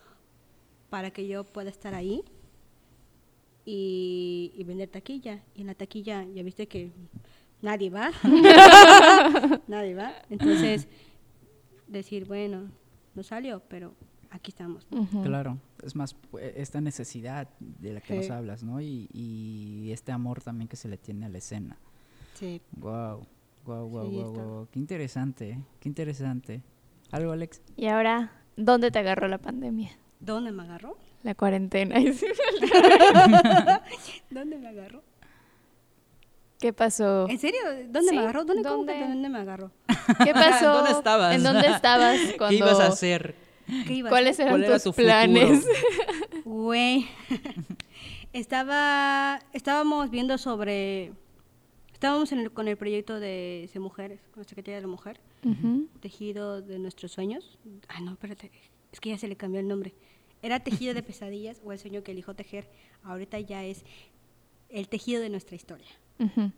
[0.88, 2.22] para que yo pueda estar ahí
[3.64, 5.42] y, y vender taquilla.
[5.54, 6.92] Y en la taquilla ya viste que
[7.62, 8.10] nadie va.
[9.66, 10.12] nadie va.
[10.30, 10.86] Entonces,
[11.88, 12.70] decir, bueno,
[13.14, 13.94] no salió, pero
[14.30, 14.86] aquí estamos.
[15.22, 18.80] Claro, es más pu- esta necesidad de la que nos hablas, ¿no?
[18.80, 21.76] Y, y este amor también que se le tiene a la escena.
[22.34, 22.60] Sí.
[22.72, 23.26] Wow,
[23.64, 24.68] wow, wow, Sí, wow.
[24.70, 25.58] Qué interesante, ¿eh?
[25.80, 26.62] qué interesante.
[27.10, 27.62] ¿Algo, Alex?
[27.76, 29.90] Y ahora, ¿dónde te agarró la pandemia?
[30.20, 30.96] ¿Dónde me agarró?
[31.22, 31.96] La cuarentena.
[34.30, 35.02] ¿Dónde me agarró?
[36.58, 37.28] ¿Qué pasó?
[37.28, 37.60] ¿En serio?
[37.88, 38.44] ¿Dónde Sí, me agarró?
[38.44, 39.08] ¿Dónde, cómo que ¿dónde?
[39.08, 39.70] dónde me agarró?
[40.24, 40.72] ¿Qué pasó?
[40.74, 41.34] ¿Dónde estabas?
[41.36, 43.34] ¿En dónde estabas cuando ¿Qué ibas a hacer?
[43.86, 45.66] ¿Qué iba a ¿Cuáles eran ¿Cuál era tus tu planes?
[46.44, 47.06] Güey.
[48.32, 51.12] Estaba, estábamos viendo sobre,
[52.04, 55.18] estábamos en el- con el proyecto de Se Mujeres, con la Secretaría de la Mujer,
[55.42, 55.88] Ujú.
[56.00, 57.58] Tejido de Nuestros Sueños.
[57.88, 58.50] Ah, no, espérate,
[58.92, 59.94] es que ya se le cambió el nombre.
[60.42, 62.68] Era Tejido de Pesadillas o El Sueño que elijo tejer.
[63.04, 63.86] Ahorita ya es
[64.68, 65.88] El Tejido de Nuestra Historia.
[66.18, 66.52] Ujú.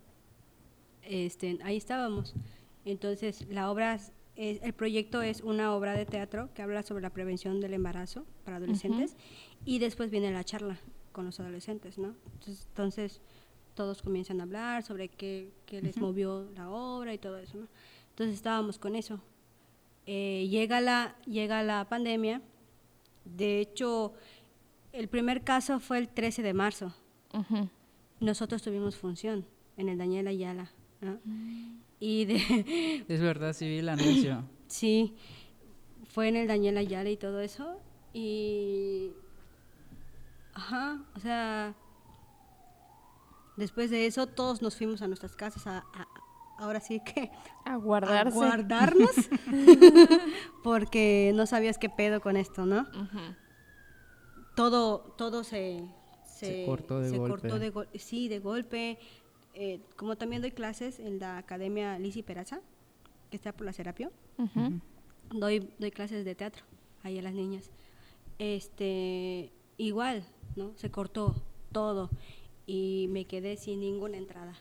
[1.03, 2.33] este, ahí estábamos.
[2.83, 3.95] Entonces, la obra,
[4.35, 8.25] es- el proyecto es una obra de teatro que habla sobre la prevención del embarazo
[8.43, 9.15] para adolescentes
[9.63, 10.77] y después viene la charla
[11.13, 12.15] con los adolescentes, ¿no?
[12.33, 13.21] Entonces, entonces,
[13.77, 17.67] todos comienzan a hablar sobre qué, qué les movió la obra y todo eso, ¿no?
[18.09, 19.21] Entonces estábamos con eso.
[20.05, 22.41] Eh, llega, la, llega la pandemia.
[23.23, 24.13] De hecho,
[24.91, 26.93] el primer caso fue el 13 de marzo
[28.19, 29.45] nosotros tuvimos función
[29.77, 30.71] en el Daniel Ayala.
[31.01, 31.19] ¿no?
[31.99, 34.43] Y de, Es verdad, sí vi el anuncio.
[34.67, 35.15] sí,
[36.05, 37.79] fue en el Daniel Ayala y todo eso.
[38.13, 39.11] Y,
[40.53, 41.75] ajá, o sea,
[43.57, 46.07] después de eso todos nos fuimos a nuestras casas a, a-
[46.59, 47.29] ahora sí que
[47.65, 49.13] A a guardarnos
[50.63, 52.87] porque no sabías qué pedo con esto, ¿no?
[54.55, 55.87] Todo, todo se,
[56.25, 57.31] Se cortó de se golpe.
[57.41, 58.97] cortó de gol- sí, de golpe.
[59.53, 62.61] Eh, como también doy clases en la Academia Lisi Peraza,
[63.29, 64.11] que está por la Serapio,
[65.31, 66.63] doy, doy clases de teatro
[67.03, 67.69] ahí a las niñas.
[68.39, 70.23] Este, igual,
[70.55, 70.71] ¿no?
[70.75, 71.35] Se cortó
[71.71, 72.09] todo
[72.67, 74.53] y me quedé sin ninguna entrada.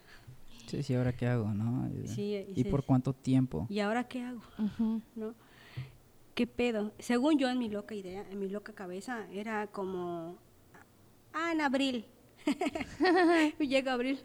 [0.66, 1.88] Sí, sí, ¿ahora qué hago, no?
[2.02, 3.66] Y, Sí, y ¿Y se- por cuánto tiempo?
[3.68, 4.40] ¿Y ahora qué hago?
[4.58, 5.02] Ujú.
[5.14, 5.34] ¿no?
[6.34, 6.92] ¿Qué pedo?
[6.98, 10.38] Según yo en mi loca idea, en mi loca cabeza, era como,
[11.34, 12.04] ah, en abril.
[13.58, 14.20] llega abril,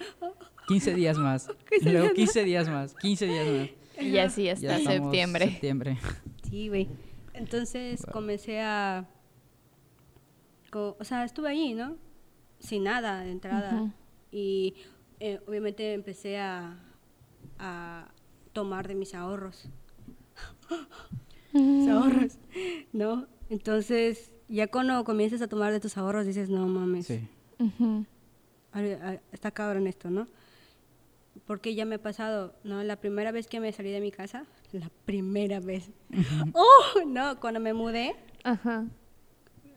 [0.67, 1.47] 15 días más.
[1.69, 2.93] 15 Luego días 15 días más.
[2.95, 3.69] 15 días más.
[4.05, 5.45] Y así hasta septiembre.
[5.51, 5.97] Septiembre.
[6.49, 6.87] sí, güey.
[7.33, 8.13] Entonces Wow.
[8.13, 9.07] comencé a,
[10.73, 11.97] o sea, estuve ahí, ¿no?
[12.61, 13.91] Sin nada de entrada.
[14.31, 14.75] Y
[15.19, 16.77] eh, obviamente empecé a,
[17.59, 18.07] a
[18.53, 19.67] tomar de mis ahorros.
[21.53, 22.37] mis ahorros,
[22.93, 23.27] ¿no?
[23.49, 27.27] Entonces, ya cuando comienzas a tomar de tus ahorros, dices, no mames, Sí.
[29.33, 30.27] Está cabrón esto, ¿no?
[31.45, 32.81] Porque ya me ha pasado, ¿no?
[32.83, 35.89] La primera vez que me salí de mi casa, la primera vez.
[36.53, 37.03] ¡Oh!
[37.05, 38.85] No, cuando me mudé, Ajá.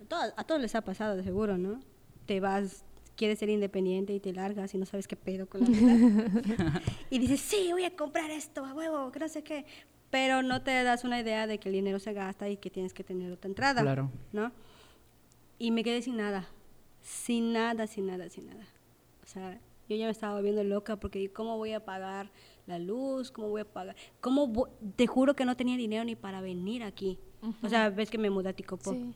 [0.09, 1.81] todo- a todos les ha pasado, de seguro, ¿no?
[2.26, 2.84] Te vas,
[3.16, 6.82] quieres ser independiente y te largas y no sabes qué pedo con la vida.
[7.10, 9.66] y dices, sí, voy a comprar esto, a huevo, que no sé qué.
[10.10, 12.94] Pero no te das una idea de que el dinero se gasta y que tienes
[12.94, 13.82] que tener otra entrada.
[13.82, 14.10] Claro.
[14.32, 14.52] ¿No?
[15.59, 16.48] Y me quedé sin nada.
[17.01, 18.64] Sin nada, sin nada, sin nada.
[19.22, 22.30] O sea, yo ya me estaba volviendo loca porque dije, ¿cómo voy a pagar
[22.66, 23.30] la luz?
[23.30, 23.96] ¿Cómo voy a pagar?
[24.20, 27.18] ¿Cómo Te juro que no tenía dinero ni para venir aquí.
[27.62, 28.92] O sea, ves que me mudé a Ticopo.
[28.92, 29.14] Sí.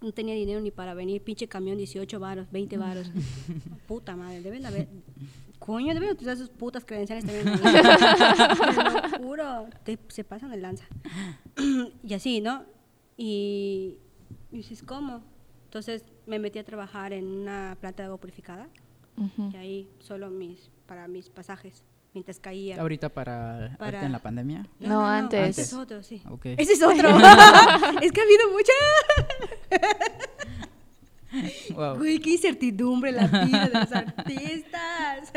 [0.00, 1.22] No tenía dinero ni para venir.
[1.22, 3.10] Pinche camión, 18 varos, 20 varos.
[3.88, 4.88] Puta madre, deben de haber...
[5.58, 7.46] Coño, deben utilizar sus putas credenciales también.
[7.60, 9.66] Te lo juro.
[9.84, 10.84] Te- se pasan de lanza.
[12.04, 12.64] y así, ¿no?
[13.16, 13.96] Y,
[14.52, 15.22] y dices, ¿cómo?
[15.64, 18.68] Entonces me metí a trabajar en una planta de agua purificada.
[19.52, 21.82] Y ahí solo mis, para mis pasajes,
[22.16, 22.80] mientras caía.
[22.80, 24.66] Ahorita para, Para- en la pandemia.
[24.80, 25.50] No, antes.
[25.50, 26.22] Ese es otro, sí.
[26.56, 27.08] Ese es otro.
[28.02, 28.72] es que ha habido mucha...
[31.74, 31.96] Wow.
[31.98, 35.32] Güey, qué incertidumbre la vida de los artistas.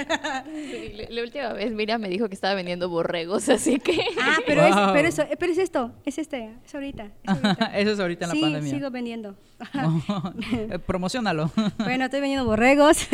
[0.45, 3.99] Sí, la, la última vez Miriam me dijo que estaba vendiendo borregos, así que...
[4.21, 7.05] ah, pero, es, pero, eso- pero es esto, es este, es ahorita.
[7.23, 7.65] Es ahorita.
[7.77, 8.71] Eso es ahorita en la sí, pandemia.
[8.71, 9.35] sigo vendiendo.
[10.53, 11.51] Eh, Promocionalo.
[11.79, 13.07] bueno, estoy vendiendo borregos.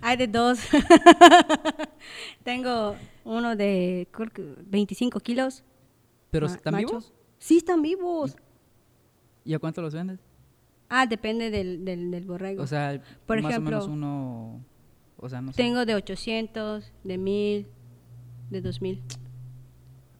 [0.00, 0.58] Hay de dos.
[2.42, 5.62] Tengo uno de creo que 25 kilos.
[6.30, 7.12] ¿Pero están vivos?
[7.38, 8.36] Sí, están vivos.
[9.44, 10.18] ¿Y a cuánto los vendes?
[10.88, 12.62] Ah, depende del, del, del borrego.
[12.62, 14.64] O sea, Por más ejemplo, o menos uno...
[15.16, 15.56] O sea, no sé.
[15.62, 17.66] Tengo de 800, de 1000,
[18.50, 19.02] de 2000.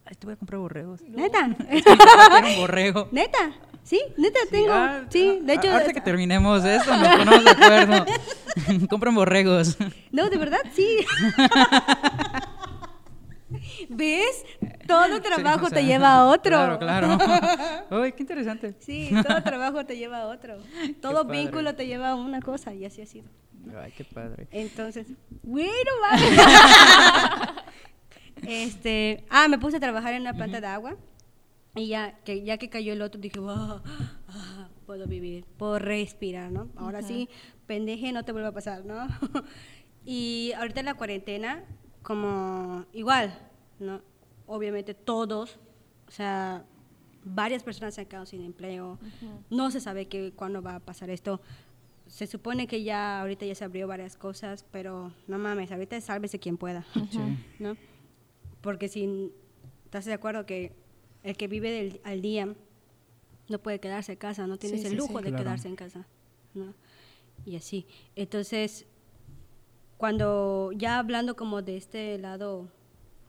[0.05, 1.03] Ay, te voy a comprar borregos.
[1.03, 1.49] ¿Neta?
[1.59, 3.09] Papá quiere un borrego.
[3.13, 3.39] ¿Neta?
[3.83, 4.01] ¿Sí?
[4.19, 4.73] ¿Neta Sí, tengo?
[4.73, 5.73] ah, sí, ah, de hecho...
[5.73, 8.07] Ahorita que terminemos esto, nos ponemos de acuerdo.
[8.91, 9.79] Compren borregos.
[10.13, 10.99] No, de verdad, sí.
[13.89, 14.45] ¿Ves?
[14.87, 16.79] Todo trabajo Sí, o sea, te lleva a otro.
[16.79, 17.19] Claro, claro.
[17.91, 18.75] Ay, qué interesante.
[18.81, 20.59] Sí, todo trabajo te lleva a otro.
[21.01, 23.29] Todo vínculo te lleva a una cosa y así ha sido.
[23.81, 24.49] Ay, qué padre.
[24.51, 25.07] Entonces,
[25.43, 26.41] bueno, mames.
[28.47, 30.97] este, ah, me puse a trabajar en una planta de agua
[31.75, 33.83] y ya que ya que cayó el otro dije, "Wow,
[34.29, 36.69] ah, puedo vivir, puedo respirar, ¿no?
[36.77, 37.29] Ahora sí,
[37.67, 39.07] pendeje, no te vuelva a pasar, ¿no?
[40.05, 41.63] y ahorita en la cuarentena,
[42.03, 43.39] como igual,
[43.79, 44.01] ¿no?
[44.47, 45.59] Obviamente todos,
[46.07, 46.65] o sea,
[47.25, 48.99] varias personas se han quedado sin empleo,
[49.51, 51.41] no se sabe que, cuándo va a pasar esto.
[52.07, 56.39] Se supone que ya ahorita ya se abrió varias cosas, pero no mames, ahorita sálvese
[56.39, 57.19] quien pueda, Sí.
[57.59, 57.77] ¿no?
[58.63, 59.31] Porque si
[59.85, 60.73] estás de acuerdo que
[61.23, 62.55] el que vive del, al día
[63.49, 65.25] no puede quedarse en casa, no tienes Sí, el sí, lujo sí.
[65.25, 65.45] de Claro.
[65.45, 66.07] quedarse en casa,
[66.55, 66.73] ¿no?
[67.45, 67.87] Y así.
[68.17, 68.87] Entonces,
[69.97, 72.69] cuando ya hablando como de este lado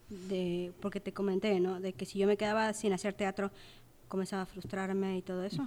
[0.09, 1.79] de porque te comenté, ¿no?
[1.79, 3.51] De que si yo me quedaba sin hacer teatro
[4.07, 5.65] comenzaba a frustrarme y todo eso.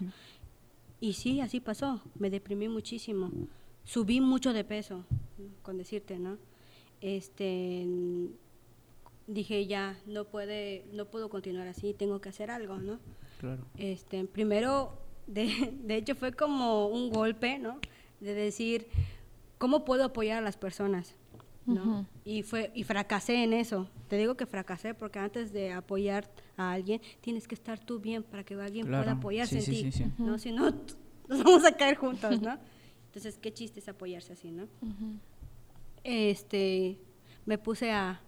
[1.01, 2.03] Y sí, así pasó.
[2.17, 3.31] Me deprimí muchísimo.
[3.85, 5.05] Subí mucho de peso,
[5.63, 6.39] con decirte, ¿no?
[7.01, 7.87] Este
[9.27, 12.99] dije ya no puede no puedo continuar así, tengo que hacer algo, ¿no?
[13.41, 13.65] Claro.
[13.77, 14.93] Este, primero,
[15.27, 17.79] de, de hecho fue como un golpe, ¿no?
[18.21, 18.87] De decir,
[19.59, 21.17] ¿cómo puedo apoyar a las personas?
[21.67, 22.07] ¿No?
[22.25, 23.89] Y fue y fracasé en eso.
[24.09, 28.23] Te digo que fracasé porque antes de apoyar a alguien tienes que estar tú bien
[28.23, 29.03] para que alguien Claro.
[29.05, 30.13] pueda apoyarse Sí, en sí, ti, sí, sí.
[30.23, 30.39] ¿no?
[30.39, 30.71] Si no
[31.29, 32.59] nos vamos a caer juntos, ¿no?
[33.07, 34.67] Entonces, qué chiste es apoyarse así, ¿no?
[36.05, 36.99] Este,
[37.47, 38.21] me puse a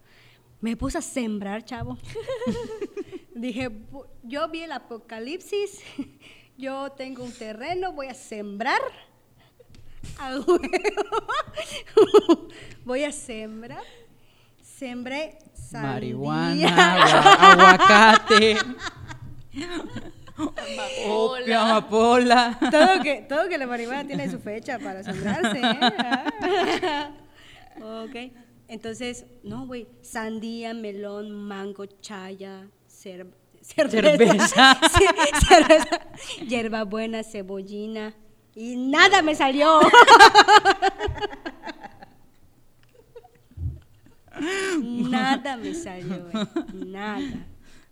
[0.60, 1.98] me puse a sembrar, chavo.
[3.34, 5.80] Dije, "Bu- yo vi el apocalipsis,
[6.56, 8.80] yo tengo un terreno, voy a sembrar.
[10.18, 10.58] A huevo.
[12.84, 13.82] voy a sembrar.
[14.62, 15.90] Sembré sandía.
[15.92, 18.56] Marihuana, agua- aguacate,
[21.06, 22.58] opio, amapola.
[22.70, 25.60] todo que todo que la marihuana tiene su fecha para sembrarse.
[25.62, 27.08] ¿eh?
[27.82, 28.32] ok.
[28.66, 33.26] Entonces, no, güey, sandía, melón, mango, chaya, cer-
[33.62, 34.80] cerveza, Cerveza.
[35.48, 36.00] cerveza,
[36.48, 38.14] hierbabuena, cebollina
[38.56, 39.80] y nada me salió.
[44.80, 46.46] nada me salió, güey,
[46.86, 47.46] nada.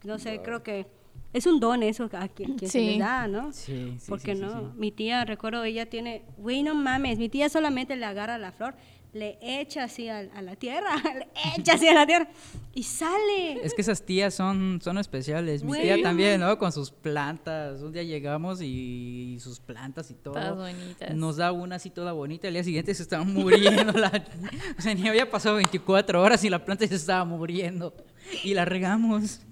[0.05, 0.87] No sé, creo que
[1.33, 2.87] es un don eso a quien, quien se Sí.
[2.87, 3.53] les da, ¿no?
[3.53, 4.51] Sí, sí, ¿Por sí, qué sí, no?
[4.51, 4.67] sí.
[4.77, 8.75] Mi tía, recuerdo, ella tiene, güey, no mames, mi tía solamente le agarra la flor,
[9.13, 11.29] le echa así a, a la tierra, le
[11.59, 12.29] echa así a la tierra
[12.75, 13.65] y sale.
[13.65, 15.63] Es que esas tías son, son especiales.
[15.63, 16.59] Mi Güey, tía también, ¿no?
[16.59, 17.83] Con sus plantas.
[17.83, 20.35] Un día llegamos y, sus plantas y todo.
[20.35, 21.15] Todas bonitas.
[21.15, 22.49] Nos da una así toda bonita.
[22.49, 23.93] El día siguiente se estaba muriendo.
[23.93, 24.25] la-
[24.79, 27.95] o sea, ni había pasado 24 horas y la planta se estaba muriendo.
[28.43, 29.41] Y la regamos.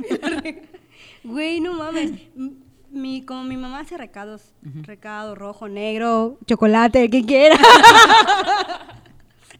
[1.22, 2.12] Güey, no mames.
[2.90, 7.58] Mi, como mi mamá hace recados, recado rojo, negro, chocolate, el que quiera.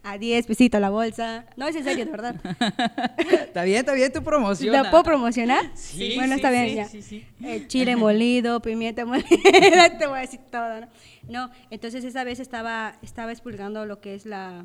[0.03, 1.45] A 10 pesitos la bolsa.
[1.57, 2.37] No, es en serio, de verdad.
[3.19, 4.73] Está bien, está bien tu promoción.
[4.73, 5.71] ¿La puedo promocionar?
[5.75, 7.03] Sí, Bueno, sí, está bien, sí, ya.
[7.03, 7.27] sí.
[7.43, 9.27] El chile molido, pimienta molida,
[9.99, 10.89] te voy a decir todo, ¿no?
[11.29, 14.65] No, entonces esa vez estaba, estaba expulgando lo que es la,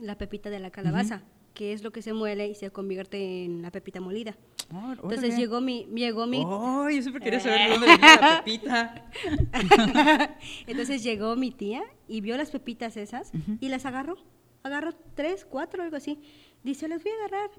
[0.00, 1.22] la pepita de la calabaza,
[1.52, 4.36] que es lo que se muele y se convierte en la pepita molida.
[4.72, 8.42] Oh, Entonces llegó mi, llegó mi, Oh, yo siempre quería saber de dónde venía la
[8.44, 9.04] pepita.
[10.66, 13.30] entonces llegó mi tía y vio las pepitas esas
[13.60, 14.16] y las agarró.
[14.66, 16.20] Agarró tres, cuatro, algo así.
[16.62, 17.50] Dice, las voy a agarrar.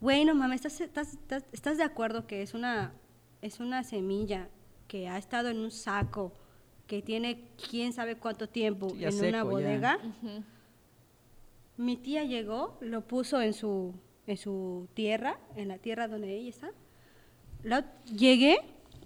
[0.00, 2.92] Bueno, mamá, ¿estás, estás, estás, estás de acuerdo que es una,
[3.40, 4.48] es una semilla
[4.88, 6.32] que ha estado en un saco,
[6.86, 9.44] que tiene quién sabe cuánto tiempo Sí, en seco, una ya.
[9.44, 9.98] bodega?
[11.76, 13.94] Mi tía llegó, lo puso en su,
[14.26, 16.70] en su tierra, en la tierra donde ella está.
[17.62, 18.58] La- llegué,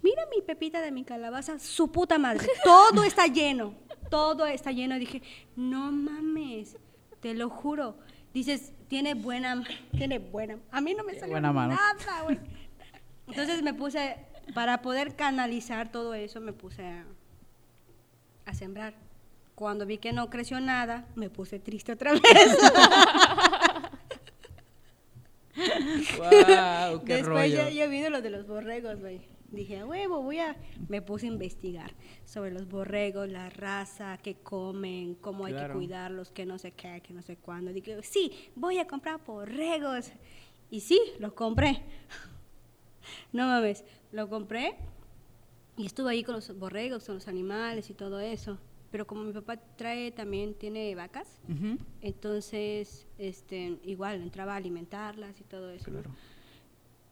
[0.03, 3.74] mira mi pepita de mi calabaza, su puta madre, todo está lleno,
[4.11, 4.99] todo está lleno.
[4.99, 5.23] Dije,
[5.55, 6.77] no mames,
[7.27, 7.97] te lo juro.
[8.32, 11.74] Dices, tiene buena, tiene buena, a mí no me salió buena mano.
[11.74, 12.39] nada, güey.
[13.27, 14.16] Entonces me puse,
[14.55, 17.05] para poder canalizar todo eso, me puse a,
[18.44, 18.94] a sembrar.
[19.57, 22.23] Cuando vi que no creció nada, me puse triste otra vez.
[26.19, 27.57] wow, qué Después rollo.
[27.57, 29.20] ya, ya vi de lo de los borregos, güey.
[29.51, 30.56] Dije, huevo, voy a...
[30.89, 31.93] Me puse a investigar
[32.24, 35.74] sobre los borregos, la raza, qué comen, cómo hay que Claro.
[35.74, 37.73] cuidarlos, que no sé qué, que no sé cuándo.
[37.73, 40.10] Dije, sí, voy a comprar borregos.
[40.70, 41.82] Y sí, los compré.
[43.32, 44.74] No mames, lo compré
[45.77, 48.59] y estuve ahí con los borregos, con los animales y todo eso.
[48.90, 51.28] Pero como mi papá trae también, tiene vacas,
[52.01, 55.90] entonces, este, igual, entraba a alimentarlas y todo eso.
[55.90, 56.02] ¿no?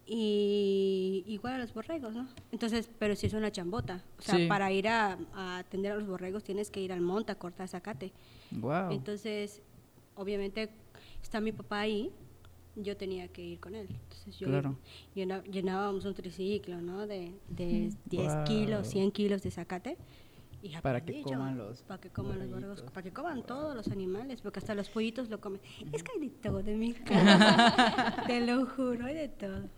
[0.07, 2.29] Y igual a los borregos, ¿no?
[2.53, 4.05] Entonces, pero si es una chambota.
[4.19, 4.47] O sea, Sí.
[4.47, 7.69] para ir a, a atender a los borregos tienes que ir al monte a cortar
[7.69, 8.13] zacate.
[8.51, 8.91] Wow.
[8.93, 9.63] Entonces,
[10.15, 10.71] obviamente,
[11.23, 12.11] está mi papá ahí,
[12.77, 13.89] yo tenía que ir con él.
[13.91, 14.77] Entonces, yo Claro.
[15.15, 17.07] llenábamos un triciclo, ¿no?
[17.07, 18.45] De, de 10 Wow.
[18.45, 19.97] kilos, 100 kilos de zacate.
[20.65, 23.89] Y Para que coman los Para que coman los borregos, para que coman todos los
[23.89, 25.61] animales, porque hasta los pollitos lo comen.
[25.93, 28.25] Es que hay de todo de mi casa.
[28.27, 29.69] Te lo juro, hay de todo.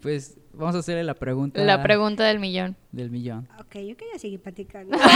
[0.00, 2.74] Pues vamos a hacerle la pregunta La pregunta del millón.
[2.90, 3.46] del millón.
[3.60, 4.96] Ok, yo quería seguir platicando.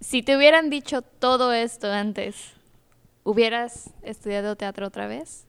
[0.00, 2.52] Si te hubieran dicho todo esto antes,
[3.24, 5.46] ¿hubieras estudiado teatro otra vez?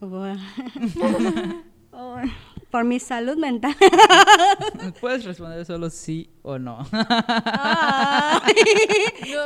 [0.00, 0.40] Bueno.
[1.92, 2.16] Oh,
[2.70, 3.74] Por mi salud mental.
[5.00, 6.86] Puedes responder solo sí o no.
[6.90, 8.54] Ay,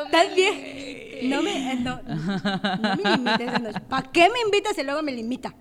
[0.04, 1.30] ¿Estás bien?
[1.30, 3.80] No me, eh, no, no me limites.
[3.88, 5.54] ¿Para qué me invitas y luego me limita?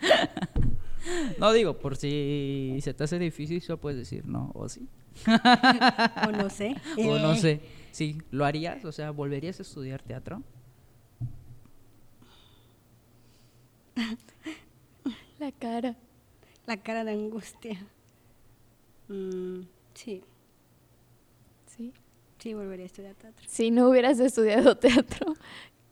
[1.39, 4.87] no digo, por si se te hace difícil, solo puedes decir no o sí.
[6.27, 6.75] O no sé.
[6.97, 7.61] O no Eh, sé.
[7.91, 8.83] Sí, ¿lo harías?
[8.85, 10.43] O sea, ¿volverías a estudiar teatro?
[15.39, 15.95] La cara.
[16.65, 17.77] La cara de angustia.
[19.07, 19.61] Mm,
[19.93, 20.23] sí,
[21.67, 21.93] Sí.
[22.39, 23.45] sí, volvería a estudiar teatro.
[23.47, 25.33] Si no hubieras estudiado teatro,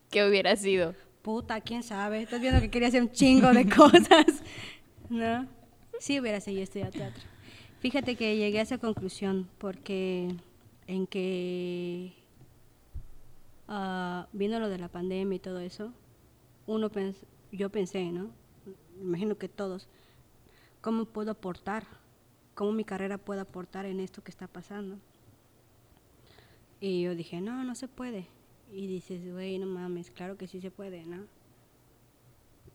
[0.09, 0.95] ¿qué hubiera sido?
[1.21, 2.21] Puta, quién sabe.
[2.23, 4.25] Estás viendo que quería hacer un chingo de cosas.
[5.09, 5.47] ¿No?
[5.99, 7.23] Sí, hubiera seguido estudiando teatro.
[7.79, 10.33] Fíjate que llegué a esa conclusión porque
[10.87, 12.13] en que
[14.31, 15.91] viendo lo de la pandemia y todo eso,
[16.67, 18.29] uno pens- yo pensé, ¿no?
[18.97, 19.87] Me imagino que todos,
[20.83, 21.87] ¿cómo puedo aportar?
[22.53, 24.97] ¿Cómo mi carrera puede aportar en esto que está pasando?
[26.79, 28.27] Y yo dije, no, no se puede.
[28.71, 31.23] Y dices, güey, no mames, claro que sí se puede, ¿no?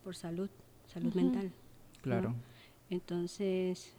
[0.03, 0.49] Por salud,
[0.87, 1.47] salud mental.
[1.47, 2.03] ¿no?
[2.03, 2.35] Claro.
[2.89, 3.93] Entonces,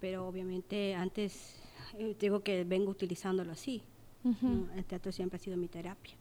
[0.00, 1.58] pero obviamente antes,
[1.94, 3.82] eh, digo que vengo utilizándolo así.
[4.22, 4.68] ¿no?
[4.74, 6.14] El teatro siempre ha sido mi terapia,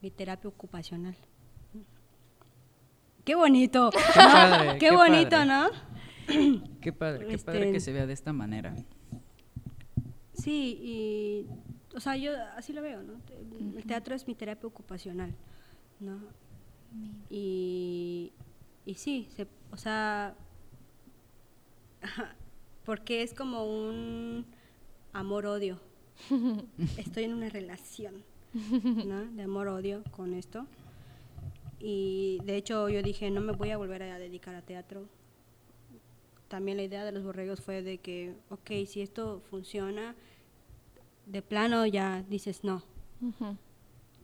[0.00, 1.16] mi terapia ocupacional.
[3.26, 4.14] Qué bonito, Qué ¿no?
[4.14, 5.46] padre, qué, qué bonito, padre.
[5.46, 5.97] ¿no?
[6.80, 8.74] Qué padre, qué Este- padre que se vea de esta manera.
[10.34, 11.46] Sí, y,
[11.96, 13.14] o sea, yo así lo veo, ¿no?
[13.76, 15.34] El, teatro es mi terapia ocupacional,
[15.98, 16.20] ¿no?
[17.28, 18.32] Y,
[18.86, 20.36] y sí, se, o sea,
[22.84, 24.46] porque es como un
[25.12, 25.80] amor-odio.
[26.96, 28.24] Estoy en una relación,
[29.06, 29.26] ¿no?
[29.26, 30.66] De amor-odio con esto.
[31.80, 35.08] Y de hecho yo dije, no me voy a volver a dedicar a teatro.
[36.48, 40.14] También la idea de los borregos fue de que, ok, si esto funciona,
[41.26, 42.82] de plano ya dices no.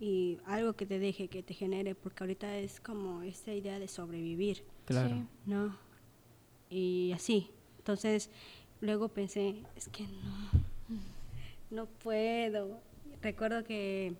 [0.00, 3.88] Y algo que te deje, que te genere, porque ahorita es como esta idea de
[3.88, 5.08] sobrevivir, Claro.
[5.16, 5.26] Sí.
[5.46, 5.76] ¿no?
[6.70, 7.50] Y así.
[7.78, 8.30] Entonces,
[8.80, 10.96] luego pensé, es que no,
[11.70, 12.80] no puedo.
[13.22, 14.14] Recuerdo que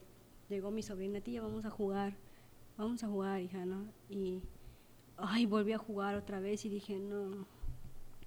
[0.48, 2.14] llegó mi sobrina, tía, vamos a jugar,
[2.76, 3.86] vamos a jugar, hija, ¿no?
[4.09, 4.40] Y,
[5.16, 7.47] ay, volví a jugar otra vez y dije, no,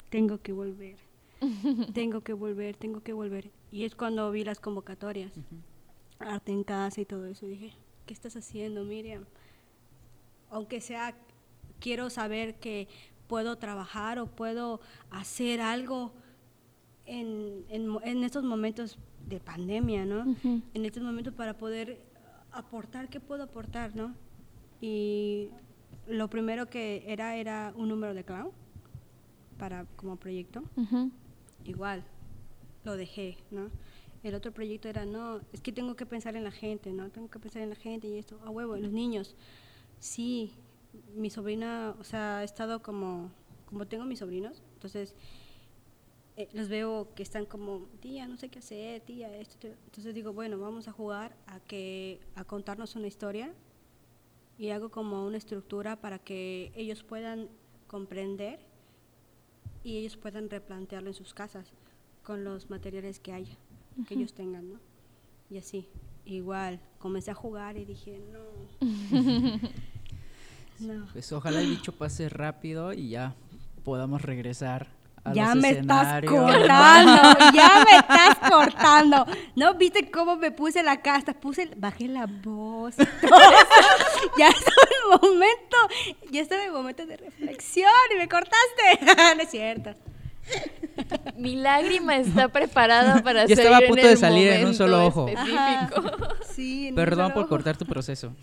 [0.09, 0.97] tengo que volver,
[1.93, 3.51] tengo que volver, tengo que volver.
[3.71, 5.33] Y es cuando vi las convocatorias,
[6.19, 7.73] arte en casa y todo eso, y dije,
[8.05, 9.25] ¿qué estás haciendo, Miriam?
[10.49, 11.15] Aunque sea,
[11.79, 12.87] quiero saber que
[13.27, 14.79] puedo trabajar o puedo
[15.11, 16.13] hacer algo
[17.05, 18.97] en, en, estos momentos
[19.27, 20.31] de pandemia, ¿no?
[20.31, 20.61] Ujú.
[20.73, 22.01] En estos momentos para poder
[22.51, 24.15] aportar, ¿qué puedo aportar, no?
[24.79, 25.49] Y
[26.07, 28.51] lo primero que era era un número de clown
[29.57, 30.63] para como proyecto.
[30.75, 31.11] Ujú.
[31.65, 32.03] Igual,
[32.83, 33.69] lo dejé, ¿no?
[34.23, 37.09] El otro proyecto era, no, es que tengo que pensar en la gente, ¿no?
[37.09, 39.35] Tengo que pensar en la gente y esto, a huevo, en los niños.
[39.99, 40.53] Sí,
[41.15, 43.31] mi sobrina, o sea, ha estado como,
[43.65, 45.15] como tengo mis sobrinos, entonces
[46.35, 49.79] eh, los veo que están como, tía, no sé qué hacer, tía, esto, esto".
[49.85, 53.53] entonces digo, bueno, vamos a jugar a que, a contarnos una historia
[54.57, 57.49] y hago como una estructura para que ellos puedan
[57.87, 58.59] comprender
[59.87, 61.71] y ellos puedan replantearlo en sus casas
[62.21, 63.55] con los materiales que haya,
[64.05, 64.79] que ellos tengan, ¿no?
[65.49, 65.87] Y así,
[66.25, 68.19] igual, comencé a jugar y dije,
[68.81, 68.89] no.
[70.93, 71.07] no.
[71.13, 73.33] Pues ojalá el bicho pase rápido y ya
[73.85, 74.89] podamos regresar
[75.29, 77.21] a Ya los me estás cortando,
[77.53, 79.25] ya me estás cortando.
[79.55, 81.33] ¿No viste cómo me puse la casta?
[81.33, 82.95] Puse, bajé la voz.
[82.99, 84.31] y todo eso.
[84.37, 85.77] ya estaba el momento,
[86.31, 88.99] ya estaba el momento de reflexión y me cortaste.
[89.35, 89.93] no es cierto.
[91.35, 95.05] Mi lágrima está preparada para Ya salir estaba a punto de salir en un solo
[95.05, 95.27] ojo.
[96.55, 97.49] Sí, en un Perdón solo por ojo.
[97.49, 98.33] cortar tu proceso.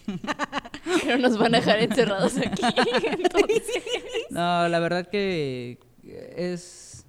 [1.02, 2.62] Pero nos van a dejar encerrados aquí.
[3.06, 3.82] entonces.
[4.30, 5.78] No, la verdad que
[6.10, 7.06] es,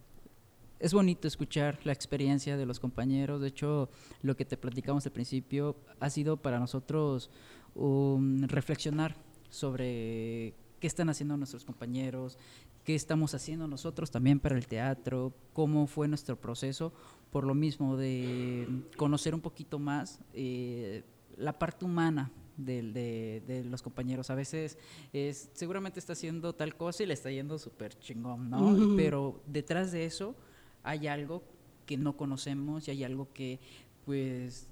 [0.80, 3.41] es bonito escuchar la experiencia de los compañeros.
[3.41, 3.89] De hecho,
[4.22, 7.30] lo que te platicamos al principio ha sido para nosotros
[7.76, 9.15] um, reflexionar
[9.49, 12.38] sobre qué están haciendo nuestros compañeros,
[12.84, 16.93] qué estamos haciendo nosotros también para el teatro, cómo fue nuestro proceso,
[17.31, 21.03] por lo mismo de conocer un poquito más eh,
[21.38, 24.30] la parte humana del- de, de los compañeros.
[24.30, 24.77] A veces
[25.14, 28.73] es, seguramente está haciendo tal cosa y le está yendo súper chingón, ¿no?
[28.95, 30.36] Pero detrás de eso
[30.84, 31.44] hay algo
[31.86, 33.60] que no conocemos y hay algo que
[34.06, 34.68] pues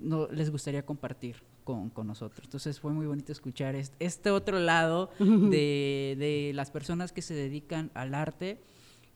[0.00, 2.44] no les gustaría compartir con, con nosotros.
[2.44, 5.10] Entonces fue muy bonito escuchar est- este otro lado
[5.50, 8.60] de, de las personas que se dedican al arte,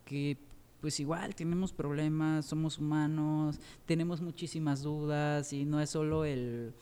[0.05, 0.37] que
[0.81, 6.73] pues igual tenemos problemas, somos humanos, tenemos muchísimas dudas y no es solo el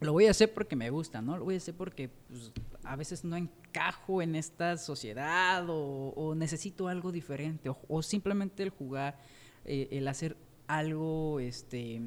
[0.00, 1.36] lo voy a hacer porque me gusta, ¿no?
[1.38, 2.52] Lo voy a hacer porque pues,
[2.84, 8.62] a veces no encajo en esta sociedad o, o necesito algo diferente o, o simplemente
[8.62, 9.18] el jugar,
[9.64, 10.36] eh, el hacer
[10.66, 12.00] algo este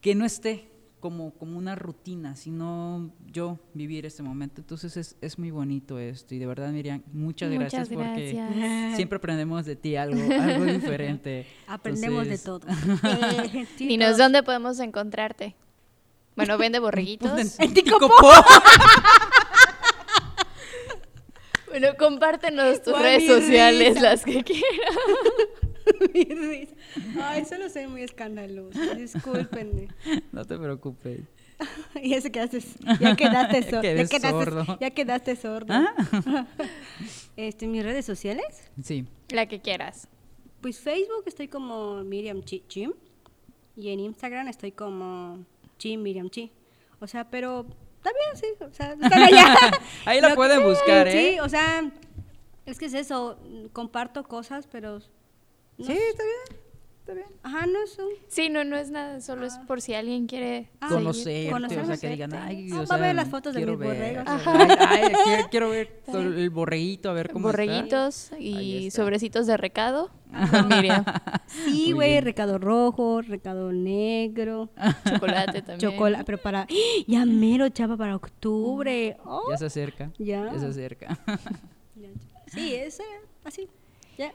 [0.00, 0.68] que no esté
[1.00, 4.60] como, como una rutina, sino yo vivir este momento.
[4.60, 8.96] Entonces es, es muy bonito esto y de verdad Miriam, muchas, Muchas gracias porque gracias.
[8.96, 11.46] siempre aprendemos de ti algo, algo diferente.
[11.66, 12.60] Aprendemos de todo.
[13.52, 14.18] Eh, sí, Dinos todos.
[14.18, 15.56] dónde podemos encontrarte.
[16.36, 17.58] Bueno, vende borreguitos.
[17.60, 18.08] En Ticopo.
[21.68, 24.00] Bueno, compártenos tus redes mi sociales, risa.
[24.02, 24.96] las que quieras.
[26.14, 26.74] Mi risa.
[27.22, 28.94] Ay, solo soy muy escandalosa.
[28.94, 29.86] Discúlpenme.
[30.32, 31.20] No te preocupes.
[32.02, 32.60] ya se quedaste,
[33.00, 33.80] ya quedaste sordo.
[33.82, 34.78] Quedé ya, quedaste, sordo.
[34.80, 35.74] ya quedaste sordo.
[35.74, 36.46] ¿Ah?
[37.36, 39.06] Este, mis redes sociales, Sí.
[39.30, 40.08] La que quieras.
[40.60, 42.92] pues Facebook estoy como Miriam Chi Chim
[43.76, 45.44] y en Instagram estoy como
[45.80, 46.52] Chim Miriam Chi.
[47.00, 47.64] O sea, pero
[48.02, 49.56] también sí, o sea, están allá.
[50.04, 51.32] Ahí la pueden que- buscar, ¿eh?
[51.32, 51.90] Sí, o sea,
[52.66, 53.38] es que es eso,
[53.72, 55.00] comparto cosas, pero
[55.78, 56.60] no Sí, está bien.
[57.10, 57.26] Está bien.
[57.42, 60.68] Ajá, no es un Sí, no, no es nada, solo es por si alguien quiere
[60.80, 60.88] Ah.
[60.90, 63.66] Conocerte, o sea, que digan, ay, Ah, o va a sea, ver las fotos de
[63.66, 64.24] mis borregos.
[64.26, 67.62] Ay, ay, quiero, quiero ver todo el borreguito, a ver cómo está.
[67.62, 68.46] borreguitos Ahí
[68.84, 69.02] y está.
[69.02, 70.10] sobrecitos de recado.
[71.48, 74.70] Sí, güey, recado rojo, recado negro,
[75.08, 75.90] Chocolate también.
[75.90, 76.66] chocolate, pero para
[77.08, 79.16] ya mero chava para octubre.
[79.24, 80.12] Oh, Ya se acerca.
[80.18, 80.48] Ya.
[80.52, 81.18] Ya se acerca.
[82.46, 83.04] Sí, es eh,
[83.44, 83.68] así.
[84.20, 84.34] Ya.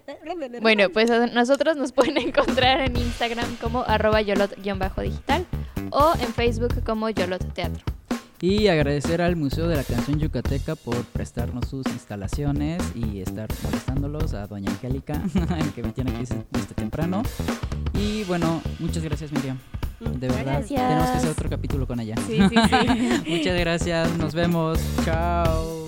[0.64, 5.46] Bueno, pues a nosotros nos pueden encontrar en Instagram como arroba yolot-digital
[5.92, 7.84] o en Facebook como Yolot Teatro.
[8.42, 14.34] Y agradecer al Museo de la Canción Yucateca por prestarnos sus instalaciones y estar molestándolos
[14.34, 15.22] a Doña Angélica,
[15.76, 17.22] que me tiene aquí desde temprano.
[17.94, 19.60] Y bueno, muchas gracias Miriam.
[20.00, 20.46] De verdad.
[20.46, 20.82] Gracias.
[20.82, 22.16] Tenemos que hacer otro capítulo con ella.
[22.26, 23.24] Sí, sí, sí.
[23.30, 24.18] Muchas gracias.
[24.18, 24.80] Nos vemos.
[25.06, 25.88] Chao.